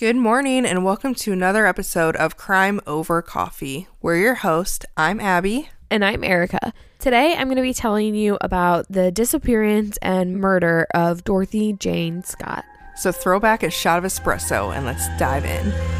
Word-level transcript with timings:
Good 0.00 0.16
morning, 0.16 0.64
and 0.64 0.82
welcome 0.82 1.14
to 1.16 1.32
another 1.34 1.66
episode 1.66 2.16
of 2.16 2.38
Crime 2.38 2.80
Over 2.86 3.20
Coffee. 3.20 3.86
We're 4.00 4.16
your 4.16 4.36
host. 4.36 4.86
I'm 4.96 5.20
Abby. 5.20 5.68
And 5.90 6.02
I'm 6.02 6.24
Erica. 6.24 6.72
Today 6.98 7.34
I'm 7.36 7.48
going 7.48 7.56
to 7.56 7.62
be 7.62 7.74
telling 7.74 8.14
you 8.14 8.38
about 8.40 8.86
the 8.88 9.10
disappearance 9.10 9.98
and 10.00 10.40
murder 10.40 10.86
of 10.94 11.22
Dorothy 11.22 11.74
Jane 11.74 12.22
Scott. 12.22 12.64
So 12.96 13.12
throw 13.12 13.38
back 13.40 13.62
a 13.62 13.68
shot 13.68 13.98
of 13.98 14.04
espresso 14.04 14.74
and 14.74 14.86
let's 14.86 15.06
dive 15.18 15.44
in. 15.44 15.99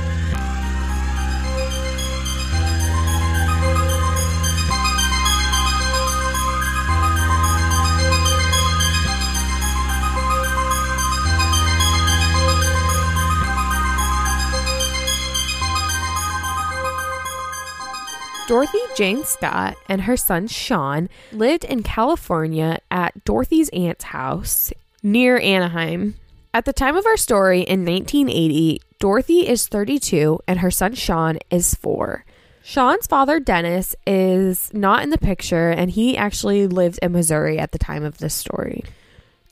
Dorothy 18.50 18.81
Jane 18.96 19.22
Scott 19.22 19.77
and 19.89 20.00
her 20.00 20.17
son 20.17 20.49
Sean 20.49 21.09
lived 21.31 21.64
in 21.64 21.85
California 21.85 22.81
at 22.90 23.25
Dorothy's 23.25 23.68
aunt's 23.68 24.03
house 24.03 24.73
near 25.04 25.39
Anaheim. 25.39 26.17
At 26.53 26.64
the 26.64 26.73
time 26.73 26.96
of 26.96 27.07
our 27.07 27.17
story 27.17 27.61
in 27.61 27.85
1980, 27.85 28.82
Dorothy 28.99 29.46
is 29.46 29.68
32 29.68 30.40
and 30.49 30.59
her 30.59 30.71
son 30.73 30.96
Sean 30.96 31.39
is 31.49 31.76
4. 31.76 32.25
Sean's 32.64 33.06
father, 33.06 33.39
Dennis, 33.39 33.95
is 34.05 34.75
not 34.75 35.05
in 35.05 35.11
the 35.11 35.19
picture 35.19 35.70
and 35.70 35.89
he 35.89 36.17
actually 36.17 36.67
lived 36.67 36.98
in 37.03 37.12
Missouri 37.12 37.56
at 37.56 37.70
the 37.70 37.78
time 37.78 38.03
of 38.03 38.19
this 38.19 38.34
story. 38.34 38.83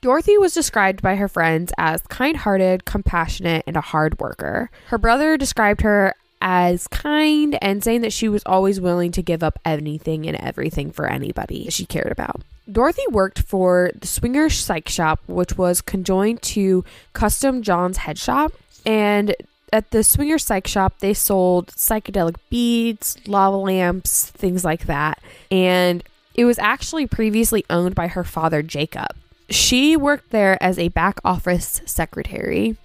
Dorothy 0.00 0.38
was 0.38 0.54
described 0.54 1.02
by 1.02 1.14
her 1.14 1.28
friends 1.28 1.72
as 1.78 2.02
kind 2.02 2.36
hearted, 2.36 2.84
compassionate, 2.84 3.62
and 3.64 3.76
a 3.76 3.80
hard 3.80 4.18
worker. 4.18 4.72
Her 4.86 4.98
brother 4.98 5.36
described 5.36 5.82
her 5.82 6.16
as 6.40 6.86
kind 6.88 7.58
and 7.62 7.82
saying 7.82 8.02
that 8.02 8.12
she 8.12 8.28
was 8.28 8.42
always 8.46 8.80
willing 8.80 9.12
to 9.12 9.22
give 9.22 9.42
up 9.42 9.58
anything 9.64 10.26
and 10.26 10.36
everything 10.36 10.90
for 10.90 11.06
anybody 11.06 11.68
she 11.70 11.86
cared 11.86 12.12
about. 12.12 12.42
Dorothy 12.70 13.02
worked 13.10 13.40
for 13.40 13.90
the 13.98 14.06
Swinger 14.06 14.50
Psych 14.50 14.88
Shop, 14.88 15.20
which 15.26 15.56
was 15.56 15.80
conjoined 15.80 16.42
to 16.42 16.84
Custom 17.12 17.62
John's 17.62 17.98
Head 17.98 18.18
Shop. 18.18 18.52
And 18.84 19.34
at 19.72 19.90
the 19.90 20.04
Swinger 20.04 20.38
Psych 20.38 20.66
Shop, 20.66 20.98
they 21.00 21.14
sold 21.14 21.68
psychedelic 21.68 22.36
beads, 22.50 23.16
lava 23.26 23.56
lamps, 23.56 24.30
things 24.30 24.64
like 24.64 24.86
that. 24.86 25.20
And 25.50 26.04
it 26.34 26.44
was 26.44 26.58
actually 26.58 27.06
previously 27.06 27.64
owned 27.70 27.94
by 27.94 28.08
her 28.08 28.24
father, 28.24 28.62
Jacob. 28.62 29.16
She 29.50 29.96
worked 29.96 30.30
there 30.30 30.62
as 30.62 30.78
a 30.78 30.88
back 30.88 31.20
office 31.24 31.80
secretary 31.86 32.76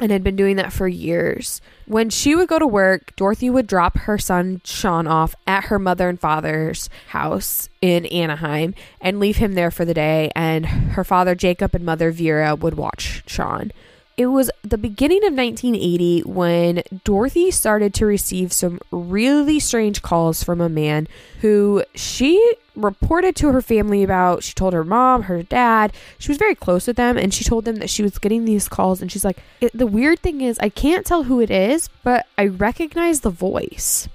and 0.00 0.10
had 0.10 0.24
been 0.24 0.36
doing 0.36 0.56
that 0.56 0.72
for 0.72 0.88
years. 0.88 1.60
When 1.86 2.10
she 2.10 2.34
would 2.34 2.48
go 2.48 2.58
to 2.58 2.66
work, 2.66 3.14
Dorothy 3.16 3.50
would 3.50 3.66
drop 3.66 3.98
her 3.98 4.18
son 4.18 4.60
Sean 4.64 5.06
off 5.06 5.34
at 5.46 5.64
her 5.64 5.78
mother 5.78 6.08
and 6.08 6.18
father's 6.18 6.88
house 7.08 7.68
in 7.80 8.06
Anaheim 8.06 8.74
and 9.00 9.20
leave 9.20 9.36
him 9.36 9.54
there 9.54 9.70
for 9.70 9.84
the 9.84 9.94
day, 9.94 10.30
and 10.34 10.66
her 10.66 11.04
father 11.04 11.34
Jacob 11.34 11.74
and 11.74 11.84
mother 11.84 12.10
Vera 12.10 12.54
would 12.54 12.74
watch 12.74 13.22
Sean. 13.26 13.72
It 14.20 14.26
was 14.26 14.50
the 14.60 14.76
beginning 14.76 15.24
of 15.24 15.32
1980 15.32 16.24
when 16.24 16.82
Dorothy 17.04 17.50
started 17.50 17.94
to 17.94 18.04
receive 18.04 18.52
some 18.52 18.78
really 18.90 19.58
strange 19.58 20.02
calls 20.02 20.44
from 20.44 20.60
a 20.60 20.68
man 20.68 21.08
who 21.40 21.84
she 21.94 22.54
reported 22.76 23.34
to 23.36 23.48
her 23.48 23.62
family 23.62 24.02
about. 24.02 24.42
She 24.42 24.52
told 24.52 24.74
her 24.74 24.84
mom, 24.84 25.22
her 25.22 25.42
dad. 25.42 25.94
She 26.18 26.28
was 26.30 26.36
very 26.36 26.54
close 26.54 26.86
with 26.86 26.96
them, 26.96 27.16
and 27.16 27.32
she 27.32 27.44
told 27.44 27.64
them 27.64 27.76
that 27.76 27.88
she 27.88 28.02
was 28.02 28.18
getting 28.18 28.44
these 28.44 28.68
calls. 28.68 29.00
And 29.00 29.10
she's 29.10 29.24
like, 29.24 29.38
The 29.72 29.86
weird 29.86 30.18
thing 30.18 30.42
is, 30.42 30.58
I 30.58 30.68
can't 30.68 31.06
tell 31.06 31.22
who 31.22 31.40
it 31.40 31.50
is, 31.50 31.88
but 32.04 32.26
I 32.36 32.44
recognize 32.44 33.20
the 33.20 33.30
voice. 33.30 34.06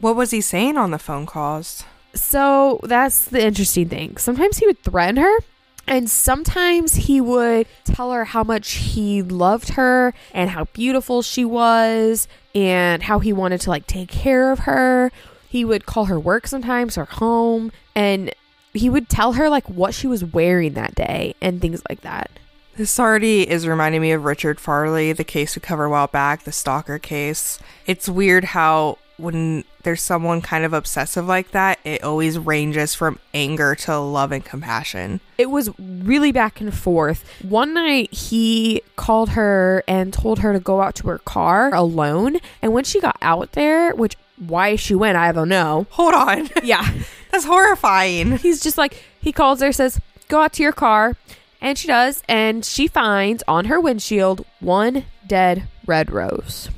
What 0.00 0.16
was 0.16 0.32
he 0.32 0.40
saying 0.40 0.76
on 0.76 0.90
the 0.90 0.98
phone 0.98 1.24
calls? 1.24 1.84
So 2.14 2.80
that's 2.82 3.26
the 3.26 3.46
interesting 3.46 3.88
thing. 3.88 4.16
Sometimes 4.16 4.58
he 4.58 4.66
would 4.66 4.82
threaten 4.82 5.18
her 5.18 5.38
and 5.86 6.08
sometimes 6.08 6.94
he 6.94 7.20
would 7.20 7.66
tell 7.84 8.12
her 8.12 8.24
how 8.24 8.44
much 8.44 8.72
he 8.72 9.22
loved 9.22 9.70
her 9.70 10.14
and 10.32 10.50
how 10.50 10.64
beautiful 10.66 11.22
she 11.22 11.44
was 11.44 12.28
and 12.54 13.02
how 13.02 13.18
he 13.18 13.32
wanted 13.32 13.60
to 13.62 13.70
like 13.70 13.86
take 13.86 14.08
care 14.08 14.52
of 14.52 14.60
her. 14.60 15.10
He 15.48 15.64
would 15.64 15.86
call 15.86 16.06
her 16.06 16.18
work 16.18 16.46
sometimes 16.46 16.96
or 16.96 17.04
home 17.04 17.72
and 17.94 18.32
he 18.72 18.88
would 18.88 19.08
tell 19.08 19.34
her 19.34 19.48
like 19.48 19.68
what 19.68 19.94
she 19.94 20.06
was 20.06 20.24
wearing 20.24 20.74
that 20.74 20.94
day 20.94 21.34
and 21.40 21.60
things 21.60 21.82
like 21.88 22.00
that. 22.02 22.30
This 22.76 22.98
already 22.98 23.48
is 23.48 23.66
reminding 23.66 24.00
me 24.00 24.12
of 24.12 24.24
Richard 24.24 24.58
Farley, 24.58 25.12
the 25.12 25.24
case 25.24 25.54
we 25.54 25.60
covered 25.60 25.84
a 25.86 25.90
while 25.90 26.06
back, 26.06 26.44
the 26.44 26.52
stalker 26.52 26.98
case. 26.98 27.58
It's 27.86 28.08
weird 28.08 28.44
how 28.44 28.96
when 29.22 29.64
there's 29.84 30.02
someone 30.02 30.40
kind 30.40 30.64
of 30.64 30.72
obsessive 30.72 31.26
like 31.26 31.52
that, 31.52 31.78
it 31.84 32.02
always 32.02 32.38
ranges 32.38 32.94
from 32.94 33.18
anger 33.32 33.74
to 33.74 33.98
love 33.98 34.32
and 34.32 34.44
compassion. 34.44 35.20
It 35.38 35.50
was 35.50 35.70
really 35.78 36.32
back 36.32 36.60
and 36.60 36.74
forth. 36.74 37.24
One 37.42 37.74
night 37.74 38.12
he 38.12 38.82
called 38.96 39.30
her 39.30 39.82
and 39.86 40.12
told 40.12 40.40
her 40.40 40.52
to 40.52 40.60
go 40.60 40.82
out 40.82 40.94
to 40.96 41.08
her 41.08 41.18
car 41.18 41.72
alone. 41.74 42.38
And 42.60 42.72
when 42.72 42.84
she 42.84 43.00
got 43.00 43.16
out 43.22 43.52
there, 43.52 43.94
which 43.94 44.16
why 44.36 44.76
she 44.76 44.94
went, 44.94 45.16
I 45.16 45.32
don't 45.32 45.48
know. 45.48 45.86
Hold 45.90 46.14
on. 46.14 46.50
Yeah. 46.62 46.86
That's 47.30 47.44
horrifying. 47.44 48.36
He's 48.36 48.60
just 48.60 48.76
like, 48.76 49.02
he 49.20 49.32
calls 49.32 49.60
her, 49.62 49.72
says, 49.72 49.98
go 50.28 50.42
out 50.42 50.52
to 50.54 50.62
your 50.62 50.72
car. 50.72 51.16
And 51.60 51.78
she 51.78 51.88
does. 51.88 52.22
And 52.28 52.64
she 52.64 52.88
finds 52.88 53.42
on 53.48 53.66
her 53.66 53.80
windshield 53.80 54.44
one 54.60 55.04
dead 55.26 55.66
red 55.86 56.10
rose. 56.10 56.68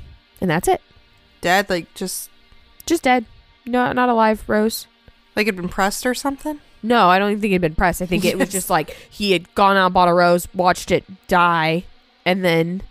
And 0.40 0.50
that's 0.50 0.68
it. 0.68 0.80
Dead? 1.40 1.68
Like 1.68 1.92
just 1.94 2.30
just 2.86 3.02
dead. 3.02 3.24
No, 3.66 3.92
not 3.92 4.08
alive, 4.08 4.44
Rose. 4.46 4.86
Like 5.36 5.46
it'd 5.46 5.56
been 5.56 5.68
pressed 5.68 6.06
or 6.06 6.14
something? 6.14 6.60
No, 6.82 7.08
I 7.08 7.18
don't 7.18 7.30
even 7.30 7.40
think 7.40 7.52
it'd 7.52 7.62
been 7.62 7.74
pressed. 7.74 8.02
I 8.02 8.06
think 8.06 8.24
it 8.24 8.38
was 8.38 8.48
just 8.50 8.70
like 8.70 8.90
he 9.10 9.32
had 9.32 9.52
gone 9.54 9.76
out, 9.76 9.92
bought 9.92 10.08
a 10.08 10.14
rose, 10.14 10.46
watched 10.54 10.90
it 10.90 11.04
die, 11.28 11.84
and 12.24 12.44
then 12.44 12.82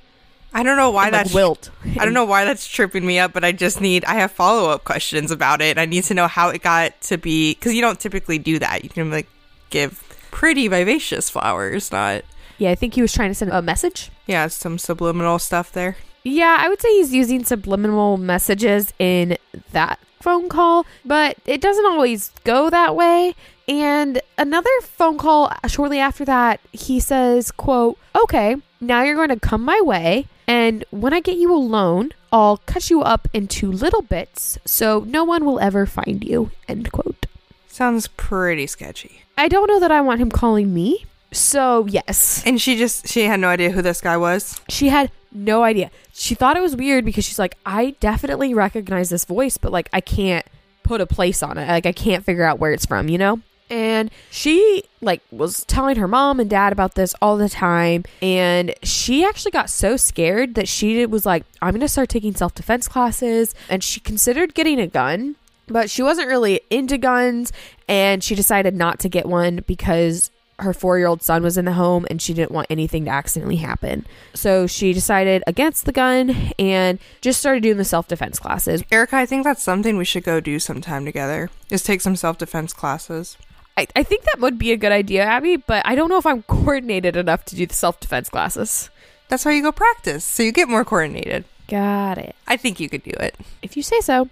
I 0.53 0.63
don't 0.63 0.77
know 0.77 0.91
why 0.91 1.05
and, 1.05 1.13
like, 1.13 1.23
that's 1.25 1.33
wilt. 1.33 1.71
I 1.99 2.05
don't 2.05 2.13
know 2.13 2.25
why 2.25 2.45
that's 2.45 2.67
tripping 2.67 3.05
me 3.05 3.19
up, 3.19 3.33
but 3.33 3.43
I 3.43 3.51
just 3.51 3.81
need 3.81 4.05
I 4.05 4.15
have 4.15 4.31
follow 4.31 4.69
up 4.69 4.83
questions 4.83 5.31
about 5.31 5.61
it. 5.61 5.77
I 5.77 5.85
need 5.85 6.03
to 6.05 6.13
know 6.13 6.27
how 6.27 6.49
it 6.49 6.61
got 6.61 6.99
to 7.03 7.17
be 7.17 7.53
because 7.53 7.73
you 7.73 7.81
don't 7.81 7.99
typically 7.99 8.37
do 8.37 8.59
that. 8.59 8.83
You 8.83 8.89
can 8.89 9.09
like 9.09 9.27
give 9.69 10.03
pretty 10.31 10.67
vivacious 10.67 11.29
flowers, 11.29 11.91
not. 11.91 12.23
Yeah, 12.57 12.71
I 12.71 12.75
think 12.75 12.93
he 12.93 13.01
was 13.01 13.11
trying 13.11 13.29
to 13.29 13.35
send 13.35 13.51
a 13.51 13.61
message. 13.61 14.11
Yeah, 14.27 14.47
some 14.47 14.77
subliminal 14.77 15.39
stuff 15.39 15.71
there. 15.71 15.97
Yeah, 16.23 16.57
I 16.59 16.69
would 16.69 16.81
say 16.81 16.89
he's 16.95 17.13
using 17.13 17.43
subliminal 17.43 18.17
messages 18.17 18.93
in 18.97 19.37
that 19.71 19.99
phone 20.21 20.47
call, 20.47 20.85
but 21.03 21.37
it 21.45 21.59
doesn't 21.59 21.85
always 21.85 22.31
go 22.45 22.69
that 22.69 22.95
way. 22.95 23.35
And 23.67 24.21
another 24.37 24.69
phone 24.81 25.17
call 25.17 25.51
shortly 25.67 25.99
after 25.99 26.23
that, 26.25 26.61
he 26.71 26.99
says, 26.99 27.51
quote, 27.51 27.97
"Okay, 28.15 28.55
now 28.79 29.03
you're 29.03 29.15
going 29.15 29.29
to 29.29 29.39
come 29.39 29.63
my 29.63 29.81
way, 29.81 30.27
and 30.47 30.85
when 30.91 31.13
I 31.13 31.19
get 31.19 31.37
you 31.37 31.53
alone, 31.53 32.11
I'll 32.31 32.57
cut 32.57 32.89
you 32.89 33.01
up 33.01 33.27
into 33.33 33.71
little 33.71 34.01
bits 34.01 34.57
so 34.65 35.03
no 35.05 35.23
one 35.25 35.43
will 35.45 35.59
ever 35.59 35.85
find 35.85 36.23
you." 36.23 36.51
End 36.69 36.91
quote. 36.91 37.25
Sounds 37.67 38.07
pretty 38.07 38.67
sketchy. 38.67 39.23
I 39.37 39.47
don't 39.47 39.67
know 39.67 39.79
that 39.79 39.91
I 39.91 39.99
want 40.01 40.21
him 40.21 40.31
calling 40.31 40.73
me. 40.73 41.05
So, 41.33 41.85
yes. 41.87 42.43
And 42.45 42.61
she 42.61 42.77
just 42.77 43.07
she 43.07 43.23
had 43.23 43.39
no 43.39 43.49
idea 43.49 43.71
who 43.71 43.81
this 43.81 44.01
guy 44.01 44.17
was. 44.17 44.61
She 44.69 44.89
had 44.89 45.11
no 45.31 45.63
idea. 45.63 45.91
She 46.13 46.35
thought 46.35 46.57
it 46.57 46.61
was 46.61 46.75
weird 46.75 47.05
because 47.05 47.25
she's 47.25 47.39
like, 47.39 47.57
I 47.65 47.95
definitely 47.99 48.53
recognize 48.53 49.09
this 49.09 49.25
voice, 49.25 49.57
but 49.57 49.71
like 49.71 49.89
I 49.91 50.01
can't 50.01 50.45
put 50.83 51.01
a 51.01 51.05
place 51.05 51.41
on 51.41 51.57
it. 51.57 51.67
Like 51.67 51.85
I 51.85 51.91
can't 51.91 52.23
figure 52.23 52.43
out 52.43 52.59
where 52.59 52.71
it's 52.71 52.85
from, 52.85 53.09
you 53.09 53.17
know? 53.17 53.41
And 53.69 54.11
she 54.29 54.83
like 55.01 55.21
was 55.31 55.63
telling 55.65 55.95
her 55.95 56.07
mom 56.07 56.39
and 56.39 56.49
dad 56.49 56.71
about 56.71 56.95
this 56.95 57.15
all 57.21 57.37
the 57.37 57.49
time 57.49 58.03
and 58.21 58.75
she 58.83 59.25
actually 59.25 59.51
got 59.51 59.69
so 59.69 59.97
scared 59.97 60.53
that 60.55 60.67
she 60.67 61.05
was 61.05 61.25
like, 61.25 61.43
I'm 61.61 61.71
going 61.71 61.81
to 61.81 61.87
start 61.87 62.09
taking 62.09 62.35
self-defense 62.35 62.87
classes 62.87 63.55
and 63.69 63.83
she 63.83 63.99
considered 63.99 64.53
getting 64.53 64.79
a 64.79 64.87
gun 64.87 65.37
but 65.67 65.89
she 65.89 66.03
wasn't 66.03 66.27
really 66.27 66.61
into 66.69 66.97
guns 66.97 67.51
and 67.87 68.23
she 68.23 68.35
decided 68.35 68.75
not 68.75 68.99
to 68.99 69.09
get 69.09 69.25
one 69.25 69.63
because 69.65 70.29
her 70.63 70.73
four 70.73 70.97
year 70.97 71.07
old 71.07 71.21
son 71.21 71.43
was 71.43 71.57
in 71.57 71.65
the 71.65 71.73
home 71.73 72.05
and 72.09 72.21
she 72.21 72.33
didn't 72.33 72.51
want 72.51 72.67
anything 72.69 73.05
to 73.05 73.11
accidentally 73.11 73.57
happen. 73.57 74.05
So 74.33 74.67
she 74.67 74.93
decided 74.93 75.43
against 75.45 75.85
the 75.85 75.91
gun 75.91 76.51
and 76.57 76.99
just 77.21 77.39
started 77.39 77.63
doing 77.63 77.77
the 77.77 77.85
self 77.85 78.07
defense 78.07 78.39
classes. 78.39 78.83
Erica, 78.91 79.17
I 79.17 79.25
think 79.25 79.43
that's 79.43 79.63
something 79.63 79.97
we 79.97 80.05
should 80.05 80.23
go 80.23 80.39
do 80.39 80.59
sometime 80.59 81.05
together, 81.05 81.49
is 81.69 81.83
take 81.83 82.01
some 82.01 82.15
self 82.15 82.37
defense 82.37 82.73
classes. 82.73 83.37
I, 83.77 83.87
I 83.95 84.03
think 84.03 84.23
that 84.23 84.39
would 84.39 84.59
be 84.59 84.71
a 84.71 84.77
good 84.77 84.91
idea, 84.91 85.23
Abby, 85.23 85.57
but 85.57 85.85
I 85.85 85.95
don't 85.95 86.09
know 86.09 86.17
if 86.17 86.25
I'm 86.25 86.43
coordinated 86.47 87.15
enough 87.15 87.45
to 87.45 87.55
do 87.55 87.65
the 87.65 87.73
self 87.73 87.99
defense 87.99 88.29
classes. 88.29 88.89
That's 89.29 89.45
why 89.45 89.53
you 89.53 89.63
go 89.63 89.71
practice, 89.71 90.25
so 90.25 90.43
you 90.43 90.51
get 90.51 90.69
more 90.69 90.85
coordinated. 90.85 91.45
Got 91.67 92.17
it. 92.17 92.35
I 92.47 92.57
think 92.57 92.79
you 92.79 92.89
could 92.89 93.03
do 93.03 93.13
it. 93.19 93.35
If 93.61 93.77
you 93.77 93.83
say 93.83 93.99
so. 94.01 94.29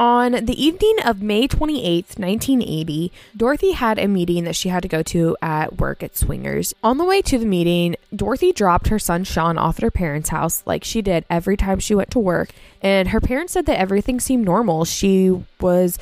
On 0.00 0.32
the 0.32 0.56
evening 0.56 0.96
of 1.04 1.20
May 1.20 1.46
28th, 1.46 2.18
1980, 2.18 3.12
Dorothy 3.36 3.72
had 3.72 3.98
a 3.98 4.08
meeting 4.08 4.44
that 4.44 4.56
she 4.56 4.70
had 4.70 4.80
to 4.80 4.88
go 4.88 5.02
to 5.02 5.36
at 5.42 5.76
work 5.76 6.02
at 6.02 6.16
Swingers. 6.16 6.72
On 6.82 6.96
the 6.96 7.04
way 7.04 7.20
to 7.20 7.36
the 7.36 7.44
meeting, 7.44 7.96
Dorothy 8.16 8.50
dropped 8.50 8.88
her 8.88 8.98
son 8.98 9.24
Sean 9.24 9.58
off 9.58 9.76
at 9.76 9.82
her 9.82 9.90
parents' 9.90 10.30
house 10.30 10.62
like 10.64 10.84
she 10.84 11.02
did 11.02 11.26
every 11.28 11.54
time 11.54 11.80
she 11.80 11.94
went 11.94 12.10
to 12.12 12.18
work, 12.18 12.48
and 12.80 13.08
her 13.08 13.20
parents 13.20 13.52
said 13.52 13.66
that 13.66 13.78
everything 13.78 14.20
seemed 14.20 14.46
normal. 14.46 14.86
She 14.86 15.38
was 15.60 15.98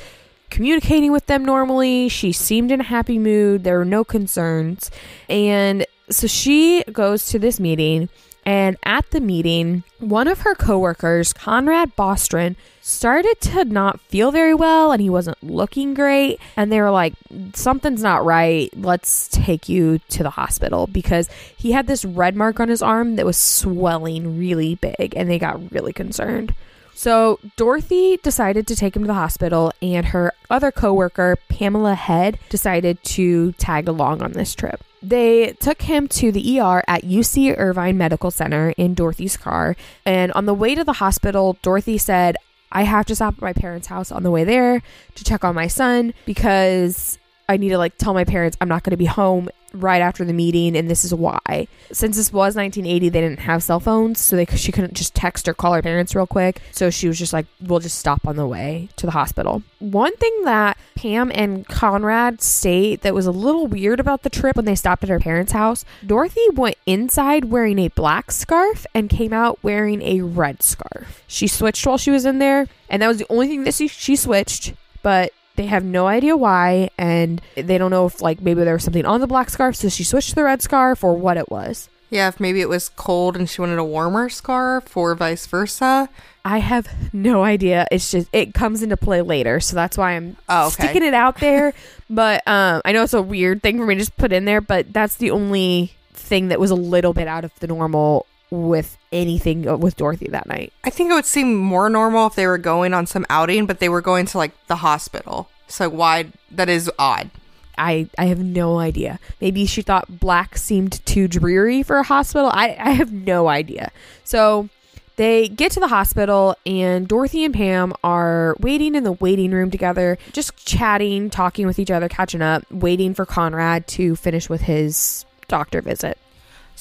communicating 0.49 1.11
with 1.11 1.25
them 1.25 1.43
normally, 1.43 2.07
she 2.07 2.31
seemed 2.31 2.71
in 2.71 2.79
a 2.79 2.85
happy 2.85 3.19
mood, 3.19 3.65
there 3.65 3.79
were 3.79 3.83
no 3.83 4.05
concerns. 4.05 4.89
And 5.27 5.85
so 6.09 6.25
she 6.25 6.85
goes 6.89 7.25
to 7.31 7.37
this 7.37 7.59
meeting 7.59 8.07
and 8.49 8.77
at 8.81 9.11
the 9.11 9.21
meeting, 9.21 9.83
one 9.99 10.27
of 10.27 10.39
her 10.39 10.55
coworkers, 10.55 11.33
Conrad 11.33 11.95
Bostron, 11.95 12.55
started 12.81 13.39
to 13.41 13.63
not 13.63 14.01
feel 14.01 14.31
very 14.31 14.55
well 14.55 14.91
and 14.91 14.99
he 14.99 15.07
wasn't 15.07 15.37
looking 15.43 15.93
great. 15.93 16.39
And 16.57 16.71
they 16.71 16.81
were 16.81 16.89
like, 16.89 17.13
something's 17.53 18.01
not 18.01 18.25
right. 18.25 18.75
Let's 18.75 19.27
take 19.27 19.69
you 19.69 19.99
to 19.99 20.23
the 20.23 20.31
hospital 20.31 20.87
because 20.87 21.29
he 21.55 21.73
had 21.73 21.85
this 21.85 22.03
red 22.03 22.35
mark 22.35 22.59
on 22.59 22.69
his 22.69 22.81
arm 22.81 23.17
that 23.17 23.25
was 23.27 23.37
swelling 23.37 24.39
really 24.39 24.73
big 24.73 25.13
and 25.15 25.29
they 25.29 25.37
got 25.37 25.71
really 25.71 25.93
concerned. 25.93 26.55
So 26.95 27.39
Dorothy 27.55 28.17
decided 28.17 28.65
to 28.65 28.75
take 28.75 28.95
him 28.95 29.03
to 29.03 29.07
the 29.07 29.13
hospital, 29.13 29.71
and 29.79 30.07
her 30.07 30.33
other 30.49 30.69
coworker, 30.69 31.37
Pamela 31.49 31.93
Head, 31.93 32.39
decided 32.49 33.01
to 33.03 33.51
tag 33.53 33.87
along 33.87 34.21
on 34.21 34.33
this 34.33 34.53
trip. 34.55 34.83
They 35.01 35.53
took 35.59 35.83
him 35.83 36.07
to 36.09 36.31
the 36.31 36.59
ER 36.59 36.83
at 36.87 37.03
UC 37.03 37.57
Irvine 37.57 37.97
Medical 37.97 38.31
Center 38.31 38.71
in 38.71 38.93
Dorothy's 38.93 39.37
car. 39.37 39.75
And 40.05 40.31
on 40.33 40.45
the 40.45 40.53
way 40.53 40.75
to 40.75 40.83
the 40.83 40.93
hospital, 40.93 41.57
Dorothy 41.61 41.97
said, 41.97 42.35
I 42.71 42.83
have 42.83 43.05
to 43.07 43.15
stop 43.15 43.35
at 43.35 43.41
my 43.41 43.53
parents' 43.53 43.87
house 43.87 44.11
on 44.11 44.23
the 44.23 44.31
way 44.31 44.43
there 44.43 44.83
to 45.15 45.23
check 45.23 45.43
on 45.43 45.55
my 45.55 45.67
son 45.67 46.13
because 46.25 47.17
I 47.47 47.57
need 47.57 47.69
to 47.69 47.77
like 47.77 47.97
tell 47.97 48.13
my 48.13 48.25
parents 48.25 48.57
I'm 48.61 48.67
not 48.67 48.83
going 48.83 48.91
to 48.91 48.97
be 48.97 49.05
home 49.05 49.49
right 49.73 50.01
after 50.01 50.25
the 50.25 50.33
meeting, 50.33 50.75
and 50.75 50.89
this 50.89 51.03
is 51.03 51.13
why. 51.13 51.67
Since 51.91 52.17
this 52.17 52.31
was 52.31 52.55
1980, 52.55 53.09
they 53.09 53.21
didn't 53.21 53.39
have 53.39 53.63
cell 53.63 53.79
phones, 53.79 54.19
so 54.19 54.35
they 54.35 54.45
she 54.45 54.71
couldn't 54.71 54.93
just 54.93 55.15
text 55.15 55.47
or 55.47 55.53
call 55.53 55.73
her 55.73 55.81
parents 55.81 56.15
real 56.15 56.27
quick. 56.27 56.61
So 56.71 56.89
she 56.89 57.07
was 57.07 57.17
just 57.17 57.33
like, 57.33 57.45
"We'll 57.61 57.79
just 57.79 57.97
stop 57.97 58.27
on 58.27 58.35
the 58.35 58.47
way 58.47 58.89
to 58.97 59.05
the 59.05 59.11
hospital." 59.11 59.63
One 59.79 60.15
thing 60.17 60.43
that 60.43 60.77
Pam 60.95 61.31
and 61.33 61.67
Conrad 61.67 62.41
state 62.41 63.01
that 63.01 63.13
was 63.13 63.25
a 63.25 63.31
little 63.31 63.67
weird 63.67 63.99
about 63.99 64.23
the 64.23 64.29
trip 64.29 64.55
when 64.55 64.65
they 64.65 64.75
stopped 64.75 65.03
at 65.03 65.09
her 65.09 65.19
parents' 65.19 65.53
house, 65.53 65.85
Dorothy 66.05 66.45
went 66.53 66.75
inside 66.85 67.45
wearing 67.45 67.79
a 67.79 67.87
black 67.89 68.31
scarf 68.31 68.85
and 68.93 69.09
came 69.09 69.33
out 69.33 69.59
wearing 69.63 70.01
a 70.01 70.21
red 70.21 70.61
scarf. 70.61 71.23
She 71.27 71.47
switched 71.47 71.85
while 71.85 71.97
she 71.97 72.11
was 72.11 72.25
in 72.25 72.39
there, 72.39 72.67
and 72.89 73.01
that 73.01 73.07
was 73.07 73.17
the 73.17 73.27
only 73.29 73.47
thing 73.47 73.63
that 73.63 73.73
she, 73.73 73.87
she 73.87 74.15
switched. 74.15 74.73
But 75.01 75.31
they 75.59 75.65
have 75.65 75.83
no 75.83 76.07
idea 76.07 76.37
why, 76.37 76.89
and 76.97 77.41
they 77.55 77.77
don't 77.77 77.91
know 77.91 78.05
if 78.05 78.21
like 78.21 78.41
maybe 78.41 78.63
there 78.63 78.73
was 78.75 78.83
something 78.85 79.05
on 79.05 79.19
the 79.19 79.27
black 79.27 79.49
scarf, 79.49 79.75
so 79.75 79.89
she 79.89 80.05
switched 80.05 80.29
to 80.29 80.35
the 80.35 80.43
red 80.45 80.61
scarf 80.61 81.03
or 81.03 81.13
what 81.15 81.35
it 81.35 81.49
was. 81.51 81.89
Yeah, 82.09 82.29
if 82.29 82.39
maybe 82.39 82.61
it 82.61 82.69
was 82.69 82.87
cold 82.87 83.35
and 83.35 83.47
she 83.49 83.59
wanted 83.61 83.77
a 83.77 83.83
warmer 83.83 84.29
scarf 84.29 84.95
or 84.95 85.13
vice 85.15 85.45
versa. 85.45 86.07
I 86.45 86.59
have 86.59 86.87
no 87.13 87.43
idea. 87.43 87.85
It's 87.91 88.09
just 88.09 88.29
it 88.33 88.53
comes 88.53 88.81
into 88.81 88.95
play 88.95 89.21
later, 89.21 89.59
so 89.59 89.75
that's 89.75 89.97
why 89.97 90.13
I'm 90.13 90.37
Oh, 90.47 90.67
okay. 90.67 90.85
sticking 90.85 91.03
it 91.03 91.13
out 91.13 91.39
there. 91.41 91.73
but 92.09 92.41
um, 92.47 92.81
I 92.85 92.93
know 92.93 93.03
it's 93.03 93.13
a 93.13 93.21
weird 93.21 93.61
thing 93.61 93.77
for 93.77 93.85
me 93.85 93.95
to 93.95 93.99
just 93.99 94.15
put 94.17 94.31
in 94.31 94.45
there, 94.45 94.61
but 94.61 94.93
that's 94.93 95.15
the 95.15 95.29
only 95.31 95.91
thing 96.13 96.47
that 96.47 96.59
was 96.59 96.71
a 96.71 96.75
little 96.75 97.13
bit 97.13 97.27
out 97.27 97.43
of 97.43 97.51
the 97.59 97.67
normal 97.67 98.25
with 98.51 98.97
anything 99.11 99.67
uh, 99.67 99.77
with 99.77 99.95
Dorothy 99.95 100.27
that 100.29 100.47
night. 100.47 100.73
I 100.83 100.89
think 100.89 101.11
it 101.11 101.13
would 101.13 101.25
seem 101.25 101.55
more 101.55 101.89
normal 101.89 102.27
if 102.27 102.35
they 102.35 102.47
were 102.47 102.57
going 102.57 102.93
on 102.93 103.05
some 103.05 103.25
outing, 103.29 103.65
but 103.65 103.79
they 103.79 103.89
were 103.89 104.01
going 104.01 104.25
to 104.27 104.37
like 104.37 104.51
the 104.67 104.77
hospital. 104.77 105.49
So 105.67 105.89
why 105.89 106.27
that 106.51 106.69
is 106.69 106.91
odd. 106.97 107.29
I, 107.77 108.09
I 108.17 108.25
have 108.25 108.39
no 108.39 108.79
idea. 108.79 109.19
Maybe 109.39 109.65
she 109.65 109.81
thought 109.81 110.19
black 110.19 110.57
seemed 110.57 111.05
too 111.05 111.27
dreary 111.27 111.81
for 111.81 111.97
a 111.97 112.03
hospital. 112.03 112.49
I, 112.53 112.75
I 112.77 112.91
have 112.91 113.13
no 113.13 113.47
idea. 113.47 113.91
So 114.25 114.67
they 115.15 115.47
get 115.47 115.73
to 115.73 115.79
the 115.79 115.87
hospital, 115.87 116.55
and 116.65 117.07
Dorothy 117.07 117.43
and 117.43 117.53
Pam 117.53 117.93
are 118.03 118.55
waiting 118.59 118.95
in 118.95 119.03
the 119.03 119.11
waiting 119.11 119.51
room 119.51 119.69
together, 119.69 120.17
just 120.31 120.55
chatting, 120.65 121.29
talking 121.29 121.67
with 121.67 121.77
each 121.77 121.91
other, 121.91 122.07
catching 122.07 122.41
up, 122.41 122.69
waiting 122.71 123.13
for 123.13 123.25
Conrad 123.25 123.85
to 123.87 124.15
finish 124.15 124.49
with 124.49 124.61
his 124.61 125.25
doctor 125.47 125.81
visit. 125.81 126.17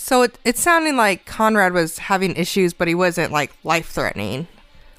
So 0.00 0.22
it 0.22 0.38
it's 0.44 0.60
sounding 0.60 0.96
like 0.96 1.26
Conrad 1.26 1.72
was 1.72 1.98
having 1.98 2.36
issues, 2.36 2.72
but 2.72 2.88
he 2.88 2.94
wasn't 2.94 3.32
like 3.32 3.52
life 3.64 3.88
threatening. 3.88 4.46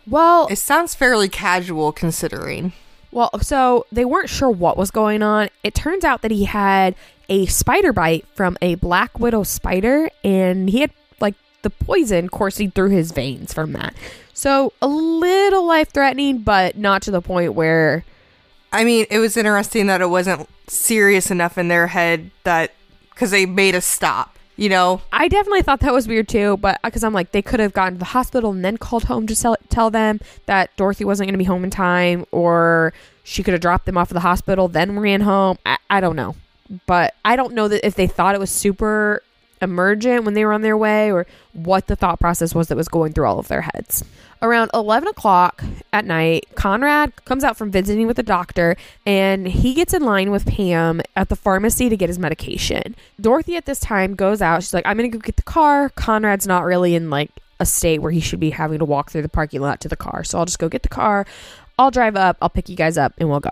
Well, 0.06 0.48
It 0.52 0.58
sounds 0.58 0.94
fairly 0.94 1.30
casual 1.30 1.92
considering. 1.92 2.74
Well, 3.12 3.32
so 3.42 3.86
they 3.92 4.06
weren't 4.06 4.30
sure 4.30 4.50
what 4.50 4.78
was 4.78 4.92
going 4.92 5.24
on. 5.24 5.50
It 5.64 5.74
turns 5.74 6.04
out 6.04 6.22
that 6.22 6.32
he 6.32 6.46
had 6.46 6.96
a 7.30 7.46
spider 7.46 7.94
bite 7.94 8.28
from 8.36 8.58
a 8.62 8.76
black 8.76 9.20
widow 9.20 9.44
spider, 9.44 10.10
and 10.24 10.70
he 10.70 10.82
had 10.82 10.92
like 11.20 11.36
the 11.62 11.70
poison 11.70 12.28
coursing 12.28 12.70
through 12.70 12.90
his 12.90 13.12
veins 13.12 13.54
from 13.54 13.72
that. 13.74 13.96
So 14.34 14.74
a 14.82 14.88
little 14.88 15.66
life 15.66 15.92
threatening, 15.92 16.40
but 16.40 16.78
not 16.78 17.02
to 17.04 17.12
the 17.12 17.22
point 17.22 17.54
where 17.54 18.04
I 18.72 18.84
mean, 18.84 19.06
it 19.10 19.20
was 19.20 19.38
interesting 19.38 19.88
that 19.88 20.02
it 20.02 20.10
wasn't 20.10 20.48
serious 20.68 21.32
enough 21.32 21.58
in 21.58 21.70
their 21.70 21.88
head 21.88 22.32
that 22.44 22.74
because 23.12 23.32
they 23.32 23.46
made 23.46 23.76
a 23.76 23.82
stop. 23.82 24.36
You 24.60 24.68
know, 24.68 25.02
I 25.14 25.30
definitely 25.30 25.62
thought 25.62 25.80
that 25.80 25.94
was 25.94 26.06
weird 26.06 26.28
too. 26.28 26.58
But 26.58 26.76
uh, 26.84 26.90
because 26.90 27.06
I'm 27.06 27.14
like, 27.14 27.32
they 27.32 27.42
could 27.42 27.62
have 27.62 27.72
gone 27.72 27.94
to 27.94 27.98
the 27.98 28.04
hospital 28.04 28.52
and 28.52 28.64
then 28.64 28.76
called 28.76 29.06
home 29.06 29.26
to 29.28 29.36
tell, 29.36 29.56
tell 29.70 29.90
them 29.90 30.20
that 30.48 30.76
Dorothy 30.76 31.06
wasn't 31.06 31.28
going 31.28 31.34
to 31.34 31.38
be 31.38 31.46
home 31.46 31.64
in 31.64 31.70
time, 31.70 32.26
or 32.32 32.92
she 33.24 33.42
could 33.42 33.54
have 33.54 33.62
dropped 33.62 33.86
them 33.86 33.98
off 33.98 34.12
at 34.12 34.16
the 34.16 34.20
hospital, 34.20 34.68
then 34.68 35.00
ran 35.00 35.22
home. 35.22 35.58
I, 35.66 35.78
I 35.90 36.02
don't 36.02 36.18
know. 36.18 36.36
But 36.88 37.16
I 37.24 37.38
don't 37.38 37.54
know 37.54 37.70
that 37.70 37.88
if 37.88 37.96
they 37.96 38.06
thought 38.06 38.36
it 38.36 38.40
was 38.40 38.52
super 38.52 39.24
emergent 39.62 40.26
when 40.26 40.34
they 40.34 40.46
were 40.46 40.54
on 40.54 40.62
their 40.62 40.78
way 40.78 41.12
or 41.12 41.26
what 41.54 41.88
the 41.88 41.96
thought 41.96 42.20
process 42.20 42.56
was 42.56 42.68
that 42.68 42.76
was 42.78 42.88
going 42.88 43.14
through 43.14 43.26
all 43.26 43.40
of 43.40 43.48
their 43.48 43.62
heads. 43.62 44.04
Around 44.42 44.72
11 44.74 45.10
o'clock 45.10 45.64
at 45.92 46.06
night, 46.06 46.48
Conrad 46.56 47.14
comes 47.26 47.44
out 47.44 47.58
from 47.58 47.72
visiting 47.72 48.08
with 48.08 48.16
the 48.16 48.24
doctor 48.24 48.78
and 49.06 49.48
he 49.48 49.74
gets 49.74 49.94
in 49.94 50.04
line 50.04 50.32
with 50.32 50.46
Pam 50.46 51.02
at 51.16 51.28
the 51.28 51.36
pharmacy 51.36 51.90
to 51.90 51.98
get 51.98 52.08
his 52.08 52.18
medication. 52.18 52.96
Dorothy 53.20 53.58
at 53.58 53.66
this 53.66 53.82
time 53.82 54.16
goes 54.16 54.42
out. 54.42 54.64
She's 54.64 54.74
like, 54.74 54.86
I'm 54.86 54.98
going 54.98 55.12
to 55.12 55.18
go 55.18 55.22
get 55.22 55.36
the 55.36 55.42
car. 55.42 55.90
Conrad's 55.90 56.48
not 56.48 56.64
really 56.64 56.96
in 56.96 57.10
like 57.10 57.32
a 57.60 57.66
state 57.66 58.02
where 58.02 58.12
he 58.12 58.22
should 58.22 58.40
be 58.40 58.52
having 58.52 58.80
to 58.80 58.86
walk 58.86 59.12
through 59.12 59.24
the 59.24 59.30
parking 59.30 59.60
lot 59.60 59.82
to 59.82 59.90
the 59.90 59.98
car. 59.98 60.24
So 60.24 60.40
I'll 60.40 60.46
just 60.46 60.60
go 60.60 60.70
get 60.70 60.84
the 60.84 60.90
car. 60.90 61.26
I'll 61.78 61.92
drive 61.92 62.16
up. 62.16 62.38
I'll 62.42 62.50
pick 62.50 62.70
you 62.70 62.78
guys 62.78 62.98
up 62.98 63.14
and 63.18 63.30
we'll 63.30 63.42
go. 63.42 63.52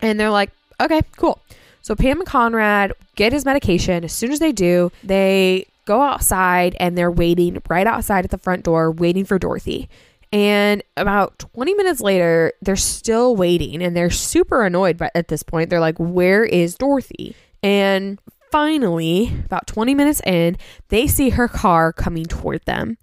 And 0.00 0.20
they're 0.20 0.30
like, 0.30 0.50
okay, 0.80 1.02
cool. 1.16 1.40
So 1.88 1.96
Pam 1.96 2.18
and 2.18 2.26
Conrad 2.26 2.92
get 3.16 3.32
his 3.32 3.46
medication. 3.46 4.04
As 4.04 4.12
soon 4.12 4.30
as 4.30 4.40
they 4.40 4.52
do, 4.52 4.92
they 5.02 5.64
go 5.86 6.02
outside 6.02 6.76
and 6.78 6.98
they're 6.98 7.10
waiting 7.10 7.62
right 7.66 7.86
outside 7.86 8.26
at 8.26 8.30
the 8.30 8.36
front 8.36 8.62
door, 8.62 8.90
waiting 8.90 9.24
for 9.24 9.38
Dorothy. 9.38 9.88
And 10.30 10.82
about 10.98 11.38
20 11.38 11.72
minutes 11.72 12.02
later, 12.02 12.52
they're 12.60 12.76
still 12.76 13.34
waiting 13.34 13.82
and 13.82 13.96
they're 13.96 14.10
super 14.10 14.66
annoyed 14.66 14.98
but 14.98 15.12
at 15.14 15.28
this 15.28 15.42
point. 15.42 15.70
They're 15.70 15.80
like, 15.80 15.96
Where 15.96 16.44
is 16.44 16.74
Dorothy? 16.74 17.34
And 17.62 18.20
finally, 18.52 19.32
about 19.46 19.66
20 19.66 19.94
minutes 19.94 20.20
in, 20.26 20.58
they 20.90 21.06
see 21.06 21.30
her 21.30 21.48
car 21.48 21.94
coming 21.94 22.26
toward 22.26 22.66
them. 22.66 22.98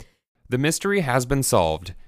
The 0.48 0.60
mystery 0.60 1.00
has 1.00 1.26
been 1.26 1.42
solved. 1.42 1.96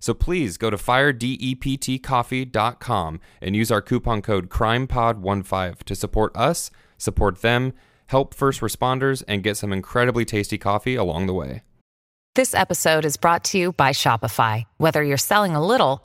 So 0.00 0.14
please 0.14 0.56
go 0.56 0.70
to 0.70 0.76
firedeptcoffee.com 0.76 3.20
and 3.42 3.54
use 3.54 3.70
our 3.70 3.82
coupon 3.82 4.22
code 4.22 4.48
CrimePod15 4.48 5.82
to 5.84 5.94
support 5.94 6.34
us, 6.34 6.70
support 6.96 7.42
them, 7.42 7.74
help 8.06 8.34
first 8.34 8.60
responders, 8.60 9.22
and 9.28 9.42
get 9.42 9.56
some 9.56 9.72
incredibly 9.72 10.24
tasty 10.24 10.58
coffee 10.58 10.96
along 10.96 11.26
the 11.26 11.34
way. 11.34 11.62
This 12.36 12.54
episode 12.54 13.04
is 13.04 13.16
brought 13.16 13.42
to 13.44 13.58
you 13.58 13.72
by 13.72 13.90
Shopify. 13.90 14.64
Whether 14.78 15.02
you're 15.02 15.16
selling 15.16 15.56
a 15.56 15.66
little 15.66 16.00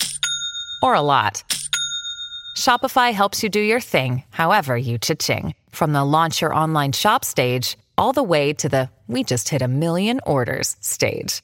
or 0.81 0.95
a 0.95 1.01
lot, 1.01 1.43
Shopify 2.57 3.13
helps 3.13 3.43
you 3.43 3.49
do 3.49 3.59
your 3.59 3.79
thing, 3.79 4.23
however 4.31 4.75
you 4.75 4.97
cha-ching. 4.97 5.53
From 5.69 5.93
the 5.93 6.03
launch 6.03 6.41
your 6.41 6.53
online 6.53 6.93
shop 6.93 7.23
stage, 7.23 7.77
all 7.97 8.11
the 8.11 8.23
way 8.23 8.53
to 8.53 8.67
the 8.67 8.89
we 9.07 9.23
just 9.23 9.49
hit 9.49 9.61
a 9.61 9.67
million 9.67 10.19
orders 10.25 10.75
stage. 10.79 11.43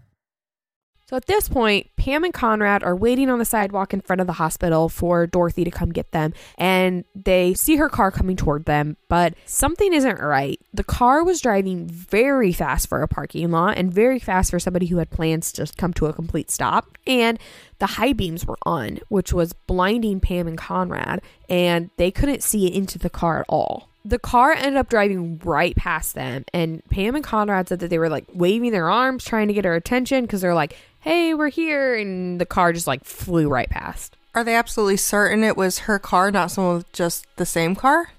So 1.11 1.17
at 1.17 1.25
this 1.25 1.49
point, 1.49 1.87
Pam 1.97 2.23
and 2.23 2.33
Conrad 2.33 2.83
are 2.83 2.95
waiting 2.95 3.29
on 3.29 3.37
the 3.37 3.43
sidewalk 3.43 3.93
in 3.93 3.99
front 3.99 4.21
of 4.21 4.27
the 4.27 4.33
hospital 4.33 4.87
for 4.87 5.27
Dorothy 5.27 5.65
to 5.65 5.69
come 5.69 5.91
get 5.91 6.13
them, 6.13 6.33
and 6.57 7.03
they 7.13 7.53
see 7.53 7.75
her 7.75 7.89
car 7.89 8.11
coming 8.11 8.37
toward 8.37 8.63
them, 8.63 8.95
but 9.09 9.33
something 9.45 9.91
isn't 9.91 10.21
right. 10.21 10.57
The 10.73 10.85
car 10.85 11.21
was 11.21 11.41
driving 11.41 11.85
very 11.85 12.53
fast 12.53 12.87
for 12.87 13.01
a 13.01 13.09
parking 13.09 13.51
lot 13.51 13.77
and 13.77 13.93
very 13.93 14.19
fast 14.19 14.51
for 14.51 14.59
somebody 14.59 14.85
who 14.85 14.99
had 14.99 15.09
plans 15.09 15.51
to 15.51 15.69
come 15.75 15.91
to 15.95 16.05
a 16.05 16.13
complete 16.13 16.49
stop, 16.49 16.97
and 17.05 17.37
the 17.79 17.87
high 17.87 18.13
beams 18.13 18.45
were 18.45 18.59
on, 18.65 18.99
which 19.09 19.33
was 19.33 19.51
blinding 19.51 20.21
Pam 20.21 20.47
and 20.47 20.57
Conrad, 20.57 21.21
and 21.49 21.89
they 21.97 22.09
couldn't 22.09 22.41
see 22.41 22.73
into 22.73 22.97
the 22.97 23.09
car 23.09 23.41
at 23.41 23.45
all 23.49 23.89
the 24.03 24.19
car 24.19 24.51
ended 24.51 24.77
up 24.77 24.89
driving 24.89 25.39
right 25.43 25.75
past 25.75 26.15
them 26.15 26.43
and 26.53 26.83
pam 26.89 27.15
and 27.15 27.23
conrad 27.23 27.69
said 27.69 27.79
that 27.79 27.89
they 27.89 27.99
were 27.99 28.09
like 28.09 28.25
waving 28.33 28.71
their 28.71 28.89
arms 28.89 29.23
trying 29.23 29.47
to 29.47 29.53
get 29.53 29.65
her 29.65 29.75
attention 29.75 30.23
because 30.23 30.41
they're 30.41 30.55
like 30.55 30.75
hey 31.01 31.33
we're 31.33 31.49
here 31.49 31.95
and 31.95 32.39
the 32.39 32.45
car 32.45 32.73
just 32.73 32.87
like 32.87 33.03
flew 33.03 33.49
right 33.49 33.69
past. 33.69 34.15
Are 34.33 34.43
they 34.43 34.55
absolutely 34.55 34.97
certain 34.97 35.43
it 35.43 35.57
was 35.57 35.79
her 35.79 35.99
car, 35.99 36.31
not 36.31 36.51
someone 36.51 36.77
with 36.77 36.93
just 36.93 37.25
the 37.35 37.45
same 37.45 37.75
car? 37.75 38.09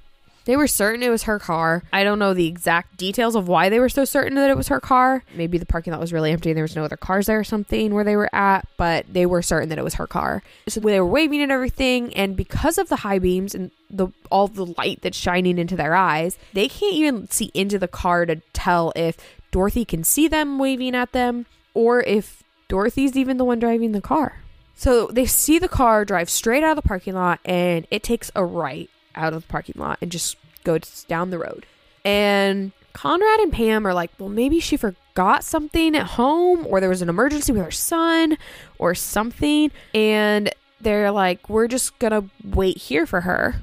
they 0.45 0.57
were 0.57 0.67
certain 0.67 1.03
it 1.03 1.11
was 1.11 1.25
her 1.25 1.39
car. 1.39 1.85
I 1.93 2.05
don't 2.05 2.19
know 2.19 2.35
the 2.35 2.47
exact 2.47 2.97
details 2.97 3.35
of 3.35 3.49
why 3.49 3.69
they 3.69 3.79
were 3.79 3.89
so 3.89 4.05
certain 4.05 4.35
that 4.35 4.51
it 4.51 4.57
was 4.57 4.69
her 4.69 4.81
car. 4.81 5.23
Maybe 5.35 5.59
the 5.59 5.67
parking 5.67 5.93
lot 5.93 6.01
was 6.01 6.13
really 6.13 6.33
empty 6.33 6.51
and 6.51 6.57
there 6.57 6.65
was 6.65 6.77
no 6.77 6.85
other 6.85 6.97
cars 6.97 7.27
there 7.27 7.39
or 7.39 7.45
something 7.45 7.95
where 7.95 8.05
they 8.05 8.17
were 8.17 8.35
at 8.35 8.67
but 8.77 9.07
they 9.09 9.27
were 9.27 9.43
certain 9.43 9.69
that 9.69 9.79
it 9.79 9.85
was 9.85 9.95
her 9.95 10.07
car. 10.07 10.43
So 10.69 10.81
they 10.81 11.01
were 11.01 11.07
waving 11.07 11.43
and 11.43 11.53
everything 11.53 12.15
and 12.15 12.37
because 12.37 12.79
of 12.79 12.89
the 12.89 12.97
high 12.97 13.19
beams 13.19 13.55
and 13.55 13.71
the 13.91 14.09
all 14.31 14.49
the 14.49 14.67
light 14.67 15.01
that's 15.03 15.19
shining 15.19 15.59
into 15.59 15.77
their 15.77 15.95
eyes 15.95 16.39
they 16.55 16.67
can't 16.67 16.95
even 16.95 17.31
see 17.31 17.51
into 17.53 17.79
the 17.79 17.89
car 17.89 18.25
to 18.25 18.37
tell 18.53 18.93
if 18.97 19.17
dorothy 19.51 19.85
can 19.85 20.03
see 20.03 20.29
them 20.29 20.59
waving 20.59 20.95
at 20.95 21.13
them 21.13 21.45
or 21.75 22.03
if 22.03 22.42
dorothy's 22.73 23.17
even 23.17 23.37
the 23.37 23.45
one 23.45 23.59
driving 23.59 23.93
the 23.93 24.01
car 24.01 24.43
so 24.75 25.07
they 25.09 25.27
see 25.27 25.59
the 25.59 25.69
car 25.69 26.05
drive 26.05 26.29
straight 26.29 26.65
out 26.65 26.77
of 26.77 26.83
the 26.83 26.89
parking 26.89 27.15
lot 27.15 27.39
and 27.45 27.87
it 27.91 28.03
takes 28.03 28.31
a 28.35 28.45
right 28.45 28.91
out 29.15 29.33
of 29.33 29.43
the 29.43 29.49
parking 29.49 29.81
lot 29.81 29.99
and 30.01 30.11
just 30.11 30.37
goes 30.65 31.05
down 31.05 31.31
the 31.31 31.39
road. 31.39 31.67
And 32.05 32.73
Conrad 32.93 33.41
and 33.41 33.53
Pam 33.53 33.87
are 33.87 33.95
like, 33.95 34.11
well, 34.19 34.29
maybe 34.29 34.61
she 34.61 34.77
forgot 34.77 35.45
something 35.45 35.95
at 35.95 36.07
home 36.09 36.67
or 36.67 36.81
there 36.81 36.89
was 36.89 37.03
an 37.03 37.09
emergency 37.09 37.53
with 37.53 37.63
her 37.63 37.71
son 37.71 38.37
or 38.79 38.95
something. 38.95 39.71
And 39.95 40.51
they're 40.81 41.11
like, 41.11 41.49
we're 41.49 41.69
just 41.69 41.99
to 42.01 42.25
wait 42.45 42.79
here 42.79 43.07
for 43.07 43.21
her. 43.23 43.57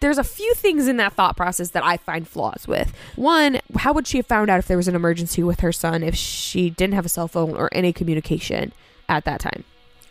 There's 0.00 0.18
a 0.18 0.24
few 0.24 0.54
things 0.54 0.86
in 0.86 0.96
that 0.98 1.14
thought 1.14 1.36
process 1.36 1.70
that 1.70 1.84
I 1.84 1.96
find 1.96 2.26
flaws 2.26 2.68
with. 2.68 2.92
One, 3.16 3.60
how 3.76 3.92
would 3.92 4.06
she 4.06 4.18
have 4.18 4.26
found 4.26 4.48
out 4.48 4.58
if 4.58 4.68
there 4.68 4.76
was 4.76 4.86
an 4.88 4.94
emergency 4.94 5.42
with 5.42 5.60
her 5.60 5.72
son 5.72 6.02
if 6.02 6.14
she 6.14 6.70
didn't 6.70 6.94
have 6.94 7.04
a 7.04 7.08
cell 7.08 7.26
phone 7.26 7.56
or 7.56 7.68
any 7.72 7.92
communication 7.92 8.72
at 9.08 9.24
that 9.24 9.40
time? 9.40 9.64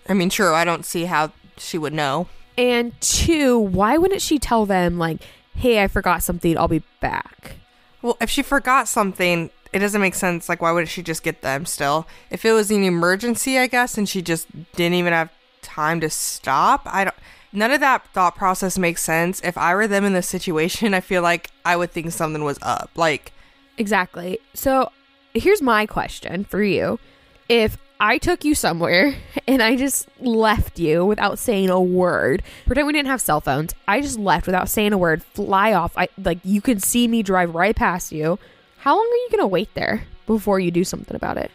I 0.09 0.13
mean, 0.13 0.29
true, 0.29 0.53
I 0.53 0.65
don't 0.65 0.85
see 0.85 1.05
how 1.05 1.31
she 1.57 1.77
would 1.77 1.93
know. 1.93 2.27
And 2.57 2.99
two, 2.99 3.57
why 3.59 3.97
wouldn't 3.97 4.21
she 4.21 4.39
tell 4.39 4.65
them, 4.65 4.97
like, 4.97 5.21
hey, 5.55 5.81
I 5.83 5.87
forgot 5.87 6.23
something, 6.23 6.57
I'll 6.57 6.67
be 6.67 6.83
back? 6.99 7.55
Well, 8.01 8.17
if 8.19 8.29
she 8.29 8.41
forgot 8.41 8.87
something, 8.87 9.51
it 9.73 9.79
doesn't 9.79 10.01
make 10.01 10.15
sense. 10.15 10.49
Like, 10.49 10.61
why 10.61 10.71
wouldn't 10.71 10.89
she 10.89 11.03
just 11.03 11.23
get 11.23 11.41
them 11.41 11.65
still? 11.65 12.07
If 12.29 12.45
it 12.45 12.51
was 12.51 12.71
an 12.71 12.83
emergency, 12.83 13.57
I 13.57 13.67
guess, 13.67 13.97
and 13.97 14.07
she 14.07 14.21
just 14.21 14.47
didn't 14.73 14.95
even 14.95 15.13
have 15.13 15.29
time 15.61 15.99
to 16.01 16.09
stop, 16.09 16.81
I 16.85 17.05
don't. 17.05 17.15
None 17.53 17.71
of 17.71 17.79
that 17.79 18.07
thought 18.13 18.35
process 18.35 18.77
makes 18.77 19.01
sense. 19.01 19.41
If 19.43 19.57
I 19.57 19.73
were 19.73 19.87
them 19.87 20.05
in 20.05 20.13
this 20.13 20.27
situation, 20.27 20.93
I 20.93 20.99
feel 20.99 21.21
like 21.21 21.49
I 21.65 21.75
would 21.75 21.91
think 21.91 22.11
something 22.11 22.43
was 22.43 22.59
up. 22.61 22.91
Like, 22.95 23.31
Exactly. 23.77 24.39
So 24.53 24.91
here's 25.33 25.61
my 25.61 25.85
question 25.85 26.43
for 26.43 26.63
you. 26.63 26.99
If 27.47 27.77
I 27.99 28.17
took 28.17 28.43
you 28.43 28.55
somewhere 28.55 29.15
and 29.47 29.61
I 29.61 29.75
just 29.75 30.07
left 30.19 30.79
you 30.79 31.05
without 31.05 31.39
saying 31.39 31.69
a 31.69 31.81
word, 31.81 32.43
pretend 32.65 32.87
we 32.87 32.93
didn't 32.93 33.07
have 33.07 33.21
cell 33.21 33.41
phones, 33.41 33.73
I 33.87 34.01
just 34.01 34.19
left 34.19 34.45
without 34.45 34.69
saying 34.69 34.93
a 34.93 34.97
word, 34.97 35.23
fly 35.23 35.73
off. 35.73 35.97
I 35.97 36.09
like 36.17 36.39
you 36.43 36.61
could 36.61 36.83
see 36.83 37.07
me 37.07 37.23
drive 37.23 37.55
right 37.55 37.75
past 37.75 38.11
you. 38.11 38.39
How 38.79 38.95
long 38.95 39.05
are 39.05 39.15
you 39.15 39.29
gonna 39.31 39.47
wait 39.47 39.73
there 39.73 40.03
before 40.25 40.59
you 40.59 40.71
do 40.71 40.83
something 40.83 41.15
about 41.15 41.37
it? 41.37 41.51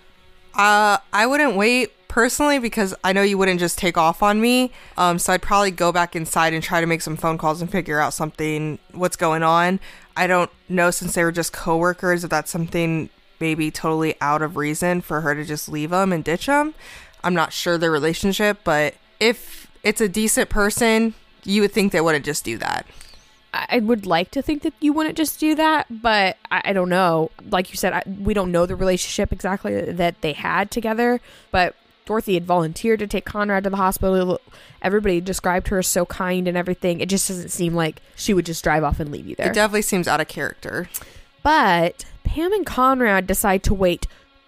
Uh, 0.54 0.98
I 1.12 1.26
wouldn't 1.26 1.56
wait 1.56 1.92
personally 2.12 2.58
because 2.58 2.94
I 3.02 3.14
know 3.14 3.22
you 3.22 3.38
wouldn't 3.38 3.58
just 3.58 3.78
take 3.78 3.96
off 3.96 4.22
on 4.22 4.38
me. 4.38 4.70
Um, 4.98 5.18
so 5.18 5.32
I'd 5.32 5.40
probably 5.40 5.70
go 5.70 5.92
back 5.92 6.14
inside 6.14 6.52
and 6.52 6.62
try 6.62 6.78
to 6.82 6.86
make 6.86 7.00
some 7.00 7.16
phone 7.16 7.38
calls 7.38 7.62
and 7.62 7.72
figure 7.72 7.98
out 7.98 8.12
something, 8.12 8.78
what's 8.92 9.16
going 9.16 9.42
on. 9.42 9.80
I 10.14 10.26
don't 10.26 10.50
know 10.68 10.90
since 10.90 11.14
they 11.14 11.24
were 11.24 11.32
just 11.32 11.54
coworkers 11.54 12.22
if 12.22 12.28
that's 12.28 12.50
something 12.50 13.08
maybe 13.40 13.70
totally 13.70 14.14
out 14.20 14.42
of 14.42 14.58
reason 14.58 15.00
for 15.00 15.22
her 15.22 15.34
to 15.34 15.42
just 15.42 15.70
leave 15.70 15.88
them 15.88 16.12
and 16.12 16.22
ditch 16.22 16.44
them. 16.44 16.74
I'm 17.24 17.32
not 17.32 17.50
sure 17.50 17.78
their 17.78 17.90
relationship, 17.90 18.58
but 18.62 18.94
if 19.18 19.66
it's 19.82 20.02
a 20.02 20.08
decent 20.08 20.50
person, 20.50 21.14
you 21.44 21.62
would 21.62 21.72
think 21.72 21.92
they 21.92 22.02
wouldn't 22.02 22.26
just 22.26 22.44
do 22.44 22.58
that. 22.58 22.86
I 23.54 23.78
would 23.78 24.04
like 24.04 24.30
to 24.32 24.42
think 24.42 24.62
that 24.62 24.74
you 24.80 24.92
wouldn't 24.92 25.16
just 25.16 25.40
do 25.40 25.54
that, 25.54 25.86
but 25.88 26.36
I, 26.50 26.60
I 26.66 26.72
don't 26.74 26.88
know. 26.90 27.30
Like 27.50 27.70
you 27.70 27.76
said, 27.76 27.94
I, 27.94 28.02
we 28.06 28.34
don't 28.34 28.52
know 28.52 28.66
the 28.66 28.76
relationship 28.76 29.32
exactly 29.32 29.80
that 29.92 30.20
they 30.20 30.32
had 30.32 30.70
together. 30.70 31.20
But 31.50 31.74
Dorothy 32.04 32.34
had 32.34 32.44
volunteered 32.44 32.98
to 32.98 33.06
take 33.06 33.24
Conrad 33.24 33.64
to 33.64 33.70
the 33.70 33.76
hospital. 33.76 34.40
Everybody 34.80 35.20
described 35.20 35.68
her 35.68 35.78
as 35.78 35.86
so 35.86 36.04
kind 36.06 36.48
and 36.48 36.56
everything. 36.56 37.00
It 37.00 37.08
just 37.08 37.28
doesn't 37.28 37.50
seem 37.50 37.74
like 37.74 38.02
she 38.16 38.34
would 38.34 38.46
just 38.46 38.64
drive 38.64 38.82
off 38.82 39.00
and 39.00 39.10
leave 39.10 39.26
you 39.26 39.36
there. 39.36 39.50
It 39.50 39.54
definitely 39.54 39.82
seems 39.82 40.08
out 40.08 40.20
of 40.20 40.28
character. 40.28 40.88
But 41.42 42.04
Pam 42.24 42.52
and 42.52 42.66
Conrad 42.66 43.26
decide 43.26 43.62
to 43.64 43.74
wait 43.74 44.06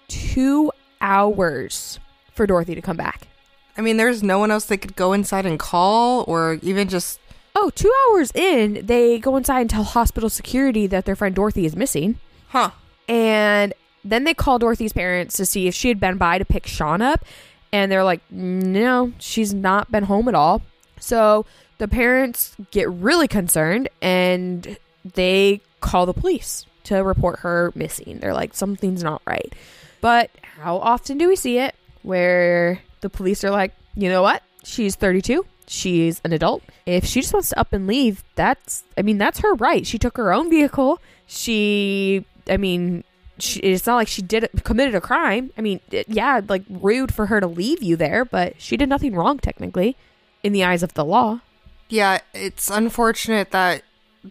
two 0.09 0.73
hours 1.01 2.01
for 2.33 2.47
Dorothy 2.47 2.75
to 2.75 2.83
come 2.83 2.97
back. 2.97 3.29
I 3.77 3.81
mean, 3.81 3.97
there's 3.97 4.23
no 4.23 4.39
one 4.39 4.51
else 4.51 4.65
they 4.67 4.77
could 4.77 4.97
go 4.97 5.13
inside 5.13 5.47
and 5.47 5.59
call 5.59 6.25
or 6.27 6.59
even 6.63 6.89
just. 6.89 7.21
Oh, 7.57 7.71
two 7.71 7.93
hours 8.09 8.33
in, 8.35 8.85
they 8.85 9.19
go 9.19 9.37
inside 9.37 9.61
and 9.61 9.71
tell 9.71 9.85
hospital 9.85 10.29
security 10.29 10.89
that 10.89 11.05
their 11.05 11.15
friend 11.15 11.35
Dorothy 11.35 11.65
is 11.65 11.77
missing. 11.77 12.19
Huh. 12.49 12.71
And 13.09 13.75
then 14.05 14.25
they 14.25 14.35
call 14.35 14.59
Dorothy's 14.59 14.93
parents 14.93 15.37
to 15.37 15.47
see 15.47 15.67
if 15.67 15.75
she 15.75 15.89
had 15.89 15.99
been 15.99 16.17
by 16.17 16.39
to 16.39 16.45
pick 16.45 16.67
Sean 16.67 17.01
up. 17.01 17.25
And 17.73 17.91
they're 17.91 18.05
like, 18.05 18.21
no, 18.31 19.13
she's 19.19 19.53
not 19.53 19.91
been 19.91 20.05
home 20.05 20.29
at 20.29 20.35
all. 20.35 20.63
So 21.01 21.45
the 21.79 21.89
parents 21.89 22.55
get 22.71 22.89
really 22.89 23.27
concerned 23.27 23.89
and 24.01 24.79
they 25.05 25.61
call 25.81 26.07
the 26.07 26.13
police 26.13 26.67
to 26.85 26.97
report 26.99 27.41
her 27.41 27.73
missing. 27.75 28.19
They're 28.21 28.35
like, 28.35 28.55
something's 28.55 29.03
not 29.03 29.23
right. 29.27 29.53
But 30.01 30.31
how 30.59 30.77
often 30.77 31.19
do 31.19 31.29
we 31.29 31.37
see 31.37 31.59
it 31.59 31.75
where 32.03 32.81
the 33.01 33.11
police 33.11 33.43
are 33.43 33.51
like, 33.51 33.73
you 33.97 34.09
know 34.09 34.23
what? 34.23 34.43
She's 34.63 34.95
32. 34.97 35.45
She's 35.67 36.21
an 36.25 36.33
adult. 36.33 36.63
If 36.87 37.07
she 37.07 37.23
just 37.23 37.33
wants 37.33 37.49
to 37.49 37.59
up 37.59 37.73
and 37.73 37.87
leave, 37.87 38.23
that's, 38.35 38.85
I 38.97 39.03
mean, 39.03 39.19
that's 39.19 39.41
her 39.41 39.55
right. 39.55 39.87
She 39.87 39.99
took 39.99 40.17
her 40.17 40.33
own 40.33 40.51
vehicle. 40.51 41.01
She, 41.27 42.25
I 42.49 42.59
mean, 42.59 43.03
she, 43.39 43.61
it's 43.61 43.87
not 43.87 43.97
like 43.97 44.09
she 44.09 44.23
did 44.23 44.49
committed 44.65 44.95
a 44.95 45.01
crime. 45.01 45.51
I 45.59 45.61
mean, 45.61 45.81
it, 45.91 46.09
yeah, 46.09 46.41
like 46.49 46.63
rude 46.69 47.13
for 47.13 47.27
her 47.27 47.41
to 47.41 47.47
leave 47.47 47.83
you 47.83 47.97
there, 47.97 48.25
but 48.25 48.55
she 48.59 48.77
did 48.77 48.89
nothing 48.89 49.15
wrong 49.15 49.39
technically 49.39 49.97
in 50.43 50.53
the 50.53 50.65
eyes 50.65 50.83
of 50.83 50.95
the 50.95 51.05
law. 51.05 51.41
Yeah, 51.89 52.21
it's 52.33 52.71
unfortunate 52.71 53.51
that 53.51 53.83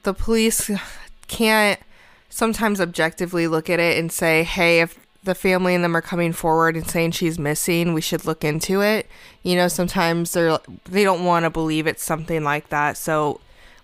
the 0.03 0.13
police 0.13 0.71
can't 1.27 1.79
sometimes 2.29 2.81
objectively 2.81 3.47
look 3.47 3.69
at 3.69 3.79
it 3.79 3.97
and 3.99 4.11
say, 4.11 4.43
hey, 4.43 4.81
if 4.81 4.97
the 5.23 5.35
family 5.35 5.75
and 5.75 5.83
them 5.83 5.95
are 5.95 6.01
coming 6.01 6.33
forward 6.33 6.75
and 6.75 6.87
saying 6.87 7.11
she's 7.11 7.39
missing, 7.39 7.93
we 7.93 8.01
should 8.01 8.25
look 8.25 8.43
into 8.43 8.81
it. 8.81 9.07
You 9.41 9.55
know, 9.55 9.67
sometimes 9.67 10.33
they're 10.33 10.57
they 10.85 11.03
don't 11.03 11.25
want 11.25 11.43
to 11.43 11.49
believe 11.49 11.87
it's 11.87 12.03
something 12.03 12.43
like 12.43 12.69
that. 12.69 12.97
So 12.97 13.39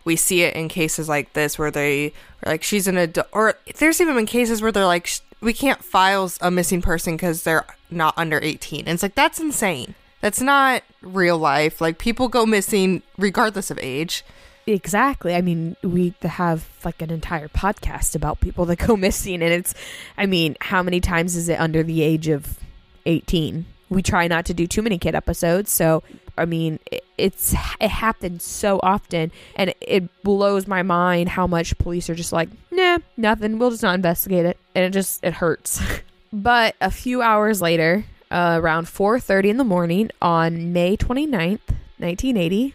we 0.06 0.16
see 0.16 0.42
it 0.44 0.56
in 0.56 0.70
cases 0.70 1.10
like 1.10 1.34
this 1.34 1.60
where 1.60 1.72
they 1.72 2.14
like 2.46 2.64
she's 2.64 2.88
an 2.88 2.98
adult, 2.98 3.28
or 3.32 3.56
there's 3.78 4.00
even 4.02 4.16
been 4.16 4.26
cases 4.26 4.62
where 4.62 4.72
they're 4.72 4.86
like 4.86 5.10
we 5.42 5.54
can't 5.54 5.84
file 5.84 6.32
a 6.42 6.52
missing 6.52 6.82
person 6.82 7.16
because 7.16 7.44
they're 7.44 7.66
not 7.90 8.14
under 8.18 8.40
18. 8.42 8.82
And 8.82 8.90
it's 8.90 9.04
like 9.04 9.16
that's 9.16 9.40
insane. 9.40 9.96
That's 10.22 10.42
not 10.42 10.84
real 11.02 11.38
life. 11.38 11.80
Like 11.80 11.98
people 11.98 12.28
go 12.28 12.46
missing 12.46 13.04
regardless 13.18 13.72
of 13.72 13.80
age. 13.82 14.24
Exactly. 14.68 15.34
I 15.34 15.42
mean, 15.42 15.76
we 15.82 16.14
have 16.22 16.70
like 16.86 17.02
an 17.02 17.10
entire 17.10 17.48
podcast 17.48 18.16
about 18.16 18.40
people 18.40 18.66
that 18.66 18.76
go 18.88 18.96
missing, 18.96 19.42
and 19.42 19.52
it's, 19.52 19.74
I 20.18 20.26
mean, 20.26 20.58
how 20.62 20.84
many 20.84 21.00
times 21.00 21.36
is 21.36 21.50
it 21.50 21.60
under 21.60 21.82
the 21.82 22.04
age 22.04 22.28
of 22.28 22.60
18? 23.06 23.66
We 23.90 24.04
try 24.04 24.28
not 24.28 24.46
to 24.46 24.54
do 24.54 24.68
too 24.68 24.84
many 24.84 25.00
kid 25.00 25.16
episodes, 25.16 25.72
so 25.72 26.04
I 26.40 26.46
mean, 26.46 26.80
it, 26.92 27.04
it's 27.18 27.54
it 27.80 27.90
happens 27.90 28.44
so 28.44 28.80
often, 28.82 29.32
and 29.56 29.74
it 29.82 30.24
blows 30.24 30.68
my 30.68 30.84
mind 30.84 31.30
how 31.30 31.48
much 31.48 31.78
police 31.78 32.10
are 32.10 32.16
just 32.16 32.32
like, 32.34 32.50
nah, 32.72 33.00
nothing. 33.18 33.60
We'll 33.60 33.72
just 33.72 33.84
not 33.84 33.96
investigate 33.96 34.46
it, 34.46 34.58
and 34.76 34.86
it 34.86 34.92
just 34.92 35.24
it 35.24 35.34
hurts. 35.34 35.82
but 36.34 36.76
a 36.82 36.92
few 36.92 37.22
hours 37.22 37.62
later, 37.62 38.06
uh, 38.32 38.60
around 38.62 38.86
4:30 38.86 39.50
in 39.50 39.58
the 39.58 39.64
morning 39.64 40.10
on 40.22 40.74
May 40.74 40.96
29th, 40.98 41.60
1980, 41.98 42.74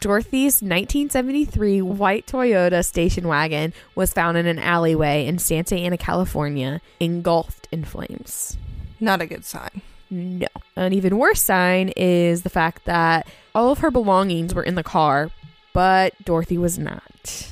Dorothy's 0.00 0.62
1973 0.62 1.82
white 1.82 2.26
Toyota 2.26 2.82
station 2.84 3.28
wagon 3.28 3.74
was 3.94 4.12
found 4.12 4.38
in 4.38 4.46
an 4.46 4.58
alleyway 4.58 5.26
in 5.26 5.38
Santa 5.38 5.76
Ana, 5.76 5.98
California, 5.98 6.80
engulfed 7.00 7.68
in 7.70 7.84
flames. 7.84 8.56
Not 8.98 9.20
a 9.20 9.26
good 9.26 9.44
sign. 9.44 9.82
No. 10.10 10.48
An 10.76 10.92
even 10.92 11.18
worse 11.18 11.40
sign 11.40 11.92
is 11.96 12.42
the 12.42 12.50
fact 12.50 12.84
that 12.84 13.28
all 13.54 13.70
of 13.70 13.78
her 13.78 13.90
belongings 13.90 14.54
were 14.54 14.62
in 14.62 14.74
the 14.74 14.82
car, 14.82 15.30
but 15.72 16.14
Dorothy 16.24 16.58
was 16.58 16.78
not. 16.78 17.48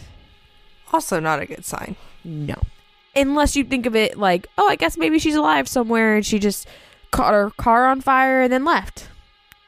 Also, 0.93 1.21
not 1.21 1.41
a 1.41 1.47
good 1.47 1.65
sign. 1.65 1.97
No. 2.25 2.57
Unless 3.15 3.57
you 3.57 3.65
think 3.65 3.87
of 3.87 3.95
it 3.95 4.19
like, 4.19 4.49
oh, 4.59 4.69
I 4.69 4.77
guess 4.77 4.97
maybe 4.97 5.19
she's 5.19 5.37
alive 5.37 5.69
somewhere 5.69 6.17
and 6.17 6.27
she 6.27 6.39
just 6.39 6.67
caught 7.11 7.33
her 7.33 7.51
car 7.51 7.87
on 7.87 8.01
fire 8.01 8.43
and 8.43 8.53
then 8.53 8.65
left. 8.65 9.09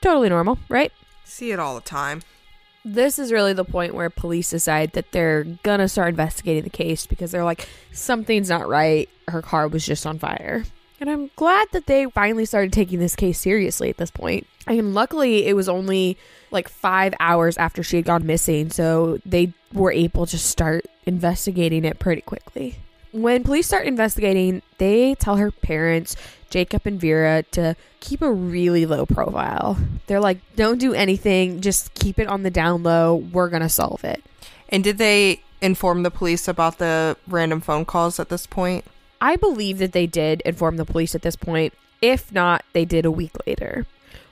Totally 0.00 0.28
normal, 0.28 0.59
right? 0.68 0.92
See 1.25 1.52
it 1.52 1.59
all 1.59 1.75
the 1.75 1.80
time. 1.80 2.23
This 2.85 3.18
is 3.18 3.30
really 3.30 3.52
the 3.52 3.64
point 3.64 3.94
where 3.94 4.09
police 4.09 4.50
decide 4.50 4.92
that 4.92 5.12
they're 5.12 5.44
gonna 5.44 5.88
start 5.88 6.11
investigating 6.11 6.64
the 6.64 6.70
case 6.70 7.06
because 7.06 7.30
they're 7.30 7.44
like, 7.44 7.68
something's 7.92 8.49
not 8.49 8.68
right. 8.68 9.09
Her 9.28 9.42
car 9.42 9.68
was 9.68 9.85
just 9.85 10.06
on 10.06 10.18
fire. 10.18 10.64
And 11.00 11.09
I'm 11.09 11.30
glad 11.35 11.69
that 11.73 11.87
they 11.87 12.04
finally 12.07 12.45
started 12.45 12.75
taking 12.75 12.99
this 12.99 13.16
case 13.16 13.38
seriously 13.38 13.88
at 13.88 13.97
this 13.97 14.11
point. 14.11 14.47
And 14.66 14.92
luckily, 14.92 15.47
it 15.47 15.57
was 15.57 15.69
only 15.69 16.19
like 16.50 16.69
five 16.69 17.14
hours 17.19 17.57
after 17.57 17.83
she 17.83 17.97
had 17.97 18.04
gone 18.04 18.26
missing, 18.26 18.71
so 18.71 19.19
they 19.25 19.54
were 19.73 19.92
able 19.92 20.26
to 20.26 20.38
start 20.38 20.85
investigating 21.07 21.87
it 21.87 21.99
pretty 21.99 22.21
quickly. 22.21 22.76
When 23.12 23.42
police 23.42 23.66
start 23.66 23.87
investigating, 23.87 24.62
they 24.78 25.14
tell 25.14 25.37
her 25.37 25.50
parents, 25.50 26.16
Jacob 26.50 26.83
and 26.85 27.00
Vera, 27.00 27.45
to 27.52 27.76
keep 28.00 28.21
a 28.21 28.30
really 28.30 28.85
low 28.85 29.07
profile. 29.07 29.78
They're 30.07 30.21
like, 30.21 30.38
don't 30.54 30.78
do 30.78 30.92
anything, 30.92 31.61
just 31.61 31.95
keep 31.95 32.19
it 32.19 32.28
on 32.28 32.42
the 32.42 32.50
down 32.50 32.83
low. 32.83 33.16
We're 33.16 33.49
going 33.49 33.62
to 33.62 33.69
solve 33.69 34.04
it. 34.04 34.23
And 34.69 34.85
did 34.85 34.99
they 34.99 35.42
inform 35.61 36.02
the 36.02 36.11
police 36.11 36.47
about 36.47 36.78
the 36.78 37.16
random 37.26 37.61
phone 37.61 37.85
calls 37.85 38.21
at 38.21 38.28
this 38.28 38.47
point? 38.47 38.85
I 39.21 39.37
believe 39.37 39.79
that 39.79 39.93
they 39.93 40.07
did 40.07 40.41
inform 40.43 40.77
the 40.77 40.85
police 40.85 41.15
at 41.15 41.23
this 41.23 41.37
point. 41.37 41.75
If 42.00 42.33
not, 42.33 42.65
they 42.73 42.85
did 42.85 43.05
a 43.05 43.11
week 43.11 43.33
later 43.47 43.87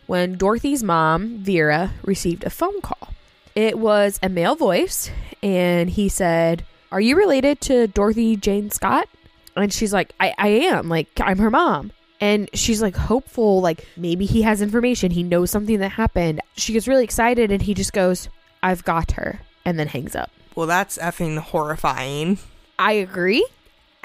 when 0.09 0.37
Dorothy's 0.37 0.83
mom, 0.83 1.39
Vera, 1.39 1.93
received 2.03 2.43
a 2.43 2.51
phone 2.51 2.81
call. 2.81 3.13
It 3.55 3.79
was 3.79 4.19
a 4.23 4.29
male 4.29 4.57
voice, 4.57 5.11
and 5.43 5.91
he 5.91 6.09
said, 6.09 6.65
Are 6.91 7.01
you 7.01 7.17
related 7.17 7.61
to 7.63 7.87
Dorothy 7.87 8.35
Jane 8.37 8.71
Scott? 8.71 9.09
And 9.55 9.73
she's 9.73 9.93
like, 9.93 10.15
I, 10.19 10.35
I 10.39 10.49
am. 10.49 10.89
Like, 10.89 11.09
I'm 11.21 11.39
her 11.39 11.51
mom. 11.51 11.93
And 12.21 12.49
she's 12.55 12.83
like 12.83 12.97
hopeful, 12.97 13.61
like 13.61 13.87
maybe 13.97 14.27
he 14.27 14.43
has 14.43 14.61
information. 14.61 15.13
He 15.13 15.23
knows 15.23 15.51
something 15.51 15.79
that 15.79 15.91
happened. 15.91 16.41
She 16.57 16.73
gets 16.73 16.89
really 16.89 17.05
excited, 17.05 17.53
and 17.53 17.63
he 17.63 17.75
just 17.75 17.93
goes, 17.93 18.29
I've 18.63 18.85
got 18.85 19.13
her, 19.13 19.41
and 19.65 19.79
then 19.79 19.89
hangs 19.89 20.17
up. 20.17 20.31
Well, 20.57 20.67
that's 20.67 20.99
effing 20.99 21.39
horrifying. 21.39 22.39
I 22.79 22.93
agree. 22.93 23.47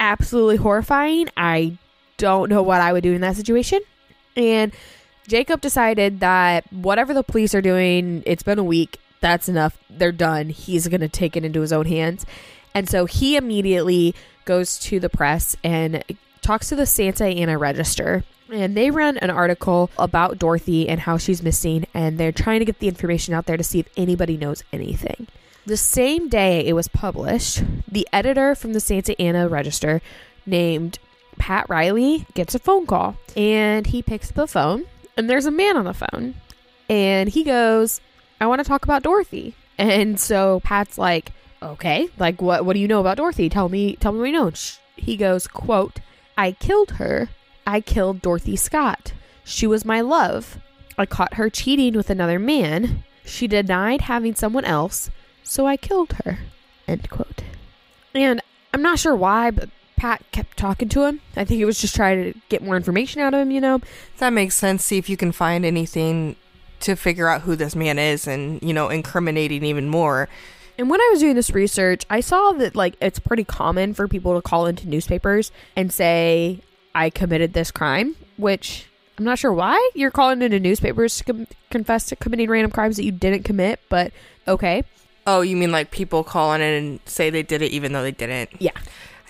Absolutely 0.04 0.56
horrifying. 0.56 1.30
I 1.34 1.78
don't 2.18 2.50
know 2.50 2.62
what 2.62 2.82
I 2.82 2.92
would 2.92 3.02
do 3.02 3.14
in 3.14 3.22
that 3.22 3.36
situation. 3.36 3.80
And 4.36 4.70
Jacob 5.26 5.62
decided 5.62 6.20
that 6.20 6.70
whatever 6.70 7.14
the 7.14 7.22
police 7.22 7.54
are 7.54 7.62
doing, 7.62 8.22
it's 8.26 8.42
been 8.42 8.58
a 8.58 8.64
week. 8.64 9.00
That's 9.22 9.48
enough. 9.48 9.78
They're 9.88 10.12
done. 10.12 10.50
He's 10.50 10.88
going 10.88 11.00
to 11.00 11.08
take 11.08 11.38
it 11.38 11.44
into 11.46 11.62
his 11.62 11.72
own 11.72 11.86
hands. 11.86 12.26
And 12.74 12.86
so 12.86 13.06
he 13.06 13.36
immediately 13.36 14.14
goes 14.44 14.78
to 14.80 15.00
the 15.00 15.08
press 15.08 15.56
and 15.64 16.04
talks 16.42 16.68
to 16.68 16.76
the 16.76 16.84
Santa 16.84 17.24
Ana 17.24 17.56
Register. 17.56 18.24
And 18.52 18.76
they 18.76 18.90
run 18.90 19.16
an 19.16 19.30
article 19.30 19.90
about 19.96 20.38
Dorothy 20.38 20.86
and 20.86 21.00
how 21.00 21.16
she's 21.16 21.42
missing. 21.42 21.86
And 21.94 22.18
they're 22.18 22.30
trying 22.30 22.58
to 22.58 22.66
get 22.66 22.78
the 22.80 22.88
information 22.88 23.32
out 23.32 23.46
there 23.46 23.56
to 23.56 23.64
see 23.64 23.78
if 23.78 23.88
anybody 23.96 24.36
knows 24.36 24.62
anything. 24.70 25.28
The 25.66 25.76
same 25.78 26.28
day 26.28 26.66
it 26.66 26.74
was 26.74 26.88
published, 26.88 27.62
the 27.90 28.06
editor 28.12 28.54
from 28.54 28.74
the 28.74 28.80
Santa 28.80 29.18
Ana 29.20 29.48
Register 29.48 30.02
named 30.44 30.98
Pat 31.38 31.66
Riley 31.70 32.26
gets 32.34 32.54
a 32.54 32.58
phone 32.58 32.86
call 32.86 33.16
and 33.36 33.86
he 33.86 34.02
picks 34.02 34.28
up 34.28 34.36
the 34.36 34.46
phone 34.46 34.84
and 35.16 35.28
there's 35.28 35.46
a 35.46 35.50
man 35.50 35.76
on 35.76 35.86
the 35.86 35.94
phone 35.94 36.34
and 36.90 37.30
he 37.30 37.44
goes, 37.44 38.00
I 38.40 38.46
want 38.46 38.60
to 38.60 38.68
talk 38.68 38.84
about 38.84 39.02
Dorothy. 39.02 39.54
And 39.78 40.20
so 40.20 40.60
Pat's 40.60 40.98
like, 40.98 41.32
okay, 41.62 42.08
like 42.18 42.42
what 42.42 42.66
what 42.66 42.74
do 42.74 42.80
you 42.80 42.88
know 42.88 43.00
about 43.00 43.16
Dorothy? 43.16 43.48
Tell 43.48 43.70
me 43.70 43.96
tell 43.96 44.12
me 44.12 44.18
what 44.18 44.26
you 44.26 44.32
know. 44.32 44.52
He 44.96 45.16
goes, 45.16 45.46
quote, 45.46 46.00
I 46.36 46.52
killed 46.52 46.92
her. 46.92 47.30
I 47.66 47.80
killed 47.80 48.20
Dorothy 48.20 48.56
Scott. 48.56 49.14
She 49.44 49.66
was 49.66 49.84
my 49.84 50.02
love. 50.02 50.58
I 50.98 51.06
caught 51.06 51.34
her 51.34 51.48
cheating 51.48 51.94
with 51.94 52.10
another 52.10 52.38
man. 52.38 53.02
She 53.24 53.48
denied 53.48 54.02
having 54.02 54.34
someone 54.34 54.64
else, 54.64 55.10
so 55.44 55.66
I 55.66 55.76
killed 55.76 56.12
her. 56.24 56.40
End 56.88 57.08
quote. 57.08 57.42
And 58.14 58.40
I'm 58.72 58.82
not 58.82 58.98
sure 58.98 59.14
why, 59.14 59.50
but 59.50 59.70
Pat 59.96 60.24
kept 60.32 60.56
talking 60.56 60.88
to 60.90 61.04
him. 61.04 61.20
I 61.36 61.44
think 61.44 61.58
he 61.58 61.64
was 61.64 61.80
just 61.80 61.94
trying 61.94 62.32
to 62.32 62.38
get 62.48 62.62
more 62.62 62.76
information 62.76 63.20
out 63.20 63.34
of 63.34 63.40
him, 63.40 63.50
you 63.50 63.60
know? 63.60 63.80
That 64.18 64.30
makes 64.30 64.56
sense. 64.56 64.84
See 64.84 64.98
if 64.98 65.08
you 65.08 65.16
can 65.16 65.32
find 65.32 65.64
anything 65.64 66.36
to 66.80 66.96
figure 66.96 67.28
out 67.28 67.42
who 67.42 67.56
this 67.56 67.76
man 67.76 67.98
is 67.98 68.26
and, 68.26 68.62
you 68.62 68.74
know, 68.74 68.88
incriminating 68.88 69.64
even 69.64 69.88
more. 69.88 70.28
And 70.76 70.90
when 70.90 71.00
I 71.00 71.08
was 71.12 71.20
doing 71.20 71.36
this 71.36 71.52
research, 71.52 72.04
I 72.10 72.20
saw 72.20 72.52
that 72.52 72.74
like 72.74 72.96
it's 73.00 73.18
pretty 73.18 73.44
common 73.44 73.94
for 73.94 74.08
people 74.08 74.34
to 74.34 74.42
call 74.42 74.66
into 74.66 74.88
newspapers 74.88 75.52
and 75.76 75.92
say 75.92 76.60
I 76.94 77.10
committed 77.10 77.52
this 77.52 77.70
crime, 77.70 78.16
which 78.36 78.86
I'm 79.16 79.24
not 79.24 79.38
sure 79.38 79.52
why 79.52 79.90
you're 79.94 80.10
calling 80.10 80.42
into 80.42 80.58
newspapers 80.58 81.16
to 81.18 81.24
com- 81.24 81.46
confess 81.70 82.06
to 82.06 82.16
committing 82.16 82.50
random 82.50 82.72
crimes 82.72 82.96
that 82.96 83.04
you 83.04 83.12
didn't 83.12 83.44
commit, 83.44 83.80
but 83.88 84.12
okay. 84.48 84.82
Oh, 85.26 85.40
you 85.40 85.56
mean 85.56 85.72
like 85.72 85.90
people 85.90 86.22
calling 86.24 86.60
in 86.60 86.72
and 86.84 87.00
say 87.06 87.30
they 87.30 87.42
did 87.42 87.62
it 87.62 87.72
even 87.72 87.92
though 87.92 88.02
they 88.02 88.12
didn't? 88.12 88.50
Yeah. 88.60 88.72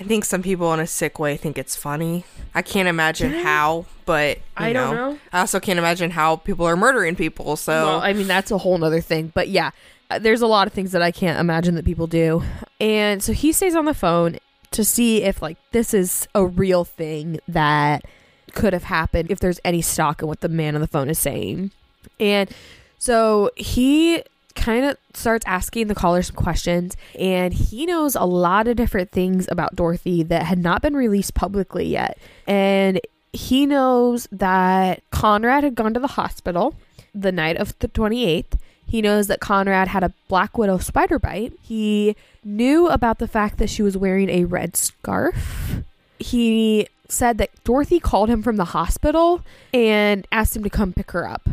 I 0.00 0.02
think 0.02 0.24
some 0.24 0.42
people 0.42 0.74
in 0.74 0.80
a 0.80 0.86
sick 0.88 1.20
way 1.20 1.36
think 1.36 1.56
it's 1.56 1.76
funny. 1.76 2.24
I 2.52 2.62
can't 2.62 2.88
imagine 2.88 3.32
how, 3.32 3.86
but 4.06 4.38
you 4.38 4.42
I 4.56 4.72
don't 4.72 4.94
know. 4.94 5.18
I 5.32 5.40
also 5.40 5.60
can't 5.60 5.78
imagine 5.78 6.10
how 6.10 6.36
people 6.36 6.66
are 6.66 6.76
murdering 6.76 7.14
people. 7.14 7.56
So 7.56 7.72
Well, 7.72 8.00
I 8.00 8.12
mean, 8.12 8.26
that's 8.26 8.50
a 8.50 8.58
whole 8.58 8.76
nother 8.76 9.00
thing. 9.00 9.30
But 9.32 9.48
yeah, 9.48 9.70
uh, 10.10 10.18
there's 10.18 10.42
a 10.42 10.48
lot 10.48 10.66
of 10.66 10.72
things 10.72 10.90
that 10.92 11.02
I 11.02 11.12
can't 11.12 11.38
imagine 11.38 11.76
that 11.76 11.84
people 11.84 12.08
do. 12.08 12.42
And 12.80 13.22
so 13.22 13.32
he 13.32 13.52
stays 13.52 13.76
on 13.76 13.84
the 13.84 13.94
phone 13.94 14.38
to 14.72 14.84
see 14.84 15.22
if, 15.22 15.40
like, 15.40 15.58
this 15.70 15.94
is 15.94 16.26
a 16.34 16.44
real 16.44 16.84
thing 16.84 17.38
that 17.46 18.04
could 18.52 18.72
have 18.72 18.84
happened, 18.84 19.30
if 19.30 19.38
there's 19.38 19.60
any 19.64 19.80
stock 19.80 20.22
in 20.22 20.28
what 20.28 20.40
the 20.40 20.48
man 20.48 20.74
on 20.74 20.80
the 20.80 20.88
phone 20.88 21.08
is 21.08 21.20
saying. 21.20 21.70
And 22.18 22.50
so 22.98 23.50
he 23.56 24.24
kind 24.54 24.84
of 24.84 24.96
starts 25.12 25.44
asking 25.46 25.88
the 25.88 25.94
caller 25.94 26.22
some 26.22 26.36
questions, 26.36 26.96
and 27.18 27.52
he 27.52 27.86
knows 27.86 28.14
a 28.14 28.24
lot 28.24 28.68
of 28.68 28.76
different 28.76 29.10
things 29.10 29.48
about 29.50 29.76
Dorothy 29.76 30.22
that 30.24 30.44
had 30.44 30.58
not 30.58 30.82
been 30.82 30.94
released 30.96 31.34
publicly 31.34 31.86
yet. 31.86 32.18
And 32.46 33.00
he 33.32 33.66
knows 33.66 34.28
that 34.30 35.02
Conrad 35.10 35.64
had 35.64 35.74
gone 35.74 35.94
to 35.94 36.00
the 36.00 36.06
hospital 36.06 36.74
the 37.14 37.32
night 37.32 37.56
of 37.56 37.78
the 37.80 37.88
28th. 37.88 38.58
He 38.86 39.02
knows 39.02 39.26
that 39.26 39.40
Conrad 39.40 39.88
had 39.88 40.04
a 40.04 40.12
black 40.28 40.56
widow 40.56 40.78
spider 40.78 41.18
bite. 41.18 41.52
He 41.62 42.16
knew 42.44 42.88
about 42.88 43.18
the 43.18 43.28
fact 43.28 43.58
that 43.58 43.70
she 43.70 43.82
was 43.82 43.96
wearing 43.96 44.28
a 44.28 44.44
red 44.44 44.76
scarf. 44.76 45.82
He 46.18 46.88
said 47.08 47.38
that 47.38 47.50
Dorothy 47.64 47.98
called 47.98 48.28
him 48.28 48.42
from 48.42 48.56
the 48.56 48.66
hospital 48.66 49.42
and 49.72 50.26
asked 50.30 50.56
him 50.56 50.62
to 50.64 50.70
come 50.70 50.92
pick 50.92 51.10
her 51.10 51.28
up. 51.28 51.48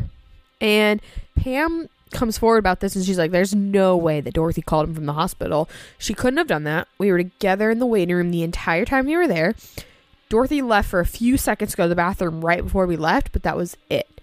And 0.60 1.02
Pam 1.36 1.90
comes 2.12 2.38
forward 2.38 2.58
about 2.60 2.80
this 2.80 2.96
and 2.96 3.06
she's 3.06 3.18
like, 3.18 3.32
There's 3.32 3.56
no 3.56 3.96
way 3.98 4.22
that 4.22 4.34
Dorothy 4.34 4.62
called 4.62 4.90
him 4.90 4.96
from 4.96 5.06
the 5.06 5.14
hospital. 5.14 5.70
She 5.98 6.14
couldn't 6.14 6.38
have 6.38 6.48
done 6.48 6.64
that. 6.66 6.88
We 6.98 7.12
were 7.12 7.18
together 7.18 7.72
in 7.72 7.80
the 7.80 7.86
waiting 7.86 8.16
room 8.16 8.32
the 8.32 8.44
entire 8.44 8.86
time 8.86 9.06
we 9.06 9.16
were 9.18 9.28
there. 9.28 9.56
Dorothy 10.30 10.62
left 10.62 10.90
for 10.90 11.00
a 11.00 11.06
few 11.06 11.38
seconds 11.38 11.72
to 11.72 11.78
go 11.78 11.84
to 11.84 11.90
the 11.90 11.96
bathroom 11.96 12.44
right 12.44 12.64
before 12.64 12.86
we 12.86 12.96
left, 12.96 13.32
but 13.34 13.44
that 13.44 13.58
was 13.58 13.76
it. 13.90 14.22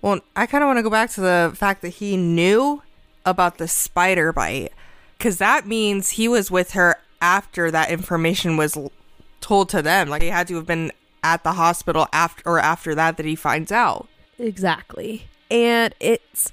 Well, 0.00 0.20
I 0.34 0.46
kind 0.46 0.64
of 0.64 0.68
want 0.68 0.78
to 0.78 0.82
go 0.82 0.90
back 0.90 1.10
to 1.10 1.20
the 1.20 1.52
fact 1.54 1.82
that 1.82 1.90
he 1.90 2.16
knew 2.16 2.82
about 3.24 3.58
the 3.58 3.68
spider 3.68 4.32
bite 4.32 4.72
because 5.18 5.38
that 5.38 5.66
means 5.66 6.10
he 6.10 6.26
was 6.26 6.50
with 6.50 6.72
her 6.72 6.96
after 7.20 7.70
that 7.70 7.90
information 7.90 8.56
was 8.56 8.76
l- 8.76 8.90
told 9.40 9.68
to 9.68 9.82
them. 9.82 10.08
Like 10.08 10.22
he 10.22 10.28
had 10.28 10.48
to 10.48 10.56
have 10.56 10.66
been 10.66 10.90
at 11.22 11.44
the 11.44 11.52
hospital 11.52 12.08
after 12.12 12.42
or 12.44 12.58
after 12.58 12.94
that 12.94 13.16
that 13.16 13.26
he 13.26 13.36
finds 13.36 13.70
out. 13.70 14.08
Exactly. 14.38 15.28
And 15.50 15.94
it's 16.00 16.50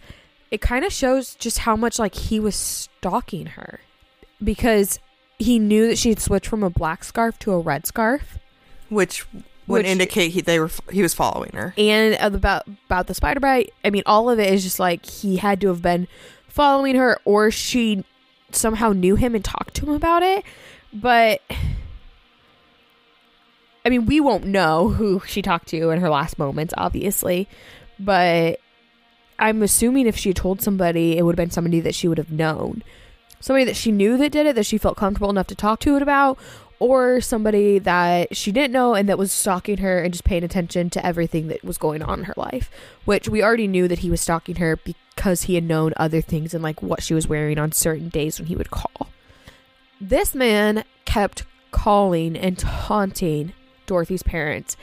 it 0.51 0.61
kind 0.61 0.83
of 0.85 0.91
shows 0.91 1.35
just 1.35 1.59
how 1.59 1.75
much 1.75 1.99
like 1.99 2.15
he 2.15 2.39
was 2.39 2.55
stalking 2.55 3.45
her 3.47 3.79
because 4.43 4.99
he 5.37 5.59
knew 5.59 5.87
that 5.87 5.97
she 5.97 6.09
had 6.09 6.19
switched 6.19 6.47
from 6.47 6.63
a 6.63 6.69
black 6.69 7.03
scarf 7.03 7.37
to 7.39 7.51
a 7.51 7.59
red 7.59 7.85
scarf 7.85 8.37
which 8.89 9.25
would 9.33 9.43
Which- 9.67 9.85
indicate 9.85 10.31
he 10.31 10.41
they 10.41 10.59
were 10.59 10.71
he 10.91 11.01
was 11.01 11.13
following 11.13 11.51
her. 11.53 11.73
and 11.77 12.15
about 12.15 12.67
about 12.87 13.07
the 13.07 13.13
spider 13.13 13.39
bite 13.39 13.71
i 13.85 13.89
mean 13.89 14.03
all 14.05 14.29
of 14.29 14.39
it 14.39 14.51
is 14.53 14.63
just 14.63 14.79
like 14.79 15.05
he 15.05 15.37
had 15.37 15.61
to 15.61 15.67
have 15.67 15.81
been 15.81 16.07
following 16.47 16.95
her 16.95 17.19
or 17.25 17.51
she 17.51 18.03
somehow 18.51 18.91
knew 18.91 19.15
him 19.15 19.35
and 19.35 19.45
talked 19.45 19.75
to 19.75 19.85
him 19.85 19.93
about 19.93 20.23
it 20.23 20.43
but 20.91 21.39
i 23.85 23.89
mean 23.89 24.05
we 24.07 24.19
won't 24.19 24.43
know 24.45 24.89
who 24.89 25.21
she 25.27 25.41
talked 25.41 25.67
to 25.67 25.91
in 25.91 25.99
her 26.01 26.09
last 26.09 26.39
moments 26.39 26.73
obviously 26.77 27.47
but 27.99 28.59
I'm 29.39 29.63
assuming 29.63 30.05
if 30.05 30.17
she 30.17 30.33
told 30.33 30.61
somebody, 30.61 31.17
it 31.17 31.23
would 31.23 31.33
have 31.33 31.43
been 31.43 31.51
somebody 31.51 31.79
that 31.79 31.95
she 31.95 32.07
would 32.07 32.17
have 32.17 32.31
known. 32.31 32.83
Somebody 33.39 33.65
that 33.65 33.77
she 33.77 33.91
knew 33.91 34.17
that 34.17 34.31
did 34.31 34.45
it, 34.45 34.55
that 34.55 34.65
she 34.65 34.77
felt 34.77 34.97
comfortable 34.97 35.29
enough 35.29 35.47
to 35.47 35.55
talk 35.55 35.79
to 35.81 35.95
it 35.95 36.01
about, 36.01 36.37
or 36.79 37.21
somebody 37.21 37.79
that 37.79 38.35
she 38.35 38.51
didn't 38.51 38.73
know 38.73 38.95
and 38.95 39.07
that 39.07 39.17
was 39.17 39.31
stalking 39.31 39.77
her 39.77 39.99
and 39.99 40.13
just 40.13 40.23
paying 40.23 40.43
attention 40.43 40.89
to 40.89 41.05
everything 41.05 41.47
that 41.47 41.63
was 41.63 41.77
going 41.77 42.01
on 42.01 42.19
in 42.19 42.25
her 42.25 42.33
life. 42.37 42.69
Which 43.05 43.29
we 43.29 43.43
already 43.43 43.67
knew 43.67 43.87
that 43.87 43.99
he 43.99 44.09
was 44.09 44.21
stalking 44.21 44.55
her 44.55 44.77
because 44.77 45.43
he 45.43 45.55
had 45.55 45.63
known 45.63 45.93
other 45.97 46.21
things 46.21 46.53
and 46.53 46.63
like 46.63 46.81
what 46.81 47.03
she 47.03 47.13
was 47.13 47.27
wearing 47.27 47.59
on 47.59 47.71
certain 47.71 48.09
days 48.09 48.39
when 48.39 48.47
he 48.47 48.55
would 48.55 48.71
call. 48.71 49.09
This 50.01 50.33
man 50.33 50.83
kept 51.05 51.43
calling 51.71 52.37
and 52.37 52.57
taunting 52.57 53.53
Dorothy's 53.85 54.23
parents 54.23 54.77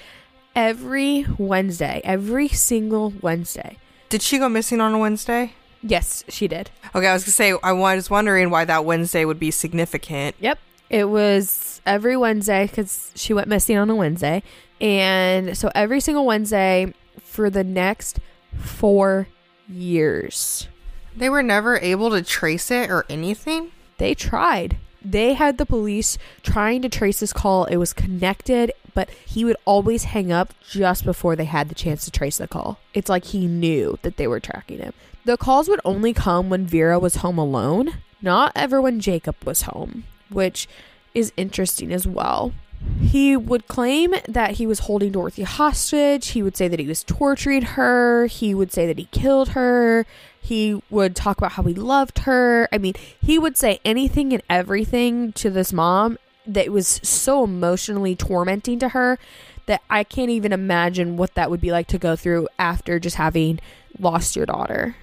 every 0.54 1.26
Wednesday, 1.38 2.00
every 2.04 2.48
single 2.48 3.12
Wednesday. 3.22 3.78
Did 4.08 4.22
she 4.22 4.38
go 4.38 4.48
missing 4.48 4.80
on 4.80 4.94
a 4.94 4.98
Wednesday? 4.98 5.54
Yes, 5.82 6.24
she 6.28 6.48
did. 6.48 6.70
Okay, 6.94 7.06
I 7.06 7.12
was 7.12 7.24
gonna 7.24 7.32
say 7.32 7.54
I 7.62 7.72
was 7.72 8.08
wondering 8.10 8.50
why 8.50 8.64
that 8.64 8.84
Wednesday 8.84 9.24
would 9.24 9.38
be 9.38 9.50
significant. 9.50 10.36
Yep. 10.40 10.58
It 10.90 11.04
was 11.08 11.80
every 11.84 12.16
Wednesday 12.16 12.66
because 12.66 13.10
she 13.14 13.32
went 13.34 13.48
missing 13.48 13.76
on 13.76 13.90
a 13.90 13.94
Wednesday. 13.94 14.42
And 14.80 15.56
so 15.56 15.70
every 15.74 16.00
single 16.00 16.24
Wednesday 16.26 16.92
for 17.22 17.50
the 17.50 17.64
next 17.64 18.20
four 18.58 19.28
years, 19.68 20.68
They 21.16 21.28
were 21.30 21.42
never 21.42 21.78
able 21.78 22.10
to 22.10 22.22
trace 22.22 22.70
it 22.70 22.90
or 22.90 23.04
anything. 23.08 23.72
they 23.98 24.14
tried. 24.14 24.76
They 25.04 25.34
had 25.34 25.56
the 25.58 25.66
police 25.66 26.18
trying 26.42 26.82
to 26.82 26.88
trace 26.88 27.20
this 27.20 27.32
call. 27.32 27.64
It 27.66 27.76
was 27.76 27.92
connected, 27.92 28.72
but 28.96 29.10
he 29.26 29.44
would 29.44 29.58
always 29.66 30.04
hang 30.04 30.32
up 30.32 30.54
just 30.70 31.04
before 31.04 31.36
they 31.36 31.44
had 31.44 31.68
the 31.68 31.74
chance 31.74 32.06
to 32.06 32.10
trace 32.10 32.38
the 32.38 32.48
call. 32.48 32.80
It's 32.94 33.10
like 33.10 33.26
he 33.26 33.46
knew 33.46 33.98
that 34.00 34.16
they 34.16 34.26
were 34.26 34.40
tracking 34.40 34.78
him. 34.78 34.94
The 35.26 35.36
calls 35.36 35.68
would 35.68 35.82
only 35.84 36.14
come 36.14 36.48
when 36.48 36.66
Vera 36.66 36.98
was 36.98 37.16
home 37.16 37.36
alone, 37.36 37.98
not 38.22 38.52
ever 38.56 38.80
when 38.80 38.98
Jacob 38.98 39.36
was 39.44 39.62
home, 39.62 40.04
which 40.30 40.66
is 41.12 41.30
interesting 41.36 41.92
as 41.92 42.06
well. 42.06 42.54
He 43.02 43.36
would 43.36 43.68
claim 43.68 44.14
that 44.26 44.52
he 44.52 44.66
was 44.66 44.80
holding 44.80 45.12
Dorothy 45.12 45.42
hostage. 45.42 46.28
He 46.28 46.42
would 46.42 46.56
say 46.56 46.66
that 46.66 46.80
he 46.80 46.86
was 46.86 47.04
torturing 47.04 47.62
her. 47.62 48.26
He 48.26 48.54
would 48.54 48.72
say 48.72 48.86
that 48.86 48.98
he 48.98 49.06
killed 49.06 49.50
her. 49.50 50.06
He 50.40 50.80
would 50.88 51.14
talk 51.14 51.36
about 51.36 51.52
how 51.52 51.64
he 51.64 51.74
loved 51.74 52.20
her. 52.20 52.66
I 52.72 52.78
mean, 52.78 52.94
he 53.20 53.38
would 53.38 53.58
say 53.58 53.80
anything 53.84 54.32
and 54.32 54.42
everything 54.48 55.32
to 55.32 55.50
this 55.50 55.72
mom 55.72 56.16
that 56.46 56.70
was 56.70 57.00
so 57.02 57.44
emotionally 57.44 58.14
tormenting 58.14 58.78
to 58.80 58.90
her 58.90 59.18
that 59.66 59.82
I 59.90 60.04
can't 60.04 60.30
even 60.30 60.52
imagine 60.52 61.16
what 61.16 61.34
that 61.34 61.50
would 61.50 61.60
be 61.60 61.72
like 61.72 61.88
to 61.88 61.98
go 61.98 62.16
through 62.16 62.48
after 62.58 62.98
just 62.98 63.16
having 63.16 63.60
lost 63.98 64.36
your 64.36 64.46
daughter. 64.46 64.96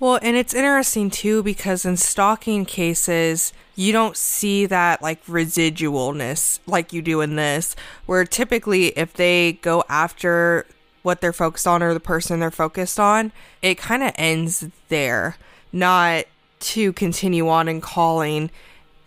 Well, 0.00 0.18
and 0.22 0.34
it's 0.34 0.54
interesting 0.54 1.10
too 1.10 1.42
because 1.42 1.84
in 1.84 1.98
stalking 1.98 2.64
cases, 2.64 3.52
you 3.76 3.92
don't 3.92 4.16
see 4.16 4.64
that 4.66 5.02
like 5.02 5.24
residualness 5.26 6.58
like 6.66 6.92
you 6.92 7.02
do 7.02 7.20
in 7.20 7.36
this, 7.36 7.76
where 8.06 8.24
typically 8.24 8.86
if 8.98 9.12
they 9.12 9.58
go 9.60 9.84
after 9.88 10.66
what 11.02 11.20
they're 11.20 11.32
focused 11.32 11.66
on 11.66 11.82
or 11.82 11.92
the 11.92 12.00
person 12.00 12.40
they're 12.40 12.50
focused 12.50 12.98
on, 12.98 13.30
it 13.60 13.76
kind 13.76 14.02
of 14.02 14.12
ends 14.16 14.68
there, 14.88 15.36
not 15.70 16.24
to 16.60 16.92
continue 16.94 17.48
on 17.48 17.68
and 17.68 17.82
calling 17.82 18.50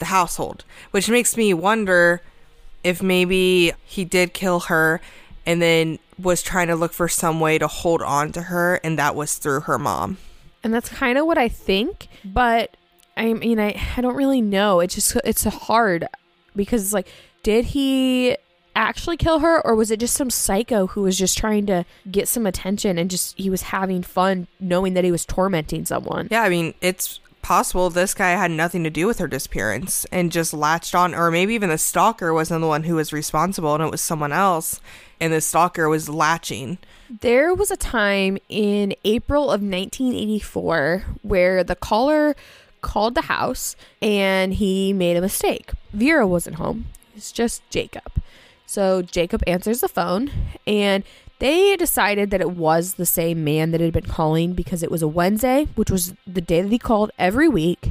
the 0.03 0.07
household, 0.09 0.65
which 0.91 1.09
makes 1.09 1.37
me 1.37 1.53
wonder 1.53 2.21
if 2.83 3.01
maybe 3.01 3.71
he 3.85 4.03
did 4.03 4.33
kill 4.33 4.61
her 4.61 4.99
and 5.45 5.61
then 5.61 5.97
was 6.19 6.41
trying 6.41 6.67
to 6.67 6.75
look 6.75 6.93
for 6.93 7.07
some 7.07 7.39
way 7.39 7.57
to 7.57 7.67
hold 7.67 8.01
on 8.01 8.31
to 8.33 8.43
her, 8.43 8.75
and 8.83 8.99
that 8.99 9.15
was 9.15 9.35
through 9.35 9.61
her 9.61 9.79
mom. 9.79 10.17
And 10.63 10.73
that's 10.73 10.89
kind 10.89 11.17
of 11.17 11.25
what 11.25 11.37
I 11.37 11.47
think, 11.49 12.07
but 12.23 12.75
I 13.15 13.33
mean 13.33 13.59
I 13.59 13.79
I 13.97 14.01
don't 14.01 14.15
really 14.15 14.41
know. 14.41 14.79
It's 14.79 14.95
just 14.95 15.15
it's 15.23 15.43
hard 15.43 16.07
because 16.55 16.83
it's 16.83 16.93
like 16.93 17.07
did 17.43 17.65
he 17.65 18.37
actually 18.75 19.17
kill 19.17 19.39
her 19.39 19.61
or 19.65 19.75
was 19.75 19.91
it 19.91 19.99
just 19.99 20.15
some 20.15 20.29
psycho 20.29 20.87
who 20.87 21.01
was 21.01 21.17
just 21.17 21.37
trying 21.37 21.65
to 21.67 21.85
get 22.09 22.27
some 22.27 22.45
attention 22.47 22.97
and 22.97 23.09
just 23.09 23.37
he 23.37 23.49
was 23.49 23.63
having 23.63 24.01
fun 24.01 24.47
knowing 24.59 24.93
that 24.95 25.03
he 25.03 25.11
was 25.11 25.25
tormenting 25.25 25.85
someone? 25.85 26.27
Yeah, 26.31 26.43
I 26.43 26.49
mean, 26.49 26.73
it's 26.81 27.19
possible 27.43 27.89
this 27.89 28.13
guy 28.13 28.31
had 28.31 28.49
nothing 28.49 28.83
to 28.83 28.89
do 28.89 29.05
with 29.05 29.19
her 29.19 29.27
disappearance 29.27 30.05
and 30.11 30.31
just 30.31 30.53
latched 30.53 30.95
on, 30.95 31.13
or 31.13 31.29
maybe 31.29 31.53
even 31.53 31.69
the 31.69 31.77
stalker 31.77 32.33
wasn't 32.33 32.61
the 32.61 32.67
one 32.67 32.83
who 32.83 32.95
was 32.95 33.13
responsible 33.13 33.75
and 33.75 33.83
it 33.83 33.91
was 33.91 34.01
someone 34.01 34.31
else, 34.31 34.79
and 35.19 35.31
the 35.31 35.41
stalker 35.41 35.87
was 35.87 36.09
latching. 36.09 36.79
There 37.21 37.53
was 37.53 37.69
a 37.69 37.77
time 37.77 38.39
in 38.49 38.95
April 39.05 39.43
of 39.43 39.61
1984 39.61 41.03
where 41.21 41.63
the 41.63 41.75
caller 41.75 42.35
called 42.81 43.15
the 43.15 43.21
house 43.21 43.75
and 44.01 44.55
he 44.55 44.93
made 44.93 45.17
a 45.17 45.21
mistake. 45.21 45.71
Vera 45.93 46.25
wasn't 46.25 46.55
home. 46.55 46.85
It's 47.15 47.31
just 47.31 47.61
Jacob. 47.69 48.11
So 48.65 49.03
Jacob 49.03 49.43
answers 49.45 49.81
the 49.81 49.87
phone 49.87 50.31
and 50.65 51.03
they 51.43 51.75
decided 51.75 52.31
that 52.31 52.39
it 52.39 52.51
was 52.51 52.93
the 52.93 53.05
same 53.05 53.43
man 53.43 53.71
that 53.71 53.81
had 53.81 53.91
been 53.91 54.05
calling 54.05 54.53
because 54.53 54.81
it 54.81 54.89
was 54.89 55.01
a 55.01 55.07
Wednesday, 55.09 55.67
which 55.75 55.91
was 55.91 56.13
the 56.25 56.39
day 56.39 56.61
that 56.61 56.71
he 56.71 56.79
called 56.79 57.11
every 57.19 57.49
week, 57.49 57.89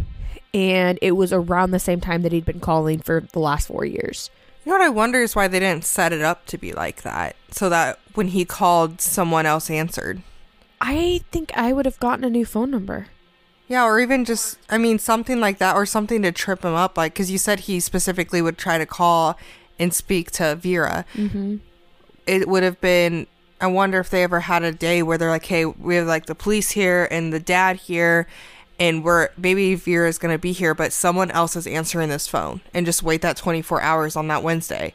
and 0.54 0.98
it 1.02 1.12
was 1.12 1.34
around 1.34 1.70
the 1.70 1.78
same 1.78 2.00
time 2.00 2.22
that 2.22 2.32
he'd 2.32 2.46
been 2.46 2.60
calling 2.60 2.98
for 2.98 3.20
the 3.32 3.38
last 3.38 3.68
4 3.68 3.84
years. 3.84 4.30
You 4.64 4.72
know 4.72 4.78
what 4.78 4.86
I 4.86 4.88
wonder 4.88 5.20
is 5.20 5.36
why 5.36 5.48
they 5.48 5.60
didn't 5.60 5.84
set 5.84 6.14
it 6.14 6.22
up 6.22 6.46
to 6.46 6.56
be 6.56 6.72
like 6.72 7.02
that, 7.02 7.36
so 7.50 7.68
that 7.68 7.98
when 8.14 8.28
he 8.28 8.46
called, 8.46 9.02
someone 9.02 9.44
else 9.44 9.68
answered. 9.68 10.22
I 10.80 11.20
think 11.30 11.52
I 11.54 11.74
would 11.74 11.84
have 11.84 12.00
gotten 12.00 12.24
a 12.24 12.30
new 12.30 12.46
phone 12.46 12.70
number. 12.70 13.08
Yeah, 13.68 13.84
or 13.84 14.00
even 14.00 14.24
just, 14.24 14.58
I 14.70 14.78
mean, 14.78 14.98
something 14.98 15.40
like 15.40 15.58
that, 15.58 15.76
or 15.76 15.84
something 15.84 16.22
to 16.22 16.32
trip 16.32 16.64
him 16.64 16.74
up, 16.74 16.96
like, 16.96 17.12
because 17.12 17.30
you 17.30 17.36
said 17.36 17.60
he 17.60 17.80
specifically 17.80 18.40
would 18.40 18.56
try 18.56 18.78
to 18.78 18.86
call 18.86 19.38
and 19.78 19.92
speak 19.92 20.30
to 20.32 20.54
Vera. 20.54 21.04
Mhm. 21.14 21.60
It 22.26 22.48
would 22.48 22.62
have 22.62 22.80
been, 22.80 23.26
I 23.62 23.68
wonder 23.68 24.00
if 24.00 24.10
they 24.10 24.24
ever 24.24 24.40
had 24.40 24.64
a 24.64 24.72
day 24.72 25.04
where 25.04 25.16
they're 25.16 25.30
like, 25.30 25.46
hey, 25.46 25.64
we 25.64 25.94
have 25.94 26.08
like 26.08 26.26
the 26.26 26.34
police 26.34 26.72
here 26.72 27.06
and 27.12 27.32
the 27.32 27.38
dad 27.38 27.76
here, 27.76 28.26
and 28.80 29.04
we're, 29.04 29.28
maybe 29.36 29.76
Vera's 29.76 30.18
to 30.18 30.36
be 30.36 30.50
here, 30.50 30.74
but 30.74 30.92
someone 30.92 31.30
else 31.30 31.54
is 31.54 31.68
answering 31.68 32.08
this 32.08 32.26
phone, 32.26 32.60
and 32.74 32.84
just 32.84 33.04
wait 33.04 33.22
that 33.22 33.36
24 33.36 33.80
hours 33.80 34.16
on 34.16 34.26
that 34.26 34.42
Wednesday. 34.42 34.94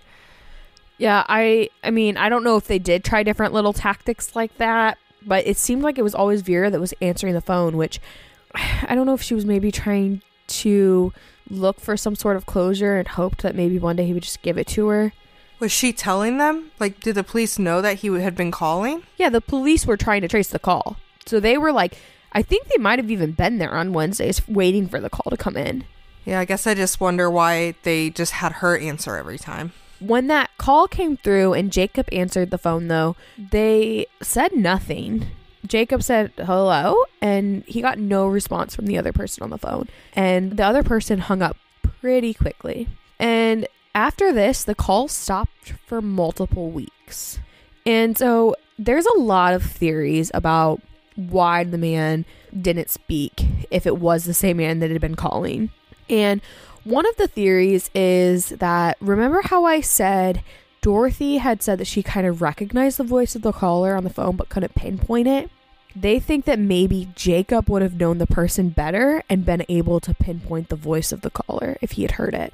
Yeah, 0.98 1.24
I 1.30 1.70
I 1.82 1.92
mean, 1.92 2.18
I 2.18 2.28
don't 2.28 2.44
know 2.44 2.58
if 2.58 2.68
they 2.68 2.80
did 2.80 3.06
try 3.06 3.24
different 3.24 3.54
little 3.54 3.72
tactics 3.72 4.36
like 4.36 4.58
that, 4.58 4.98
but 5.26 5.48
it 5.48 5.56
seemed 5.56 5.84
like 5.84 5.98
it 5.98 6.04
was 6.04 6.16
always 6.16 6.42
Vera 6.42 6.70
that 6.70 6.82
was 6.82 6.94
answering 7.02 7.36
the 7.36 7.42
phone, 7.42 7.78
which 7.78 8.02
I 8.56 8.96
don't 8.96 9.06
know 9.06 9.14
if 9.14 9.22
she 9.22 9.34
was 9.34 9.46
maybe 9.46 9.72
trying 9.72 10.22
to 10.48 11.14
look 11.50 11.80
for 11.80 11.96
some 11.96 12.16
sort 12.16 12.36
of 12.36 12.46
closure 12.46 12.98
and 12.98 13.08
hoped 13.08 13.44
that 13.44 13.56
maybe 13.56 13.80
one 13.80 13.96
day 13.96 14.06
he 14.06 14.14
would 14.14 14.24
just 14.24 14.42
give 14.42 14.58
it 14.58 14.68
to 14.68 14.88
her. 14.88 15.14
Was 15.60 15.72
she 15.72 15.92
telling 15.92 16.38
them? 16.38 16.72
Like, 16.80 17.00
did 17.00 17.16
the 17.16 17.24
police 17.24 17.58
know 17.58 17.82
that 17.82 17.98
he 17.98 18.08
had 18.08 18.36
been 18.36 18.52
calling? 18.52 19.04
Yeah, 19.18 19.30
the 19.30 19.42
police 19.42 19.86
were 19.86 19.98
trying 19.98 20.22
to 20.22 20.28
trace 20.28 20.50
the 20.50 20.60
call. 20.60 20.98
So 21.26 21.40
they 21.40 21.58
were 21.58 21.72
like 21.72 21.98
I 22.32 22.42
think 22.42 22.68
they 22.68 22.78
might 22.78 23.00
have 23.00 23.10
even 23.10 23.32
been 23.32 23.58
there 23.58 23.74
on 23.74 23.94
Wednesdays 23.94 24.48
waiting 24.48 24.88
for 24.88 25.00
the 25.00 25.10
call 25.10 25.30
to 25.30 25.38
come 25.38 25.58
in. 25.58 25.86
Yeah, 26.26 26.40
I 26.40 26.46
guess 26.46 26.68
I 26.68 26.74
just 26.74 27.00
wonder 27.00 27.30
why 27.30 27.76
they 27.84 28.10
just 28.10 28.34
had 28.34 28.54
her 28.54 28.78
answer 28.78 29.16
every 29.16 29.38
time. 29.38 29.72
When 30.00 30.28
that 30.28 30.52
call 30.58 30.88
came 30.88 31.18
through 31.18 31.54
and 31.54 31.72
Jacob 31.72 32.08
answered 32.12 32.52
the 32.52 32.58
phone, 32.58 32.90
though, 32.90 33.16
they 33.38 34.06
said 34.22 34.56
nothing. 34.56 35.28
Jacob 35.66 36.04
said 36.04 36.32
hello, 36.38 36.96
and 37.22 37.64
he 37.64 37.82
got 37.82 37.98
no 37.98 38.28
response 38.28 38.76
from 38.76 38.86
the 38.86 38.98
other 38.98 39.12
person 39.12 39.42
on 39.42 39.50
the 39.50 39.58
phone. 39.58 39.88
And 40.14 40.58
the 40.58 40.66
other 40.66 40.84
person 40.84 41.20
hung 41.20 41.42
up 41.42 41.58
pretty 41.82 42.34
quickly. 42.34 42.88
And 43.18 43.68
after 43.98 44.32
this, 44.32 44.64
the 44.64 44.76
call 44.76 45.08
stopped 45.08 45.74
for 45.88 46.04
multiple 46.04 46.70
weeks. 46.70 47.40
And 47.84 48.16
so 48.16 48.56
there's 48.78 49.08
a 49.08 49.18
lot 49.18 49.56
of 49.56 49.64
theories 49.64 50.30
about 50.36 50.82
why 51.16 51.64
the 51.64 51.80
man 51.80 52.24
didn't 52.62 52.92
speak 52.92 53.44
if 53.72 53.88
it 53.88 53.98
was 53.98 54.26
the 54.26 54.36
same 54.36 54.58
man 54.58 54.82
that 54.82 54.92
had 54.92 55.02
been 55.02 55.16
calling. 55.16 55.72
And 56.08 56.42
one 56.84 57.08
of 57.08 57.18
the 57.18 57.28
theories 57.28 57.90
is 57.96 58.50
that 58.50 58.98
remember 59.02 59.42
how 59.42 59.66
I 59.66 59.82
said 59.82 60.44
Dorothy 60.82 61.38
had 61.38 61.64
said 61.64 61.80
that 61.80 61.88
she 61.88 62.04
kind 62.04 62.28
of 62.28 62.40
recognized 62.44 63.00
the 63.00 63.04
voice 63.04 63.36
of 63.36 63.42
the 63.42 63.52
caller 63.52 63.96
on 63.96 64.04
the 64.04 64.12
phone 64.12 64.36
but 64.36 64.50
couldn't 64.50 64.76
pinpoint 64.76 65.28
it? 65.28 65.50
They 65.96 66.20
think 66.20 66.46
that 66.46 66.60
maybe 66.60 67.10
Jacob 67.16 67.68
would 67.68 67.82
have 67.82 68.00
known 68.00 68.20
the 68.20 68.28
person 68.28 68.70
better 68.70 69.24
and 69.28 69.44
been 69.44 69.66
able 69.68 70.00
to 70.02 70.14
pinpoint 70.14 70.70
the 70.70 70.76
voice 70.76 71.12
of 71.12 71.22
the 71.22 71.32
caller 71.32 71.78
if 71.82 71.94
he 71.94 72.04
had 72.04 72.12
heard 72.12 72.36
it. 72.36 72.54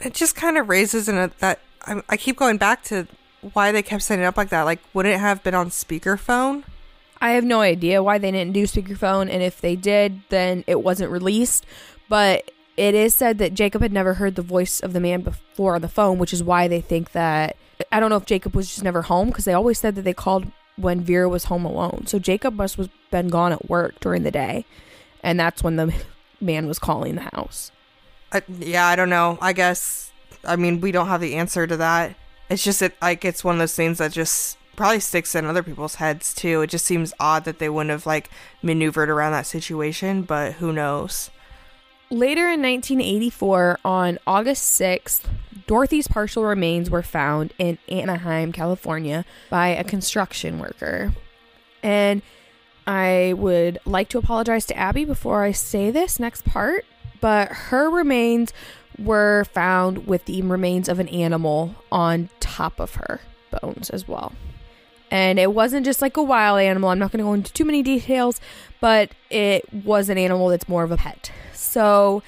It 0.00 0.14
just 0.14 0.36
kind 0.36 0.58
of 0.58 0.68
raises 0.68 1.08
in 1.08 1.16
a, 1.16 1.30
that 1.38 1.60
I, 1.82 2.02
I 2.08 2.16
keep 2.16 2.36
going 2.36 2.58
back 2.58 2.82
to 2.84 3.06
why 3.52 3.72
they 3.72 3.82
kept 3.82 4.02
setting 4.02 4.24
it 4.24 4.26
up 4.26 4.36
like 4.36 4.48
that. 4.50 4.62
Like, 4.62 4.80
wouldn't 4.92 5.14
it 5.14 5.18
have 5.18 5.42
been 5.42 5.54
on 5.54 5.70
speakerphone? 5.70 6.64
I 7.20 7.30
have 7.30 7.44
no 7.44 7.60
idea 7.60 8.02
why 8.02 8.18
they 8.18 8.30
didn't 8.30 8.52
do 8.52 8.64
speakerphone, 8.64 9.30
and 9.30 9.42
if 9.42 9.60
they 9.60 9.76
did, 9.76 10.20
then 10.28 10.64
it 10.66 10.82
wasn't 10.82 11.10
released. 11.10 11.64
But 12.08 12.50
it 12.76 12.94
is 12.94 13.14
said 13.14 13.38
that 13.38 13.54
Jacob 13.54 13.82
had 13.82 13.92
never 13.92 14.14
heard 14.14 14.34
the 14.34 14.42
voice 14.42 14.80
of 14.80 14.92
the 14.92 15.00
man 15.00 15.22
before 15.22 15.74
on 15.74 15.82
the 15.82 15.88
phone, 15.88 16.18
which 16.18 16.32
is 16.32 16.42
why 16.42 16.68
they 16.68 16.80
think 16.80 17.12
that. 17.12 17.56
I 17.90 18.00
don't 18.00 18.10
know 18.10 18.16
if 18.16 18.26
Jacob 18.26 18.54
was 18.54 18.68
just 18.68 18.84
never 18.84 19.02
home 19.02 19.28
because 19.28 19.44
they 19.44 19.52
always 19.52 19.78
said 19.78 19.94
that 19.94 20.02
they 20.02 20.14
called 20.14 20.46
when 20.76 21.00
Vera 21.00 21.28
was 21.28 21.44
home 21.44 21.64
alone. 21.64 22.06
So 22.06 22.18
Jacob 22.18 22.54
must 22.54 22.76
have 22.76 22.90
been 23.10 23.28
gone 23.28 23.52
at 23.52 23.68
work 23.68 23.98
during 24.00 24.22
the 24.22 24.30
day. 24.30 24.64
And 25.22 25.38
that's 25.38 25.62
when 25.62 25.76
the 25.76 25.94
man 26.40 26.66
was 26.66 26.78
calling 26.78 27.14
the 27.14 27.30
house. 27.32 27.70
I, 28.34 28.42
yeah, 28.58 28.86
I 28.86 28.96
don't 28.96 29.10
know. 29.10 29.38
I 29.40 29.52
guess. 29.52 30.12
I 30.44 30.56
mean, 30.56 30.80
we 30.80 30.92
don't 30.92 31.08
have 31.08 31.22
the 31.22 31.36
answer 31.36 31.66
to 31.66 31.76
that. 31.78 32.16
It's 32.50 32.62
just 32.62 32.82
it, 32.82 32.94
like 33.00 33.24
it's 33.24 33.42
one 33.42 33.54
of 33.54 33.58
those 33.60 33.74
things 33.74 33.98
that 33.98 34.12
just 34.12 34.58
probably 34.76 35.00
sticks 35.00 35.34
in 35.34 35.46
other 35.46 35.62
people's 35.62 35.94
heads 35.94 36.34
too. 36.34 36.60
It 36.62 36.66
just 36.68 36.84
seems 36.84 37.14
odd 37.18 37.44
that 37.44 37.58
they 37.58 37.68
wouldn't 37.68 37.90
have 37.90 38.06
like 38.06 38.28
maneuvered 38.62 39.08
around 39.08 39.32
that 39.32 39.46
situation, 39.46 40.22
but 40.22 40.54
who 40.54 40.72
knows? 40.72 41.30
Later 42.10 42.42
in 42.42 42.60
1984, 42.60 43.78
on 43.84 44.18
August 44.26 44.78
6th, 44.78 45.22
Dorothy's 45.66 46.06
partial 46.06 46.44
remains 46.44 46.90
were 46.90 47.02
found 47.02 47.54
in 47.58 47.78
Anaheim, 47.88 48.52
California, 48.52 49.24
by 49.48 49.68
a 49.68 49.82
construction 49.82 50.58
worker. 50.58 51.14
And 51.82 52.22
I 52.86 53.34
would 53.36 53.78
like 53.86 54.08
to 54.10 54.18
apologize 54.18 54.66
to 54.66 54.76
Abby 54.76 55.04
before 55.04 55.42
I 55.42 55.52
say 55.52 55.90
this 55.90 56.20
next 56.20 56.44
part, 56.44 56.84
but 57.24 57.48
her 57.48 57.88
remains 57.88 58.52
were 58.98 59.44
found 59.44 60.06
with 60.06 60.26
the 60.26 60.42
remains 60.42 60.90
of 60.90 60.98
an 60.98 61.08
animal 61.08 61.74
on 61.90 62.28
top 62.38 62.78
of 62.78 62.96
her 62.96 63.18
bones 63.50 63.88
as 63.88 64.06
well. 64.06 64.34
And 65.10 65.38
it 65.38 65.54
wasn't 65.54 65.86
just 65.86 66.02
like 66.02 66.18
a 66.18 66.22
wild 66.22 66.60
animal. 66.60 66.90
I'm 66.90 66.98
not 66.98 67.12
going 67.12 67.20
to 67.20 67.24
go 67.24 67.32
into 67.32 67.50
too 67.50 67.64
many 67.64 67.82
details, 67.82 68.42
but 68.78 69.12
it 69.30 69.64
was 69.72 70.10
an 70.10 70.18
animal 70.18 70.48
that's 70.48 70.68
more 70.68 70.84
of 70.84 70.90
a 70.90 70.98
pet. 70.98 71.32
So 71.54 72.22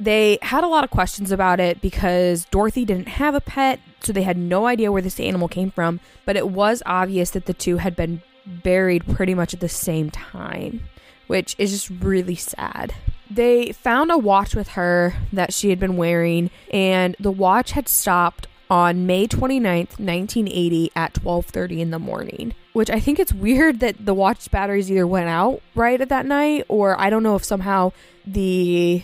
they 0.00 0.36
had 0.42 0.64
a 0.64 0.66
lot 0.66 0.82
of 0.82 0.90
questions 0.90 1.30
about 1.30 1.60
it 1.60 1.80
because 1.80 2.44
Dorothy 2.46 2.84
didn't 2.84 3.06
have 3.06 3.36
a 3.36 3.40
pet, 3.40 3.78
so 4.00 4.12
they 4.12 4.24
had 4.24 4.36
no 4.36 4.66
idea 4.66 4.90
where 4.90 5.00
this 5.00 5.20
animal 5.20 5.46
came 5.46 5.70
from. 5.70 6.00
But 6.24 6.34
it 6.34 6.48
was 6.48 6.82
obvious 6.86 7.30
that 7.30 7.46
the 7.46 7.54
two 7.54 7.76
had 7.76 7.94
been 7.94 8.20
buried 8.44 9.06
pretty 9.14 9.36
much 9.36 9.54
at 9.54 9.60
the 9.60 9.68
same 9.68 10.10
time, 10.10 10.88
which 11.28 11.54
is 11.56 11.70
just 11.70 12.02
really 12.02 12.34
sad. 12.34 12.96
They 13.30 13.72
found 13.72 14.10
a 14.10 14.18
watch 14.18 14.54
with 14.54 14.68
her 14.70 15.14
that 15.32 15.54
she 15.54 15.70
had 15.70 15.78
been 15.78 15.96
wearing, 15.96 16.50
and 16.72 17.14
the 17.20 17.30
watch 17.30 17.72
had 17.72 17.88
stopped 17.88 18.48
on 18.68 19.06
May 19.06 19.26
29th, 19.26 19.98
1980 19.98 20.90
at 20.94 21.14
12:30 21.14 21.80
in 21.80 21.90
the 21.90 21.98
morning. 21.98 22.54
Which 22.72 22.90
I 22.90 23.00
think 23.00 23.18
it's 23.18 23.32
weird 23.32 23.80
that 23.80 24.04
the 24.06 24.14
watch 24.14 24.50
batteries 24.50 24.90
either 24.90 25.06
went 25.06 25.28
out 25.28 25.60
right 25.74 26.00
at 26.00 26.08
that 26.08 26.24
night 26.24 26.64
or 26.68 26.98
I 26.98 27.10
don't 27.10 27.24
know 27.24 27.34
if 27.34 27.44
somehow 27.44 27.92
the 28.24 29.02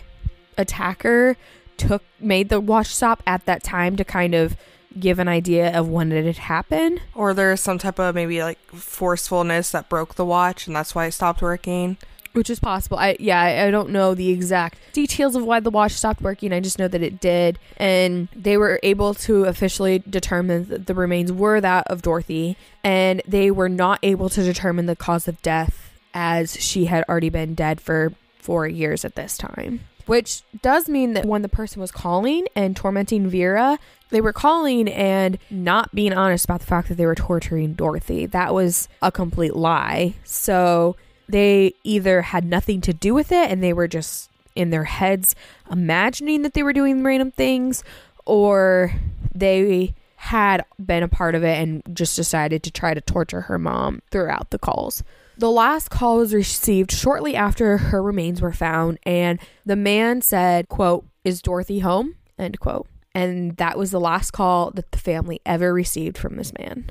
attacker 0.57 1.37
took 1.77 2.03
made 2.21 2.49
the 2.49 2.61
watch 2.61 2.87
stop 2.87 3.23
at 3.27 3.45
that 3.47 3.63
time 3.63 3.97
to 3.97 4.05
kind 4.05 4.35
of 4.35 4.57
give 4.99 5.19
an 5.19 5.29
idea 5.29 5.77
of 5.77 5.89
when 5.89 6.13
it 6.13 6.25
had 6.25 6.39
happened. 6.39 7.01
Or 7.15 7.35
there's 7.35 7.61
some 7.61 7.79
type 7.79 7.99
of 7.99 8.15
maybe 8.15 8.43
like 8.43 8.59
forcefulness 8.73 9.73
that 9.73 9.89
broke 9.89 10.15
the 10.15 10.25
watch 10.25 10.67
and 10.67 10.77
that's 10.77 10.95
why 10.95 11.07
it 11.07 11.13
stopped 11.13 11.43
working. 11.43 11.99
Which 12.37 12.51
is 12.51 12.61
possible. 12.61 12.99
I 12.99 13.17
yeah, 13.19 13.41
I, 13.41 13.71
don't 13.71 13.89
know 13.89 14.15
the 14.15 14.29
exact 14.29 14.77
details 14.93 15.35
of 15.37 15.45
why 15.45 15.59
the 15.61 15.71
watch 15.71 15.93
stopped 15.93 16.21
working. 16.21 16.53
I 16.53 16.61
just 16.61 16.79
know 16.79 16.87
that 16.87 17.03
it 17.03 17.19
did, 17.19 17.59
and 17.79 18.29
they 18.37 18.59
were 18.59 18.79
able 18.83 19.15
to 19.15 19.45
officially 19.45 20.01
determine 20.01 20.69
that 20.69 20.87
the 20.87 20.95
remains 20.95 21.33
were 21.33 21.63
that 21.63 21.87
of 21.87 22.03
Dorothy, 22.03 22.59
and 22.85 23.23
they 23.27 23.51
were 23.51 23.71
not 23.71 24.01
able 24.03 24.29
to 24.29 24.43
determine 24.43 24.85
the 24.85 24.95
cause 24.95 25.27
of 25.27 25.41
death 25.41 25.95
as 26.13 26.61
she 26.61 26.85
had 26.85 27.05
already 27.09 27.31
been 27.31 27.55
dead 27.55 27.81
for 27.81 28.13
four 28.39 28.69
years 28.69 29.03
at 29.07 29.15
this 29.15 29.39
time. 29.39 29.81
Which 30.05 30.43
does 30.61 30.91
mean 30.91 31.15
that 31.15 31.25
when 31.25 31.41
the 31.41 31.49
person 31.49 31.81
was 31.81 31.91
calling 31.91 32.49
and 32.55 32.77
tormenting 32.77 33.29
Vera, 33.29 33.79
they 34.11 34.21
were 34.21 34.35
calling 34.35 34.89
and 34.89 35.39
not 35.51 35.95
being 35.95 36.13
honest 36.13 36.45
about 36.45 36.61
the 36.61 36.67
fact 36.67 36.89
that 36.89 36.97
they 36.97 37.07
were 37.07 37.15
torturing 37.15 37.73
Dorothy. 37.73 38.27
That 38.27 38.53
was 38.53 38.91
a 39.01 39.11
complete 39.11 39.57
lie. 39.57 40.15
So 40.23 40.97
they 41.29 41.75
either 41.85 42.23
had 42.23 42.45
nothing 42.45 42.81
to 42.83 42.93
do 42.93 43.15
with 43.15 43.33
it 43.33 43.51
and 43.51 43.63
they 43.63 43.73
were 43.73 43.89
just 43.89 44.31
in 44.55 44.71
their 44.71 44.85
heads 44.85 45.35
imagining 45.71 46.43
that 46.43 46.55
they 46.55 46.63
were 46.63 46.73
doing 46.73 47.03
random 47.03 47.31
things, 47.31 47.85
or 48.25 48.93
they 49.35 49.95
had 50.17 50.65
been 50.85 51.03
a 51.03 51.09
part 51.09 51.35
of 51.35 51.45
it 51.45 51.59
and 51.59 51.83
just 51.93 52.17
decided 52.17 52.63
to 52.63 52.71
try 52.71 52.95
to 52.95 53.01
torture 53.01 53.43
her 53.43 53.59
mom 53.59 54.01
throughout 54.11 54.51
the 54.51 54.59
calls. 54.59 55.05
The 55.39 55.51
last 55.51 55.91
call 55.91 56.17
was 56.17 56.33
received 56.33 56.91
shortly 56.91 57.37
after 57.37 57.77
her 57.77 58.03
remains 58.03 58.41
were 58.41 58.53
found, 58.53 58.99
and 59.05 59.39
the 59.67 59.77
man 59.77 60.23
said, 60.23 60.69
quote, 60.69 61.05
Is 61.25 61.43
Dorothy 61.43 61.81
home? 61.81 62.17
End 62.39 62.59
quote. 62.59 62.87
And 63.15 63.57
that 63.59 63.79
was 63.79 63.91
the 63.91 64.01
last 64.01 64.33
call 64.33 64.71
that 64.73 64.93
the 64.93 64.99
family 64.99 65.41
ever 65.45 65.73
received 65.73 66.17
from 66.17 66.37
this 66.37 66.53
man. 66.59 66.91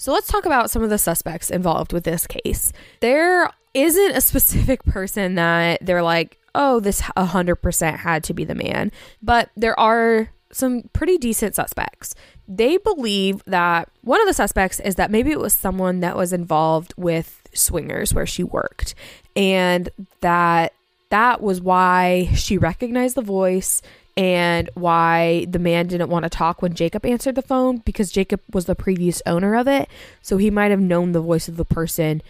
So 0.00 0.12
let's 0.12 0.28
talk 0.28 0.46
about 0.46 0.70
some 0.70 0.82
of 0.82 0.88
the 0.88 0.96
suspects 0.96 1.50
involved 1.50 1.92
with 1.92 2.04
this 2.04 2.26
case. 2.26 2.72
There 3.00 3.50
isn't 3.74 4.16
a 4.16 4.22
specific 4.22 4.82
person 4.84 5.34
that 5.34 5.84
they're 5.84 6.02
like, 6.02 6.38
oh, 6.54 6.80
this 6.80 7.02
100% 7.02 7.96
had 7.98 8.24
to 8.24 8.32
be 8.32 8.44
the 8.44 8.54
man, 8.54 8.92
but 9.20 9.50
there 9.58 9.78
are 9.78 10.30
some 10.52 10.84
pretty 10.94 11.18
decent 11.18 11.54
suspects. 11.54 12.14
They 12.48 12.78
believe 12.78 13.44
that 13.44 13.90
one 14.00 14.22
of 14.22 14.26
the 14.26 14.32
suspects 14.32 14.80
is 14.80 14.94
that 14.94 15.10
maybe 15.10 15.32
it 15.32 15.38
was 15.38 15.52
someone 15.52 16.00
that 16.00 16.16
was 16.16 16.32
involved 16.32 16.94
with 16.96 17.46
swingers 17.52 18.14
where 18.14 18.26
she 18.26 18.42
worked 18.42 18.94
and 19.36 19.90
that 20.22 20.72
that 21.10 21.42
was 21.42 21.60
why 21.60 22.30
she 22.34 22.56
recognized 22.56 23.16
the 23.16 23.22
voice 23.22 23.82
and 24.16 24.68
why 24.74 25.46
the 25.48 25.58
man 25.58 25.86
didn't 25.86 26.10
want 26.10 26.24
to 26.24 26.28
talk 26.28 26.62
when 26.62 26.74
Jacob 26.74 27.06
answered 27.06 27.34
the 27.34 27.42
phone 27.42 27.78
because 27.78 28.10
Jacob 28.10 28.40
was 28.52 28.66
the 28.66 28.74
previous 28.74 29.22
owner 29.26 29.54
of 29.54 29.68
it. 29.68 29.88
So 30.22 30.36
he 30.36 30.50
might 30.50 30.70
have 30.70 30.80
known 30.80 31.12
the 31.12 31.20
voice 31.20 31.48
of 31.48 31.56
the 31.56 31.64
person 31.64 32.22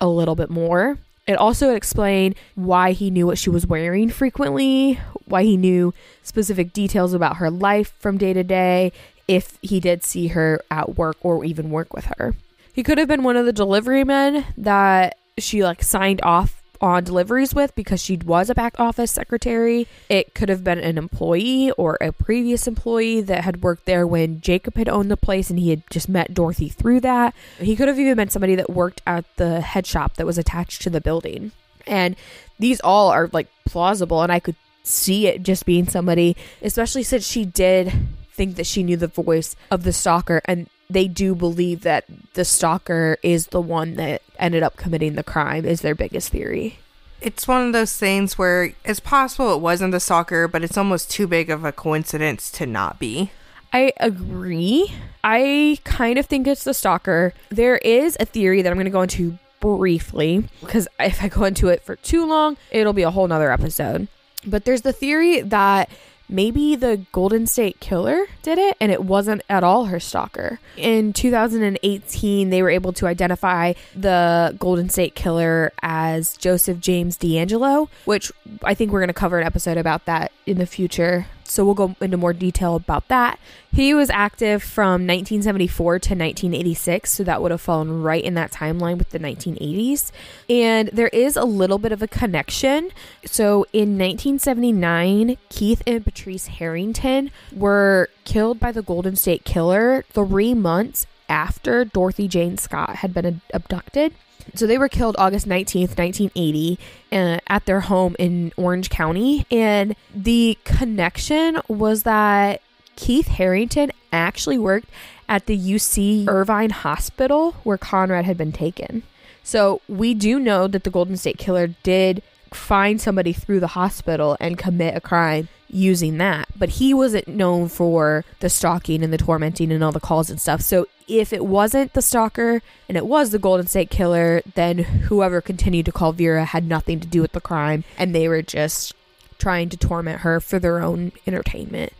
a 0.00 0.08
little 0.08 0.34
bit 0.34 0.50
more. 0.50 0.98
It 1.26 1.34
also 1.34 1.74
explained 1.74 2.36
why 2.54 2.92
he 2.92 3.10
knew 3.10 3.26
what 3.26 3.38
she 3.38 3.50
was 3.50 3.66
wearing 3.66 4.10
frequently, 4.10 5.00
why 5.24 5.42
he 5.42 5.56
knew 5.56 5.92
specific 6.22 6.72
details 6.72 7.12
about 7.12 7.38
her 7.38 7.50
life 7.50 7.92
from 7.98 8.16
day 8.16 8.32
to 8.32 8.44
day, 8.44 8.92
if 9.26 9.58
he 9.60 9.80
did 9.80 10.04
see 10.04 10.28
her 10.28 10.60
at 10.70 10.96
work 10.96 11.16
or 11.20 11.44
even 11.44 11.70
work 11.70 11.92
with 11.92 12.06
her. 12.16 12.34
He 12.72 12.82
could 12.82 12.98
have 12.98 13.08
been 13.08 13.24
one 13.24 13.36
of 13.36 13.46
the 13.46 13.52
delivery 13.52 14.04
men 14.04 14.44
that 14.56 15.16
she 15.38 15.64
like 15.64 15.82
signed 15.82 16.20
off 16.22 16.62
on 16.80 17.04
deliveries 17.04 17.54
with 17.54 17.74
because 17.74 18.02
she 18.02 18.16
was 18.16 18.50
a 18.50 18.54
back 18.54 18.78
office 18.78 19.10
secretary. 19.10 19.86
It 20.08 20.34
could 20.34 20.48
have 20.48 20.64
been 20.64 20.78
an 20.78 20.98
employee 20.98 21.70
or 21.72 21.98
a 22.00 22.12
previous 22.12 22.66
employee 22.66 23.20
that 23.22 23.44
had 23.44 23.62
worked 23.62 23.86
there 23.86 24.06
when 24.06 24.40
Jacob 24.40 24.76
had 24.76 24.88
owned 24.88 25.10
the 25.10 25.16
place 25.16 25.50
and 25.50 25.58
he 25.58 25.70
had 25.70 25.82
just 25.90 26.08
met 26.08 26.34
Dorothy 26.34 26.68
through 26.68 27.00
that. 27.00 27.34
He 27.58 27.76
could 27.76 27.88
have 27.88 27.98
even 27.98 28.16
been 28.16 28.30
somebody 28.30 28.54
that 28.54 28.70
worked 28.70 29.02
at 29.06 29.24
the 29.36 29.60
head 29.60 29.86
shop 29.86 30.14
that 30.16 30.26
was 30.26 30.38
attached 30.38 30.82
to 30.82 30.90
the 30.90 31.00
building. 31.00 31.52
And 31.86 32.16
these 32.58 32.80
all 32.80 33.10
are 33.10 33.28
like 33.32 33.48
plausible, 33.64 34.22
and 34.22 34.32
I 34.32 34.40
could 34.40 34.56
see 34.82 35.26
it 35.26 35.42
just 35.42 35.66
being 35.66 35.86
somebody, 35.86 36.36
especially 36.62 37.02
since 37.02 37.26
she 37.26 37.44
did 37.44 37.92
think 38.32 38.56
that 38.56 38.66
she 38.66 38.82
knew 38.82 38.96
the 38.96 39.06
voice 39.06 39.56
of 39.70 39.82
the 39.82 39.92
stalker 39.92 40.42
and 40.44 40.68
they 40.88 41.08
do 41.08 41.34
believe 41.34 41.82
that 41.82 42.04
the 42.34 42.44
stalker 42.44 43.18
is 43.22 43.48
the 43.48 43.60
one 43.60 43.94
that 43.94 44.22
ended 44.38 44.62
up 44.62 44.76
committing 44.76 45.14
the 45.14 45.24
crime 45.24 45.64
is 45.64 45.80
their 45.80 45.94
biggest 45.94 46.30
theory. 46.30 46.78
It's 47.20 47.48
one 47.48 47.66
of 47.66 47.72
those 47.72 47.96
things 47.96 48.36
where 48.36 48.74
it's 48.84 49.00
possible 49.00 49.54
it 49.54 49.60
wasn't 49.60 49.92
the 49.92 50.00
stalker, 50.00 50.46
but 50.46 50.62
it's 50.62 50.76
almost 50.76 51.10
too 51.10 51.26
big 51.26 51.50
of 51.50 51.64
a 51.64 51.72
coincidence 51.72 52.50
to 52.52 52.66
not 52.66 52.98
be. 52.98 53.30
I 53.72 53.92
agree. 53.98 54.92
I 55.24 55.78
kind 55.84 56.18
of 56.18 56.26
think 56.26 56.46
it's 56.46 56.64
the 56.64 56.74
stalker. 56.74 57.34
There 57.48 57.78
is 57.78 58.16
a 58.20 58.24
theory 58.24 58.62
that 58.62 58.70
I'm 58.70 58.76
going 58.76 58.84
to 58.84 58.90
go 58.90 59.02
into 59.02 59.38
briefly 59.60 60.48
because 60.60 60.86
if 61.00 61.22
I 61.22 61.28
go 61.28 61.44
into 61.44 61.68
it 61.68 61.82
for 61.82 61.96
too 61.96 62.26
long, 62.26 62.56
it'll 62.70 62.92
be 62.92 63.02
a 63.02 63.10
whole 63.10 63.26
nother 63.26 63.50
episode. 63.50 64.08
But 64.46 64.64
there's 64.64 64.82
the 64.82 64.92
theory 64.92 65.40
that 65.40 65.90
maybe 66.28 66.76
the 66.76 67.04
Golden 67.12 67.46
State 67.46 67.80
Killer 67.80 68.26
did 68.42 68.58
it 68.58 68.76
and 68.80 68.92
it 68.92 69.04
wasn't 69.04 69.42
at 69.48 69.64
all 69.64 69.86
her 69.86 70.00
stalker. 70.00 70.60
In 70.76 71.12
2018, 71.12 72.50
they 72.50 72.62
were 72.62 72.70
able 72.70 72.92
to 72.94 73.06
identify 73.06 73.72
the 73.94 74.54
Golden 74.58 74.88
State 74.88 75.14
Killer 75.14 75.72
as 75.82 76.36
Joseph 76.36 76.80
James 76.80 77.16
DeAngelo, 77.18 77.88
which 78.04 78.32
I 78.62 78.74
think 78.74 78.92
we're 78.92 79.00
going 79.00 79.08
to 79.08 79.14
cover 79.14 79.38
an 79.38 79.46
episode 79.46 79.78
about 79.78 80.04
that 80.06 80.32
in 80.46 80.58
the 80.58 80.66
future 80.66 81.26
so 81.50 81.64
we'll 81.64 81.74
go 81.74 81.96
into 82.00 82.16
more 82.16 82.32
detail 82.32 82.76
about 82.76 83.08
that. 83.08 83.38
He 83.72 83.92
was 83.94 84.08
active 84.10 84.62
from 84.62 85.06
1974 85.06 85.98
to 85.98 86.10
1986, 86.14 87.10
so 87.10 87.24
that 87.24 87.42
would 87.42 87.50
have 87.50 87.60
fallen 87.60 88.02
right 88.02 88.22
in 88.22 88.34
that 88.34 88.52
timeline 88.52 88.98
with 88.98 89.10
the 89.10 89.18
1980s. 89.18 90.12
And 90.48 90.88
there 90.92 91.08
is 91.08 91.36
a 91.36 91.44
little 91.44 91.78
bit 91.78 91.92
of 91.92 92.02
a 92.02 92.08
connection. 92.08 92.90
So 93.24 93.66
in 93.72 93.98
1979, 93.98 95.36
Keith 95.50 95.82
and 95.86 96.04
Patrice 96.04 96.46
Harrington 96.46 97.30
were 97.54 98.08
killed 98.24 98.58
by 98.58 98.72
the 98.72 98.82
Golden 98.82 99.16
State 99.16 99.44
Killer 99.44 100.04
three 100.10 100.54
months 100.54 101.06
after 101.28 101.84
Dorothy 101.84 102.28
Jane 102.28 102.56
Scott 102.56 102.96
had 102.96 103.12
been 103.12 103.40
abducted. 103.52 104.14
So 104.54 104.66
they 104.66 104.78
were 104.78 104.88
killed 104.88 105.16
August 105.18 105.48
19th, 105.48 105.98
1980, 105.98 106.78
uh, 107.12 107.38
at 107.46 107.66
their 107.66 107.80
home 107.80 108.16
in 108.18 108.52
Orange 108.56 108.90
County. 108.90 109.46
And 109.50 109.96
the 110.14 110.58
connection 110.64 111.60
was 111.68 112.04
that 112.04 112.62
Keith 112.96 113.28
Harrington 113.28 113.92
actually 114.12 114.58
worked 114.58 114.88
at 115.28 115.46
the 115.46 115.58
UC 115.58 116.28
Irvine 116.28 116.70
Hospital 116.70 117.52
where 117.64 117.78
Conrad 117.78 118.24
had 118.24 118.38
been 118.38 118.52
taken. 118.52 119.02
So 119.42 119.80
we 119.88 120.14
do 120.14 120.40
know 120.40 120.66
that 120.66 120.84
the 120.84 120.90
Golden 120.90 121.16
State 121.16 121.38
Killer 121.38 121.68
did 121.82 122.22
find 122.56 123.00
somebody 123.00 123.32
through 123.32 123.60
the 123.60 123.68
hospital 123.68 124.36
and 124.40 124.58
commit 124.58 124.96
a 124.96 125.00
crime 125.00 125.48
using 125.68 126.18
that. 126.18 126.48
But 126.56 126.70
he 126.70 126.94
wasn't 126.94 127.28
known 127.28 127.68
for 127.68 128.24
the 128.40 128.48
stalking 128.48 129.02
and 129.02 129.12
the 129.12 129.18
tormenting 129.18 129.72
and 129.72 129.82
all 129.82 129.92
the 129.92 130.00
calls 130.00 130.30
and 130.30 130.40
stuff. 130.40 130.60
So 130.60 130.86
if 131.08 131.32
it 131.32 131.44
wasn't 131.44 131.92
the 131.92 132.02
stalker 132.02 132.62
and 132.88 132.96
it 132.96 133.06
was 133.06 133.30
the 133.30 133.38
Golden 133.38 133.66
State 133.66 133.90
Killer, 133.90 134.42
then 134.54 134.78
whoever 134.78 135.40
continued 135.40 135.86
to 135.86 135.92
call 135.92 136.12
Vera 136.12 136.44
had 136.44 136.66
nothing 136.66 137.00
to 137.00 137.06
do 137.06 137.20
with 137.20 137.32
the 137.32 137.40
crime 137.40 137.84
and 137.98 138.14
they 138.14 138.28
were 138.28 138.42
just 138.42 138.94
trying 139.38 139.68
to 139.68 139.76
torment 139.76 140.20
her 140.20 140.40
for 140.40 140.58
their 140.58 140.80
own 140.82 141.12
entertainment. 141.26 141.92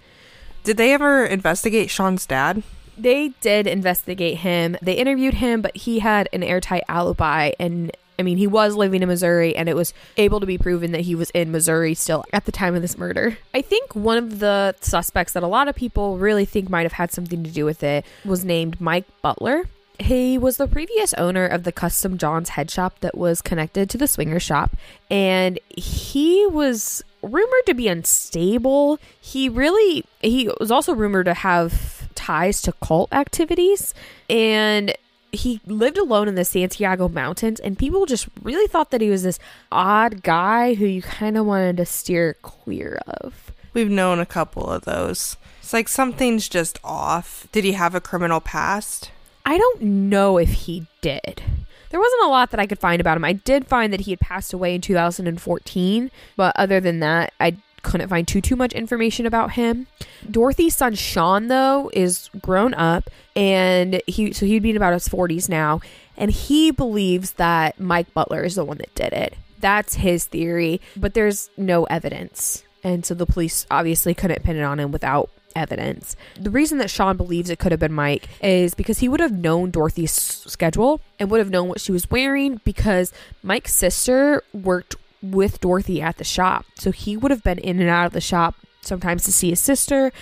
Did 0.64 0.78
they 0.78 0.92
ever 0.92 1.24
investigate 1.24 1.90
Sean's 1.90 2.26
dad? 2.26 2.62
They 2.98 3.28
did 3.40 3.66
investigate 3.66 4.38
him. 4.38 4.76
They 4.80 4.94
interviewed 4.94 5.34
him, 5.34 5.60
but 5.60 5.76
he 5.76 5.98
had 5.98 6.28
an 6.32 6.42
airtight 6.42 6.82
alibi 6.88 7.52
and 7.60 7.94
I 8.18 8.22
mean, 8.22 8.38
he 8.38 8.46
was 8.46 8.74
living 8.74 9.02
in 9.02 9.08
Missouri 9.08 9.54
and 9.54 9.68
it 9.68 9.76
was 9.76 9.92
able 10.16 10.40
to 10.40 10.46
be 10.46 10.58
proven 10.58 10.92
that 10.92 11.02
he 11.02 11.14
was 11.14 11.30
in 11.30 11.52
Missouri 11.52 11.94
still 11.94 12.24
at 12.32 12.44
the 12.44 12.52
time 12.52 12.74
of 12.74 12.82
this 12.82 12.96
murder. 12.96 13.38
I 13.54 13.62
think 13.62 13.94
one 13.94 14.18
of 14.18 14.38
the 14.38 14.74
suspects 14.80 15.32
that 15.34 15.42
a 15.42 15.48
lot 15.48 15.68
of 15.68 15.74
people 15.74 16.18
really 16.18 16.44
think 16.44 16.68
might 16.68 16.84
have 16.84 16.92
had 16.92 17.12
something 17.12 17.44
to 17.44 17.50
do 17.50 17.64
with 17.64 17.82
it 17.82 18.04
was 18.24 18.44
named 18.44 18.80
Mike 18.80 19.06
Butler. 19.22 19.64
He 19.98 20.36
was 20.36 20.58
the 20.58 20.68
previous 20.68 21.14
owner 21.14 21.46
of 21.46 21.64
the 21.64 21.72
Custom 21.72 22.18
John's 22.18 22.50
head 22.50 22.70
shop 22.70 23.00
that 23.00 23.16
was 23.16 23.40
connected 23.40 23.88
to 23.90 23.98
the 23.98 24.06
swinger 24.06 24.38
shop, 24.38 24.76
and 25.10 25.58
he 25.74 26.46
was 26.46 27.02
rumored 27.22 27.66
to 27.66 27.72
be 27.72 27.88
unstable. 27.88 28.98
He 29.20 29.48
really 29.48 30.04
he 30.20 30.50
was 30.60 30.70
also 30.70 30.94
rumored 30.94 31.26
to 31.26 31.34
have 31.34 32.08
ties 32.14 32.60
to 32.62 32.72
cult 32.82 33.12
activities 33.12 33.94
and 34.28 34.92
he 35.36 35.60
lived 35.66 35.98
alone 35.98 36.28
in 36.28 36.34
the 36.34 36.44
Santiago 36.44 37.08
Mountains, 37.08 37.60
and 37.60 37.78
people 37.78 38.06
just 38.06 38.28
really 38.42 38.66
thought 38.66 38.90
that 38.90 39.00
he 39.00 39.10
was 39.10 39.22
this 39.22 39.38
odd 39.70 40.22
guy 40.22 40.74
who 40.74 40.84
you 40.84 41.02
kind 41.02 41.36
of 41.36 41.46
wanted 41.46 41.76
to 41.76 41.86
steer 41.86 42.34
clear 42.42 43.00
of. 43.06 43.52
We've 43.72 43.90
known 43.90 44.18
a 44.18 44.26
couple 44.26 44.68
of 44.68 44.84
those. 44.84 45.36
It's 45.60 45.72
like 45.72 45.88
something's 45.88 46.48
just 46.48 46.78
off. 46.82 47.46
Did 47.52 47.64
he 47.64 47.72
have 47.72 47.94
a 47.94 48.00
criminal 48.00 48.40
past? 48.40 49.10
I 49.44 49.58
don't 49.58 49.82
know 49.82 50.38
if 50.38 50.50
he 50.50 50.86
did. 51.00 51.42
There 51.90 52.00
wasn't 52.00 52.24
a 52.24 52.28
lot 52.28 52.50
that 52.50 52.60
I 52.60 52.66
could 52.66 52.78
find 52.78 53.00
about 53.00 53.16
him. 53.16 53.24
I 53.24 53.34
did 53.34 53.66
find 53.66 53.92
that 53.92 54.00
he 54.00 54.10
had 54.12 54.20
passed 54.20 54.52
away 54.52 54.74
in 54.74 54.80
2014, 54.80 56.10
but 56.36 56.52
other 56.56 56.80
than 56.80 57.00
that, 57.00 57.32
I 57.38 57.56
couldn't 57.86 58.08
find 58.08 58.26
too 58.26 58.40
too 58.40 58.56
much 58.56 58.72
information 58.72 59.26
about 59.26 59.52
him. 59.52 59.86
Dorothy's 60.28 60.76
son 60.76 60.96
Sean 60.96 61.46
though 61.46 61.88
is 61.94 62.28
grown 62.42 62.74
up 62.74 63.08
and 63.36 64.02
he 64.06 64.32
so 64.32 64.44
he'd 64.44 64.62
be 64.62 64.70
in 64.70 64.76
about 64.76 64.92
his 64.92 65.08
40s 65.08 65.48
now 65.48 65.80
and 66.16 66.30
he 66.30 66.72
believes 66.72 67.32
that 67.32 67.78
Mike 67.78 68.12
Butler 68.12 68.42
is 68.42 68.56
the 68.56 68.64
one 68.64 68.78
that 68.78 68.94
did 68.94 69.12
it. 69.12 69.36
That's 69.60 69.94
his 69.94 70.26
theory, 70.26 70.80
but 70.96 71.14
there's 71.14 71.48
no 71.56 71.84
evidence. 71.84 72.64
And 72.82 73.06
so 73.06 73.14
the 73.14 73.26
police 73.26 73.66
obviously 73.70 74.14
couldn't 74.14 74.42
pin 74.42 74.56
it 74.56 74.62
on 74.62 74.80
him 74.80 74.90
without 74.90 75.30
evidence. 75.54 76.16
The 76.38 76.50
reason 76.50 76.78
that 76.78 76.90
Sean 76.90 77.16
believes 77.16 77.50
it 77.50 77.58
could 77.58 77.72
have 77.72 77.80
been 77.80 77.92
Mike 77.92 78.28
is 78.42 78.74
because 78.74 78.98
he 78.98 79.08
would 79.08 79.20
have 79.20 79.32
known 79.32 79.70
Dorothy's 79.70 80.12
schedule 80.12 81.00
and 81.18 81.30
would 81.30 81.40
have 81.40 81.50
known 81.50 81.68
what 81.68 81.80
she 81.80 81.92
was 81.92 82.10
wearing 82.10 82.60
because 82.64 83.12
Mike's 83.42 83.74
sister 83.74 84.42
worked 84.52 84.96
with 85.32 85.60
Dorothy 85.60 86.00
at 86.02 86.18
the 86.18 86.24
shop. 86.24 86.66
So 86.76 86.90
he 86.90 87.16
would 87.16 87.30
have 87.30 87.42
been 87.42 87.58
in 87.58 87.80
and 87.80 87.88
out 87.88 88.06
of 88.06 88.12
the 88.12 88.20
shop 88.20 88.56
sometimes 88.80 89.24
to 89.24 89.32
see 89.32 89.50
his 89.50 89.60
sister 89.60 90.12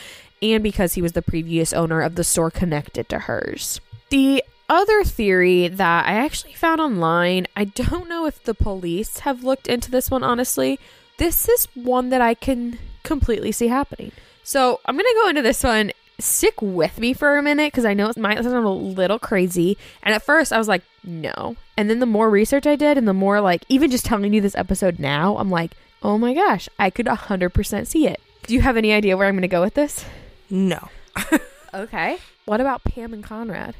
and 0.43 0.62
because 0.62 0.95
he 0.95 1.03
was 1.03 1.12
the 1.12 1.23
previous 1.23 1.73
owner 1.73 2.01
of 2.01 2.17
the 2.17 2.25
store 2.25 2.51
connected 2.51 3.09
to 3.09 3.21
hers. 3.21 3.81
The 4.11 4.43
other 4.69 5.05
theory 5.05 5.69
that 5.69 6.07
I 6.07 6.14
actually 6.14 6.55
found 6.55 6.81
online, 6.81 7.47
I 7.57 7.64
don't 7.64 8.09
know 8.09 8.27
if 8.27 8.43
the 8.43 8.55
police 8.55 9.21
have 9.21 9.45
looked 9.45 9.67
into 9.67 9.90
this 9.90 10.11
one 10.11 10.23
honestly. 10.23 10.79
This 11.19 11.49
is 11.49 11.69
one 11.75 12.11
that 12.11 12.21
I 12.21 12.35
can 12.35 12.79
completely 13.03 13.53
see 13.53 13.69
happening. 13.69 14.12
So 14.43 14.81
I'm 14.85 14.97
going 14.97 15.05
to 15.05 15.21
go 15.23 15.29
into 15.29 15.43
this 15.43 15.62
one 15.62 15.93
stick 16.18 16.61
with 16.62 16.98
me 16.98 17.12
for 17.12 17.37
a 17.37 17.42
minute 17.42 17.72
because 17.72 17.85
I 17.85 17.94
know 17.94 18.09
it 18.09 18.16
might 18.16 18.42
sound 18.42 18.64
a 18.64 18.68
little 18.68 19.18
crazy. 19.18 19.77
And 20.03 20.14
at 20.14 20.22
first, 20.22 20.53
I 20.53 20.59
was 20.59 20.68
like, 20.68 20.83
no. 21.03 21.57
And 21.77 21.90
then 21.90 21.98
the 21.98 22.07
more 22.07 22.31
research 22.31 22.66
I 22.66 22.77
did, 22.77 22.96
and 22.96 23.09
the 23.09 23.12
more 23.12 23.40
like 23.40 23.64
even 23.68 23.90
just 23.90 24.07
telling 24.07 24.33
you 24.33 24.40
this 24.40 24.55
episode 24.55 24.98
now, 24.98 25.37
I'm 25.37 25.50
like, 25.50 25.72
oh 26.03 26.18
my 26.18 26.35
gosh, 26.35 26.68
I 26.79 26.90
could 26.90 27.07
100% 27.07 27.87
see 27.87 28.07
it. 28.07 28.20
Do 28.46 28.55
you 28.55 28.61
have 28.61 28.77
any 28.77 28.92
idea 28.92 29.16
where 29.16 29.27
I'm 29.27 29.35
going 29.35 29.42
to 29.42 29.48
go 29.48 29.62
with 29.62 29.74
this? 29.74 30.05
No. 30.50 30.88
okay. 31.74 32.18
What 32.44 32.61
about 32.61 32.85
Pam 32.85 33.14
and 33.14 33.24
Conrad? 33.24 33.74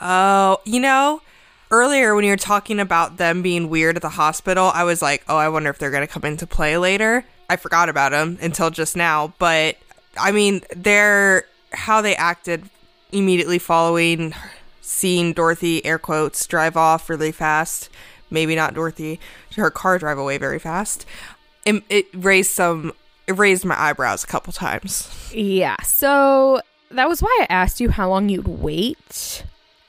Oh, 0.00 0.58
you 0.64 0.78
know, 0.78 1.20
earlier 1.70 2.14
when 2.14 2.24
you 2.24 2.30
were 2.30 2.36
talking 2.36 2.78
about 2.78 3.16
them 3.16 3.42
being 3.42 3.68
weird 3.68 3.96
at 3.96 4.02
the 4.02 4.08
hospital, 4.08 4.70
I 4.72 4.84
was 4.84 5.02
like, 5.02 5.24
oh, 5.28 5.36
I 5.36 5.48
wonder 5.48 5.70
if 5.70 5.78
they're 5.78 5.90
going 5.90 6.06
to 6.06 6.12
come 6.12 6.24
into 6.24 6.46
play 6.46 6.78
later. 6.78 7.24
I 7.50 7.56
forgot 7.56 7.88
about 7.88 8.12
them 8.12 8.38
until 8.40 8.70
just 8.70 8.96
now, 8.96 9.34
but 9.38 9.76
I 10.18 10.32
mean, 10.32 10.62
they're 10.76 11.44
how 11.72 12.00
they 12.00 12.16
acted 12.16 12.68
immediately 13.12 13.58
following 13.58 14.34
seeing 14.80 15.32
Dorothy, 15.32 15.84
air 15.84 15.98
quotes, 15.98 16.46
drive 16.46 16.76
off 16.76 17.10
really 17.10 17.32
fast. 17.32 17.90
Maybe 18.30 18.54
not 18.54 18.74
Dorothy, 18.74 19.20
her 19.56 19.70
car 19.70 19.98
drive 19.98 20.18
away 20.18 20.38
very 20.38 20.58
fast. 20.58 21.06
It, 21.64 21.82
it 21.88 22.06
raised 22.14 22.50
some, 22.50 22.92
it 23.26 23.36
raised 23.36 23.64
my 23.64 23.78
eyebrows 23.78 24.24
a 24.24 24.26
couple 24.26 24.52
times. 24.52 25.30
Yeah. 25.34 25.76
So 25.82 26.60
that 26.90 27.08
was 27.08 27.22
why 27.22 27.38
I 27.42 27.52
asked 27.52 27.80
you 27.80 27.90
how 27.90 28.08
long 28.08 28.28
you'd 28.28 28.48
wait 28.48 29.44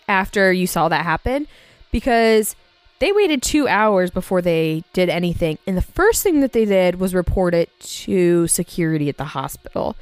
after 0.07 0.51
you 0.51 0.67
saw 0.67 0.89
that 0.89 1.03
happen 1.03 1.47
because 1.91 2.55
they 2.99 3.11
waited 3.11 3.41
two 3.41 3.67
hours 3.67 4.11
before 4.11 4.41
they 4.41 4.83
did 4.93 5.09
anything. 5.09 5.57
And 5.65 5.77
the 5.77 5.81
first 5.81 6.23
thing 6.23 6.41
that 6.41 6.51
they 6.51 6.65
did 6.65 6.99
was 6.99 7.13
report 7.13 7.53
it 7.53 7.77
to 7.79 8.47
security 8.47 9.07
at 9.09 9.17
the 9.17 9.25
hospital. 9.25 9.95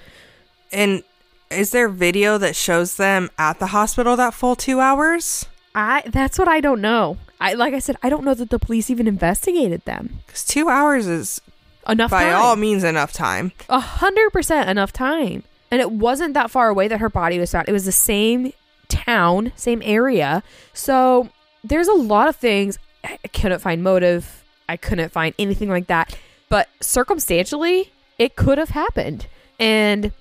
And 0.72 1.04
is 1.50 1.72
there 1.72 1.90
video 1.90 2.38
that 2.38 2.56
shows 2.56 2.96
them 2.98 3.30
at 3.38 3.60
the 3.60 3.68
hospital 3.68 4.16
that 4.16 4.34
full 4.34 4.56
two 4.56 4.80
hours? 4.80 5.46
I 5.76 6.04
that's 6.06 6.40
what 6.40 6.48
I 6.48 6.60
don't 6.60 6.82
know. 6.82 7.18
I 7.40 7.54
like 7.54 7.74
I 7.74 7.80
said, 7.80 7.98
I 8.02 8.10
don't 8.10 8.24
know 8.24 8.34
that 8.34 8.50
the 8.50 8.60
police 8.60 8.90
even 8.90 9.08
investigated 9.08 9.86
them. 9.86 10.20
Because 10.26 10.44
two 10.46 10.70
hours 10.70 11.08
is 11.08 11.42
enough 11.88 12.12
by 12.12 12.24
time. 12.24 12.36
all 12.36 12.56
means 12.56 12.84
enough 12.84 13.14
time. 13.14 13.52
A 13.70 13.80
hundred 13.80 14.32
percent 14.32 14.70
enough 14.70 14.92
time. 14.92 15.44
And 15.70 15.82
it 15.82 15.92
wasn't 15.92 16.34
that 16.34 16.50
far 16.50 16.70
away 16.70 16.88
that 16.88 17.00
her 17.00 17.10
body 17.10 17.40
was 17.40 17.52
found. 17.52 17.68
It 17.68 17.74
was 17.74 17.86
the 17.86 17.92
same 17.92 18.54
town, 18.88 19.52
same 19.56 19.82
area. 19.84 20.42
So 20.74 21.30
there's 21.64 21.88
a 21.90 21.94
lot 21.94 22.28
of 22.30 22.36
things 22.36 22.80
I 23.04 23.18
couldn't 23.34 23.60
find 23.60 23.84
motive. 23.84 24.44
I 24.70 24.78
couldn't 24.78 25.12
find 25.12 25.36
anything 25.38 25.70
like 25.70 25.88
that. 25.88 26.18
But 26.50 26.70
circumstantially, 26.80 27.92
it 28.18 28.36
could 28.36 28.58
have 28.58 28.70
happened. 28.70 29.28
And 29.60 30.14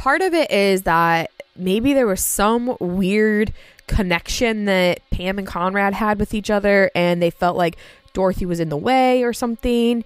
part 0.00 0.22
of 0.22 0.32
it 0.32 0.50
is 0.50 0.82
that 0.82 1.30
maybe 1.54 1.92
there 1.92 2.06
was 2.06 2.24
some 2.24 2.74
weird 2.80 3.52
connection 3.86 4.64
that 4.64 5.00
Pam 5.10 5.36
and 5.38 5.46
Conrad 5.46 5.92
had 5.92 6.18
with 6.18 6.32
each 6.32 6.48
other 6.48 6.90
and 6.94 7.20
they 7.20 7.28
felt 7.28 7.54
like 7.54 7.76
Dorothy 8.14 8.46
was 8.46 8.60
in 8.60 8.70
the 8.70 8.78
way 8.78 9.22
or 9.22 9.34
something. 9.34 10.02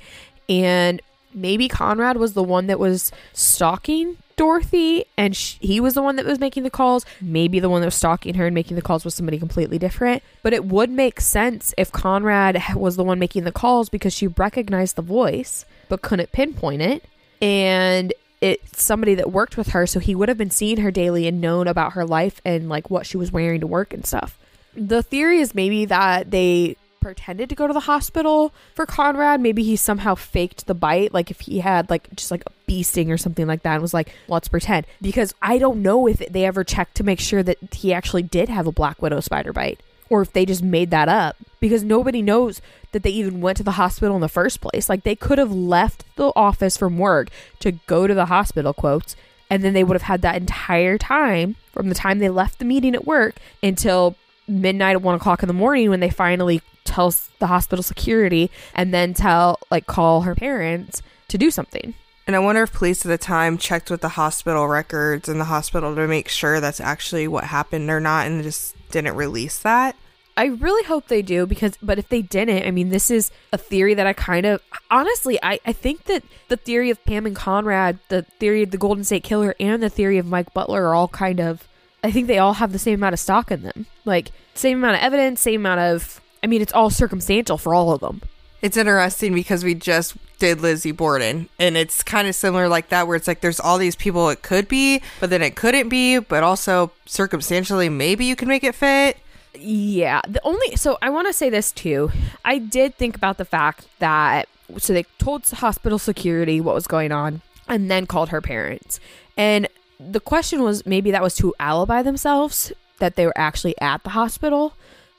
And 0.48 1.00
maybe 1.32 1.68
Conrad 1.68 2.16
was 2.16 2.32
the 2.32 2.42
one 2.42 2.66
that 2.66 2.80
was 2.80 3.12
stalking 3.34 4.16
Dorothy 4.36 5.04
and 5.16 5.36
sh- 5.36 5.58
he 5.60 5.78
was 5.78 5.94
the 5.94 6.02
one 6.02 6.16
that 6.16 6.26
was 6.26 6.40
making 6.40 6.64
the 6.64 6.70
calls. 6.70 7.06
Maybe 7.20 7.60
the 7.60 7.68
one 7.68 7.80
that 7.80 7.86
was 7.86 7.94
stalking 7.94 8.34
her 8.34 8.46
and 8.46 8.54
making 8.54 8.74
the 8.74 8.82
calls 8.82 9.04
was 9.04 9.14
somebody 9.14 9.38
completely 9.38 9.78
different. 9.78 10.24
But 10.42 10.52
it 10.52 10.64
would 10.64 10.90
make 10.90 11.20
sense 11.20 11.72
if 11.78 11.92
Conrad 11.92 12.60
was 12.74 12.96
the 12.96 13.04
one 13.04 13.20
making 13.20 13.44
the 13.44 13.52
calls 13.52 13.88
because 13.90 14.12
she 14.12 14.26
recognized 14.26 14.96
the 14.96 15.02
voice 15.02 15.64
but 15.88 16.02
couldn't 16.02 16.32
pinpoint 16.32 16.82
it. 16.82 17.04
And 17.40 18.12
it's 18.40 18.82
somebody 18.82 19.14
that 19.14 19.30
worked 19.30 19.56
with 19.56 19.68
her, 19.68 19.86
so 19.86 20.00
he 20.00 20.14
would 20.14 20.28
have 20.28 20.38
been 20.38 20.50
seeing 20.50 20.78
her 20.78 20.90
daily 20.90 21.26
and 21.26 21.40
known 21.40 21.66
about 21.66 21.92
her 21.92 22.04
life 22.04 22.40
and 22.44 22.68
like 22.68 22.90
what 22.90 23.06
she 23.06 23.16
was 23.16 23.32
wearing 23.32 23.60
to 23.60 23.66
work 23.66 23.94
and 23.94 24.04
stuff. 24.04 24.38
The 24.76 25.02
theory 25.02 25.40
is 25.40 25.54
maybe 25.54 25.84
that 25.86 26.30
they 26.30 26.76
pretended 27.00 27.50
to 27.50 27.54
go 27.54 27.66
to 27.66 27.72
the 27.74 27.80
hospital 27.80 28.52
for 28.74 28.86
Conrad. 28.86 29.40
Maybe 29.40 29.62
he 29.62 29.76
somehow 29.76 30.14
faked 30.14 30.66
the 30.66 30.74
bite, 30.74 31.12
like 31.12 31.30
if 31.30 31.40
he 31.40 31.60
had 31.60 31.90
like 31.90 32.08
just 32.16 32.30
like 32.30 32.42
a 32.46 32.52
bee 32.66 32.82
sting 32.82 33.10
or 33.10 33.18
something 33.18 33.46
like 33.46 33.62
that 33.62 33.74
and 33.74 33.82
was 33.82 33.94
like, 33.94 34.12
let's 34.26 34.48
pretend. 34.48 34.86
Because 35.02 35.34
I 35.42 35.58
don't 35.58 35.82
know 35.82 36.06
if 36.06 36.18
they 36.18 36.46
ever 36.46 36.64
checked 36.64 36.96
to 36.96 37.04
make 37.04 37.20
sure 37.20 37.42
that 37.42 37.58
he 37.74 37.92
actually 37.92 38.22
did 38.22 38.48
have 38.48 38.66
a 38.66 38.72
black 38.72 39.02
widow 39.02 39.20
spider 39.20 39.52
bite 39.52 39.80
or 40.10 40.22
if 40.22 40.32
they 40.32 40.44
just 40.44 40.62
made 40.62 40.90
that 40.90 41.08
up 41.08 41.36
because 41.60 41.82
nobody 41.82 42.22
knows 42.22 42.60
that 42.92 43.02
they 43.02 43.10
even 43.10 43.40
went 43.40 43.56
to 43.56 43.62
the 43.62 43.72
hospital 43.72 44.14
in 44.14 44.20
the 44.20 44.28
first 44.28 44.60
place. 44.60 44.88
Like 44.88 45.02
they 45.02 45.16
could 45.16 45.38
have 45.38 45.52
left 45.52 46.04
the 46.16 46.32
office 46.36 46.76
from 46.76 46.98
work 46.98 47.28
to 47.60 47.72
go 47.72 48.06
to 48.06 48.14
the 48.14 48.26
hospital, 48.26 48.72
quotes, 48.72 49.16
and 49.50 49.62
then 49.62 49.72
they 49.72 49.84
would 49.84 49.94
have 49.94 50.02
had 50.02 50.22
that 50.22 50.36
entire 50.36 50.98
time 50.98 51.56
from 51.72 51.88
the 51.88 51.94
time 51.94 52.18
they 52.18 52.28
left 52.28 52.58
the 52.58 52.64
meeting 52.64 52.94
at 52.94 53.06
work 53.06 53.36
until 53.62 54.16
midnight 54.46 54.94
at 54.96 55.02
one 55.02 55.14
o'clock 55.14 55.42
in 55.42 55.46
the 55.46 55.54
morning 55.54 55.90
when 55.90 56.00
they 56.00 56.10
finally 56.10 56.60
tell 56.84 57.14
the 57.38 57.46
hospital 57.46 57.82
security 57.82 58.50
and 58.74 58.92
then 58.92 59.14
tell 59.14 59.58
like 59.70 59.86
call 59.86 60.22
her 60.22 60.34
parents 60.34 61.02
to 61.28 61.38
do 61.38 61.50
something. 61.50 61.94
And 62.26 62.34
I 62.34 62.38
wonder 62.38 62.62
if 62.62 62.72
police 62.72 63.04
at 63.04 63.08
the 63.08 63.18
time 63.18 63.58
checked 63.58 63.90
with 63.90 64.00
the 64.00 64.10
hospital 64.10 64.66
records 64.66 65.28
in 65.28 65.38
the 65.38 65.44
hospital 65.44 65.94
to 65.94 66.08
make 66.08 66.28
sure 66.28 66.60
that's 66.60 66.80
actually 66.80 67.28
what 67.28 67.44
happened 67.44 67.90
or 67.90 68.00
not 68.00 68.26
and 68.26 68.42
just 68.42 68.73
didn't 68.94 69.16
release 69.16 69.58
that. 69.58 69.96
I 70.36 70.46
really 70.46 70.84
hope 70.84 71.06
they 71.06 71.22
do 71.22 71.46
because, 71.46 71.76
but 71.82 71.98
if 71.98 72.08
they 72.08 72.22
didn't, 72.22 72.66
I 72.66 72.70
mean, 72.70 72.88
this 72.88 73.10
is 73.10 73.30
a 73.52 73.58
theory 73.58 73.94
that 73.94 74.06
I 74.06 74.12
kind 74.12 74.46
of 74.46 74.60
honestly, 74.90 75.38
I, 75.42 75.60
I 75.64 75.72
think 75.72 76.04
that 76.04 76.24
the 76.48 76.56
theory 76.56 76.90
of 76.90 77.04
Pam 77.04 77.26
and 77.26 77.36
Conrad, 77.36 77.98
the 78.08 78.22
theory 78.22 78.62
of 78.62 78.70
the 78.70 78.78
Golden 78.78 79.04
State 79.04 79.22
Killer, 79.22 79.54
and 79.60 79.82
the 79.82 79.90
theory 79.90 80.18
of 80.18 80.26
Mike 80.26 80.52
Butler 80.54 80.86
are 80.86 80.94
all 80.94 81.08
kind 81.08 81.40
of, 81.40 81.68
I 82.02 82.10
think 82.10 82.26
they 82.26 82.38
all 82.38 82.54
have 82.54 82.72
the 82.72 82.78
same 82.78 82.94
amount 82.94 83.12
of 83.12 83.20
stock 83.20 83.50
in 83.50 83.62
them. 83.62 83.86
Like, 84.04 84.30
same 84.54 84.78
amount 84.78 84.96
of 84.96 85.02
evidence, 85.02 85.40
same 85.40 85.60
amount 85.60 85.80
of, 85.80 86.20
I 86.42 86.46
mean, 86.46 86.62
it's 86.62 86.72
all 86.72 86.90
circumstantial 86.90 87.58
for 87.58 87.74
all 87.74 87.92
of 87.92 88.00
them. 88.00 88.22
It's 88.64 88.78
interesting 88.78 89.34
because 89.34 89.62
we 89.62 89.74
just 89.74 90.16
did 90.38 90.62
Lizzie 90.62 90.90
Borden, 90.90 91.50
and 91.58 91.76
it's 91.76 92.02
kind 92.02 92.26
of 92.26 92.34
similar 92.34 92.66
like 92.66 92.88
that, 92.88 93.06
where 93.06 93.14
it's 93.14 93.28
like 93.28 93.42
there's 93.42 93.60
all 93.60 93.76
these 93.76 93.94
people 93.94 94.30
it 94.30 94.40
could 94.40 94.68
be, 94.68 95.02
but 95.20 95.28
then 95.28 95.42
it 95.42 95.54
couldn't 95.54 95.90
be, 95.90 96.18
but 96.18 96.42
also 96.42 96.90
circumstantially, 97.04 97.90
maybe 97.90 98.24
you 98.24 98.34
can 98.34 98.48
make 98.48 98.64
it 98.64 98.74
fit. 98.74 99.18
Yeah. 99.54 100.22
The 100.26 100.40
only 100.44 100.76
so 100.76 100.96
I 101.02 101.10
want 101.10 101.26
to 101.26 101.34
say 101.34 101.50
this 101.50 101.72
too. 101.72 102.10
I 102.42 102.56
did 102.56 102.94
think 102.94 103.14
about 103.16 103.36
the 103.36 103.44
fact 103.44 103.86
that 103.98 104.48
so 104.78 104.94
they 104.94 105.02
told 105.18 105.46
hospital 105.46 105.98
security 105.98 106.58
what 106.58 106.74
was 106.74 106.86
going 106.86 107.12
on 107.12 107.42
and 107.68 107.90
then 107.90 108.06
called 108.06 108.30
her 108.30 108.40
parents. 108.40 108.98
And 109.36 109.68
the 110.00 110.20
question 110.20 110.62
was 110.62 110.86
maybe 110.86 111.10
that 111.10 111.22
was 111.22 111.34
to 111.34 111.54
alibi 111.60 112.00
themselves 112.00 112.72
that 112.98 113.16
they 113.16 113.26
were 113.26 113.36
actually 113.36 113.78
at 113.82 114.04
the 114.04 114.10
hospital. 114.10 114.72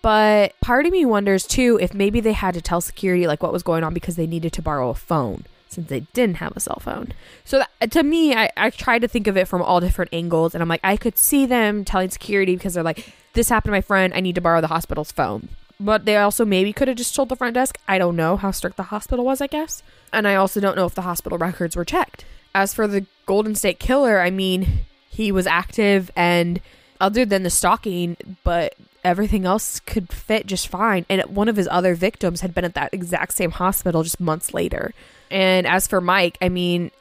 But 0.05 0.53
part 0.61 0.85
of 0.85 0.91
me 0.91 1.03
wonders 1.03 1.47
too 1.47 1.79
if 1.81 1.91
maybe 1.91 2.19
they 2.19 2.33
had 2.33 2.53
to 2.53 2.61
tell 2.61 2.79
security 2.79 3.25
like 3.25 3.41
what 3.41 3.51
was 3.51 3.63
going 3.63 3.83
on 3.83 3.95
because 3.95 4.17
they 4.17 4.27
needed 4.27 4.53
to 4.53 4.61
borrow 4.61 4.91
a 4.91 4.93
phone 4.93 5.45
since 5.67 5.89
they 5.89 6.01
didn't 6.13 6.35
have 6.35 6.55
a 6.55 6.59
cell 6.59 6.79
phone. 6.79 7.13
So 7.43 7.63
that, 7.79 7.89
to 7.89 8.03
me, 8.03 8.35
I, 8.35 8.51
I 8.55 8.69
tried 8.69 9.01
to 9.01 9.07
think 9.07 9.25
of 9.25 9.35
it 9.35 9.47
from 9.47 9.63
all 9.63 9.79
different 9.79 10.13
angles, 10.13 10.53
and 10.53 10.61
I'm 10.61 10.69
like, 10.69 10.81
I 10.83 10.95
could 10.95 11.17
see 11.17 11.47
them 11.47 11.83
telling 11.83 12.11
security 12.11 12.55
because 12.55 12.75
they're 12.75 12.83
like, 12.83 13.15
this 13.33 13.49
happened 13.49 13.69
to 13.69 13.77
my 13.77 13.81
friend, 13.81 14.13
I 14.13 14.19
need 14.19 14.35
to 14.35 14.41
borrow 14.41 14.61
the 14.61 14.67
hospital's 14.67 15.11
phone. 15.11 15.49
But 15.79 16.05
they 16.05 16.17
also 16.17 16.45
maybe 16.45 16.71
could 16.71 16.87
have 16.87 16.97
just 16.97 17.15
told 17.15 17.29
the 17.29 17.35
front 17.35 17.55
desk. 17.55 17.79
I 17.87 17.97
don't 17.97 18.15
know 18.15 18.37
how 18.37 18.51
strict 18.51 18.77
the 18.77 18.83
hospital 18.83 19.25
was, 19.25 19.41
I 19.41 19.47
guess. 19.47 19.81
And 20.13 20.27
I 20.27 20.35
also 20.35 20.59
don't 20.59 20.75
know 20.75 20.85
if 20.85 20.93
the 20.93 21.01
hospital 21.01 21.39
records 21.39 21.75
were 21.75 21.83
checked. 21.83 22.25
As 22.53 22.75
for 22.75 22.85
the 22.85 23.07
Golden 23.25 23.55
State 23.55 23.79
Killer, 23.79 24.19
I 24.19 24.29
mean, 24.29 24.81
he 25.09 25.31
was 25.31 25.47
active 25.47 26.11
and 26.15 26.61
other 26.99 27.25
than 27.25 27.43
the 27.43 27.49
stalking, 27.49 28.17
but 28.43 28.75
everything 29.03 29.45
else 29.45 29.79
could 29.81 30.11
fit 30.11 30.47
just 30.47 30.67
fine. 30.67 31.05
And 31.09 31.21
one 31.23 31.47
of 31.47 31.55
his 31.55 31.67
other 31.69 31.95
victims 31.95 32.41
had 32.41 32.55
been 32.55 32.65
at 32.65 32.73
that 32.73 32.93
exact 32.93 33.33
same 33.33 33.51
hospital 33.51 34.03
just 34.03 34.19
months 34.19 34.53
later. 34.53 34.93
And 35.29 35.67
as 35.67 35.87
for 35.87 36.01
Mike, 36.01 36.37
I 36.41 36.49
mean, 36.49 36.91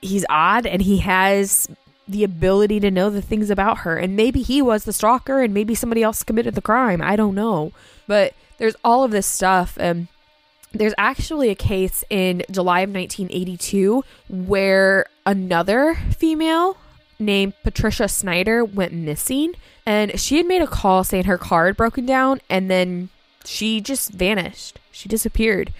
he's 0.00 0.24
odd 0.28 0.66
and 0.66 0.82
he 0.82 0.98
has 0.98 1.68
the 2.06 2.24
ability 2.24 2.80
to 2.80 2.90
know 2.90 3.10
the 3.10 3.20
things 3.20 3.50
about 3.50 3.78
her. 3.78 3.96
And 3.96 4.16
maybe 4.16 4.42
he 4.42 4.62
was 4.62 4.84
the 4.84 4.92
stalker 4.92 5.42
and 5.42 5.52
maybe 5.52 5.74
somebody 5.74 6.02
else 6.02 6.22
committed 6.22 6.54
the 6.54 6.62
crime. 6.62 7.02
I 7.02 7.16
don't 7.16 7.34
know. 7.34 7.72
But 8.06 8.34
there's 8.58 8.76
all 8.84 9.04
of 9.04 9.10
this 9.10 9.26
stuff. 9.26 9.76
And 9.78 10.08
there's 10.72 10.94
actually 10.96 11.50
a 11.50 11.54
case 11.54 12.04
in 12.08 12.44
July 12.50 12.80
of 12.80 12.90
1982 12.90 14.04
where 14.28 15.06
another 15.26 15.96
female 16.16 16.76
named 17.18 17.54
Patricia 17.62 18.08
Snyder 18.08 18.64
went 18.64 18.92
missing. 18.92 19.54
And 19.86 20.18
she 20.20 20.36
had 20.36 20.46
made 20.46 20.62
a 20.62 20.66
call 20.66 21.04
saying 21.04 21.24
her 21.24 21.38
car 21.38 21.66
had 21.66 21.76
broken 21.76 22.06
down 22.06 22.40
and 22.48 22.70
then 22.70 23.08
she 23.44 23.80
just 23.80 24.10
vanished. 24.10 24.78
She 24.90 25.08
disappeared. 25.08 25.72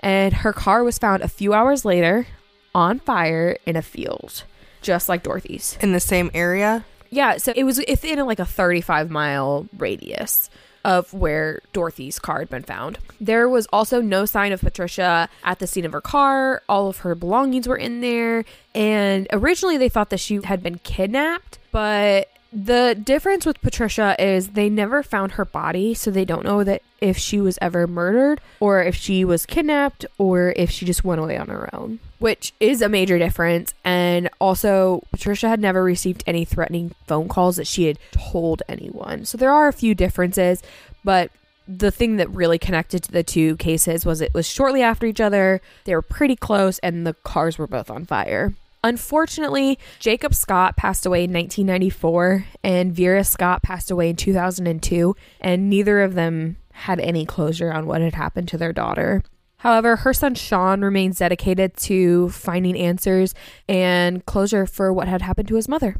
And 0.00 0.34
her 0.34 0.52
car 0.52 0.84
was 0.84 0.98
found 0.98 1.22
a 1.22 1.28
few 1.28 1.52
hours 1.52 1.84
later 1.84 2.26
on 2.74 3.00
fire 3.00 3.56
in 3.64 3.74
a 3.74 3.82
field, 3.82 4.44
just 4.82 5.08
like 5.08 5.22
Dorothy's. 5.22 5.78
In 5.80 5.92
the 5.92 6.00
same 6.00 6.30
area? 6.34 6.84
Yeah, 7.10 7.38
so 7.38 7.52
it 7.56 7.64
was 7.64 7.78
within 7.78 8.24
like 8.26 8.38
a 8.38 8.44
35 8.44 9.10
mile 9.10 9.66
radius 9.76 10.50
of 10.86 11.12
where 11.12 11.60
Dorothy's 11.72 12.20
car 12.20 12.38
had 12.38 12.48
been 12.48 12.62
found. 12.62 12.98
There 13.20 13.48
was 13.48 13.66
also 13.72 14.00
no 14.00 14.24
sign 14.24 14.52
of 14.52 14.60
Patricia 14.60 15.28
at 15.42 15.58
the 15.58 15.66
scene 15.66 15.84
of 15.84 15.90
her 15.90 16.00
car. 16.00 16.62
All 16.68 16.88
of 16.88 16.98
her 16.98 17.16
belongings 17.16 17.66
were 17.66 17.76
in 17.76 18.00
there. 18.00 18.44
And 18.72 19.26
originally 19.32 19.76
they 19.76 19.88
thought 19.88 20.10
that 20.10 20.20
she 20.20 20.40
had 20.44 20.62
been 20.62 20.78
kidnapped, 20.78 21.58
but 21.72 22.28
the 22.52 22.96
difference 23.02 23.44
with 23.44 23.60
Patricia 23.60 24.14
is 24.18 24.50
they 24.50 24.70
never 24.70 25.02
found 25.02 25.32
her 25.32 25.44
body, 25.44 25.92
so 25.92 26.12
they 26.12 26.24
don't 26.24 26.44
know 26.44 26.62
that 26.62 26.82
if 27.00 27.18
she 27.18 27.40
was 27.40 27.58
ever 27.60 27.88
murdered 27.88 28.40
or 28.60 28.80
if 28.80 28.94
she 28.94 29.24
was 29.24 29.44
kidnapped 29.44 30.06
or 30.18 30.54
if 30.56 30.70
she 30.70 30.86
just 30.86 31.04
went 31.04 31.20
away 31.20 31.36
on 31.36 31.48
her 31.48 31.68
own, 31.74 31.98
which 32.18 32.52
is 32.60 32.82
a 32.82 32.88
major 32.88 33.18
difference. 33.18 33.74
And 33.84 34.28
also, 34.40 35.02
Patricia 35.12 35.48
had 35.48 35.60
never 35.60 35.82
received 35.82 36.24
any 36.26 36.44
threatening 36.44 36.94
phone 37.06 37.28
calls 37.28 37.56
that 37.56 37.66
she 37.66 37.84
had 37.84 37.98
told 38.12 38.62
anyone. 38.68 39.24
So 39.24 39.38
there 39.38 39.52
are 39.52 39.68
a 39.68 39.72
few 39.72 39.94
differences, 39.94 40.62
but 41.04 41.30
the 41.68 41.90
thing 41.90 42.16
that 42.16 42.30
really 42.30 42.58
connected 42.58 43.02
to 43.02 43.12
the 43.12 43.22
two 43.22 43.56
cases 43.56 44.06
was 44.06 44.20
it 44.20 44.32
was 44.32 44.46
shortly 44.46 44.82
after 44.82 45.06
each 45.06 45.20
other, 45.20 45.60
they 45.84 45.94
were 45.94 46.02
pretty 46.02 46.36
close, 46.36 46.78
and 46.80 47.06
the 47.06 47.14
cars 47.14 47.58
were 47.58 47.66
both 47.66 47.90
on 47.90 48.04
fire. 48.04 48.54
Unfortunately, 48.84 49.80
Jacob 49.98 50.32
Scott 50.32 50.76
passed 50.76 51.06
away 51.06 51.24
in 51.24 51.32
1994 51.32 52.46
and 52.62 52.94
Vera 52.94 53.24
Scott 53.24 53.60
passed 53.62 53.90
away 53.90 54.10
in 54.10 54.16
2002, 54.16 55.16
and 55.40 55.68
neither 55.68 56.02
of 56.02 56.14
them 56.14 56.56
had 56.70 57.00
any 57.00 57.26
closure 57.26 57.72
on 57.72 57.86
what 57.86 58.00
had 58.00 58.14
happened 58.14 58.46
to 58.48 58.58
their 58.58 58.72
daughter. 58.72 59.24
However, 59.58 59.96
her 59.96 60.12
son 60.12 60.34
Sean 60.34 60.82
remains 60.82 61.18
dedicated 61.18 61.76
to 61.78 62.28
finding 62.30 62.76
answers 62.76 63.34
and 63.68 64.24
closure 64.26 64.66
for 64.66 64.92
what 64.92 65.08
had 65.08 65.22
happened 65.22 65.48
to 65.48 65.56
his 65.56 65.68
mother. 65.68 65.96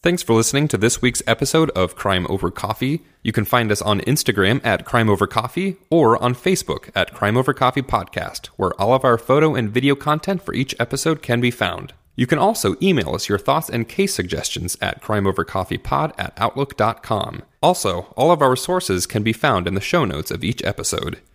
Thanks 0.00 0.22
for 0.22 0.34
listening 0.34 0.68
to 0.68 0.78
this 0.78 1.02
week's 1.02 1.24
episode 1.26 1.70
of 1.70 1.96
Crime 1.96 2.24
Over 2.30 2.52
Coffee. 2.52 3.02
You 3.24 3.32
can 3.32 3.44
find 3.44 3.72
us 3.72 3.82
on 3.82 4.00
Instagram 4.02 4.64
at 4.64 4.84
Crime 4.84 5.10
Over 5.10 5.26
Coffee 5.26 5.76
or 5.90 6.22
on 6.22 6.36
Facebook 6.36 6.90
at 6.94 7.12
Crime 7.12 7.36
Over 7.36 7.52
Coffee 7.52 7.82
Podcast, 7.82 8.46
where 8.56 8.80
all 8.80 8.94
of 8.94 9.04
our 9.04 9.18
photo 9.18 9.56
and 9.56 9.70
video 9.70 9.96
content 9.96 10.40
for 10.40 10.54
each 10.54 10.72
episode 10.78 11.20
can 11.20 11.40
be 11.40 11.50
found. 11.50 11.94
You 12.14 12.28
can 12.28 12.38
also 12.38 12.76
email 12.80 13.14
us 13.14 13.28
your 13.28 13.38
thoughts 13.38 13.68
and 13.68 13.88
case 13.88 14.14
suggestions 14.14 14.76
at 14.80 15.02
crimeovercoffeepod 15.02 16.14
at 16.16 16.32
outlook.com. 16.36 17.42
Also, 17.60 18.12
all 18.16 18.30
of 18.30 18.40
our 18.40 18.54
sources 18.54 19.04
can 19.04 19.24
be 19.24 19.32
found 19.32 19.66
in 19.66 19.74
the 19.74 19.80
show 19.80 20.04
notes 20.04 20.30
of 20.30 20.44
each 20.44 20.62
episode. 20.62 21.20